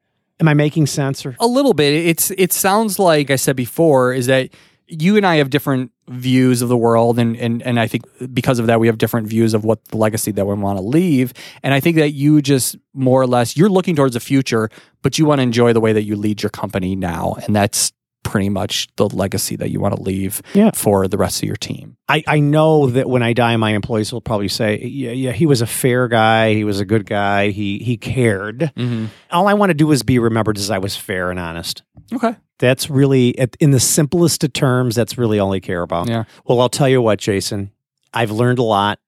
Am 0.40 0.48
I 0.48 0.54
making 0.54 0.87
sense? 0.87 1.24
Or 1.24 1.37
A 1.40 1.46
little 1.46 1.74
bit. 1.74 1.92
It's 1.92 2.30
it 2.33 2.52
sounds 2.52 2.98
like 2.98 3.30
I 3.30 3.37
said 3.37 3.57
before 3.57 4.12
is 4.12 4.26
that 4.26 4.50
you 4.87 5.16
and 5.16 5.26
I 5.26 5.37
have 5.37 5.50
different 5.50 5.92
views 6.09 6.61
of 6.61 6.69
the 6.69 6.77
world 6.77 7.19
and 7.19 7.37
and 7.37 7.62
and 7.62 7.81
I 7.81 7.87
think 7.87 8.05
because 8.33 8.59
of 8.59 8.67
that 8.67 8.79
we 8.79 8.88
have 8.88 8.99
different 8.99 9.27
views 9.27 9.55
of 9.55 9.64
what 9.64 9.85
the 9.87 9.97
legacy 9.97 10.33
that 10.33 10.47
we 10.47 10.55
want 10.55 10.79
to 10.79 10.85
leave. 10.85 11.33
And 11.62 11.73
I 11.73 11.81
think 11.81 11.97
that 11.97 12.11
you 12.11 12.43
just 12.43 12.77
more 12.93 13.21
or 13.21 13.27
less 13.27 13.57
you're 13.57 13.71
looking 13.71 13.97
towards 13.97 14.14
the 14.14 14.21
future 14.21 14.69
but 15.03 15.19
you 15.19 15.25
want 15.27 15.38
to 15.38 15.43
enjoy 15.43 15.73
the 15.73 15.81
way 15.81 15.93
that 15.93 16.03
you 16.03 16.17
lead 16.17 16.43
your 16.43 16.51
company 16.51 16.95
now 16.95 17.37
and 17.45 17.57
that's 17.57 17.93
pretty 18.35 18.49
much 18.49 18.88
the 18.97 19.09
legacy 19.11 19.55
that 19.55 19.70
you 19.70 19.79
want 19.79 19.94
to 19.94 20.03
leave 20.03 20.42
Yeah. 20.55 20.73
for 20.75 21.07
the 21.07 21.16
rest 21.16 21.40
of 21.40 21.47
your 21.47 21.55
team. 21.55 21.97
I, 22.09 22.25
I 22.27 22.40
know 22.40 22.88
that 22.88 23.09
when 23.09 23.23
I 23.23 23.33
die, 23.33 23.55
my 23.57 23.70
employees 23.70 24.12
will 24.12 24.20
probably 24.20 24.49
say, 24.49 24.81
"Yeah, 24.83 25.12
yeah, 25.12 25.31
he 25.31 25.47
was 25.47 25.62
a 25.62 25.66
fair 25.68 26.09
guy. 26.09 26.53
He 26.53 26.64
was 26.64 26.81
a 26.81 26.85
good 26.85 27.07
guy. 27.07 27.51
He 27.51 27.79
he 27.79 27.97
cared. 27.97 28.73
Mm-hmm. 28.77 29.05
All 29.31 29.47
I 29.47 29.55
want 29.55 29.70
to 29.70 29.75
do 29.75 29.92
is 29.92 30.03
be 30.03 30.18
remembered 30.18 30.59
as 30.59 30.68
I 30.68 30.79
was 30.79 30.97
fair 30.97 31.31
and 31.31 31.38
honest. 31.38 31.85
Okay. 32.12 32.35
That's 32.59 32.90
really, 32.90 33.29
in 33.61 33.70
the 33.70 33.79
simplest 33.79 34.42
of 34.42 34.53
terms, 34.53 34.97
that's 34.97 35.16
really 35.16 35.38
all 35.38 35.53
I 35.53 35.61
care 35.61 35.83
about. 35.83 36.09
Yeah. 36.09 36.25
Well, 36.44 36.61
I'll 36.61 36.68
tell 36.68 36.88
you 36.88 37.01
what, 37.01 37.20
Jason, 37.20 37.70
I've 38.12 38.33
learned 38.33 38.59
a 38.59 38.62
lot, 38.64 38.99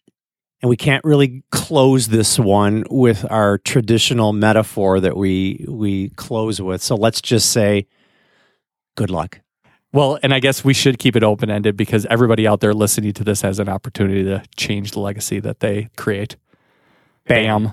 and 0.62 0.68
we 0.68 0.76
can't 0.76 1.04
really 1.04 1.42
close 1.50 2.06
this 2.08 2.38
one 2.38 2.84
with 2.90 3.24
our 3.28 3.58
traditional 3.58 4.32
metaphor 4.32 5.00
that 5.00 5.16
we 5.16 5.64
we 5.68 6.10
close 6.10 6.60
with. 6.62 6.80
So 6.80 6.94
let's 6.94 7.20
just 7.20 7.50
say, 7.50 7.86
good 8.96 9.10
luck. 9.10 9.40
Well, 9.92 10.18
and 10.22 10.34
I 10.34 10.40
guess 10.40 10.64
we 10.64 10.74
should 10.74 10.98
keep 10.98 11.16
it 11.16 11.22
open 11.22 11.50
ended 11.50 11.76
because 11.76 12.04
everybody 12.06 12.46
out 12.46 12.60
there 12.60 12.74
listening 12.74 13.12
to 13.14 13.24
this 13.24 13.40
has 13.42 13.58
an 13.58 13.68
opportunity 13.68 14.24
to 14.24 14.42
change 14.56 14.90
the 14.90 15.00
legacy 15.00 15.40
that 15.40 15.60
they 15.60 15.88
create. 15.96 16.36
Bam. 17.26 17.72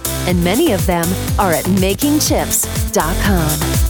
and 0.27 0.43
many 0.43 0.71
of 0.71 0.85
them 0.85 1.05
are 1.39 1.51
at 1.51 1.65
makingchips.com. 1.65 3.81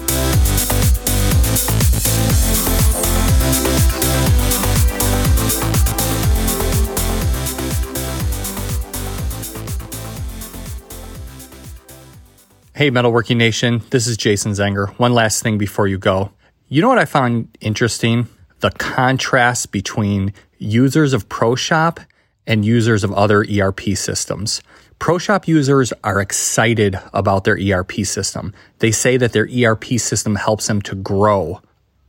Hey, 12.74 12.90
Metalworking 12.90 13.36
Nation, 13.36 13.84
this 13.92 14.08
is 14.08 14.18
Jason 14.18 14.54
Zenger. 14.54 14.98
One 14.98 15.14
last 15.14 15.44
thing 15.44 15.60
before 15.60 15.88
you 15.88 16.00
go. 16.00 16.32
You 16.68 16.82
know 16.82 16.88
what 16.88 16.98
I 16.98 17.06
found 17.06 17.56
interesting? 17.60 18.28
The 18.62 18.72
contrast 18.72 19.72
between 19.72 20.34
users 20.58 21.14
of 21.14 21.30
ProShop 21.30 22.04
and 22.48 22.66
users 22.66 23.04
of 23.04 23.14
other 23.14 23.46
ERP 23.46 23.96
systems. 23.96 24.64
ProShop 25.02 25.48
users 25.48 25.92
are 26.04 26.22
excited 26.22 27.00
about 27.12 27.44
their 27.44 27.58
ERP 27.58 27.92
system. 28.04 28.54
They 28.78 28.92
say 28.92 29.18
that 29.18 29.34
their 29.34 29.50
ERP 29.52 29.86
system 29.98 30.36
helps 30.36 30.68
them 30.68 30.80
to 30.84 30.94
grow. 30.94 31.60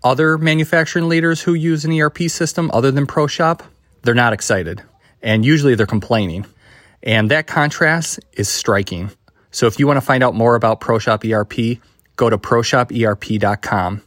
Other 0.04 0.36
manufacturing 0.36 1.08
leaders 1.08 1.40
who 1.40 1.54
use 1.54 1.86
an 1.86 1.98
ERP 1.98 2.24
system 2.28 2.70
other 2.74 2.90
than 2.90 3.06
ProShop, 3.06 3.62
they're 4.02 4.12
not 4.12 4.34
excited. 4.34 4.82
And 5.22 5.42
usually 5.42 5.74
they're 5.74 5.86
complaining. 5.86 6.44
And 7.02 7.30
that 7.30 7.46
contrast 7.46 8.20
is 8.34 8.50
striking. 8.50 9.10
So 9.52 9.66
if 9.66 9.78
you 9.78 9.86
want 9.86 9.96
to 9.96 10.02
find 10.02 10.22
out 10.22 10.34
more 10.34 10.54
about 10.54 10.82
ProShop 10.82 11.24
ERP, 11.24 11.80
go 12.16 12.28
to 12.28 12.36
proshoperp.com. 12.36 14.02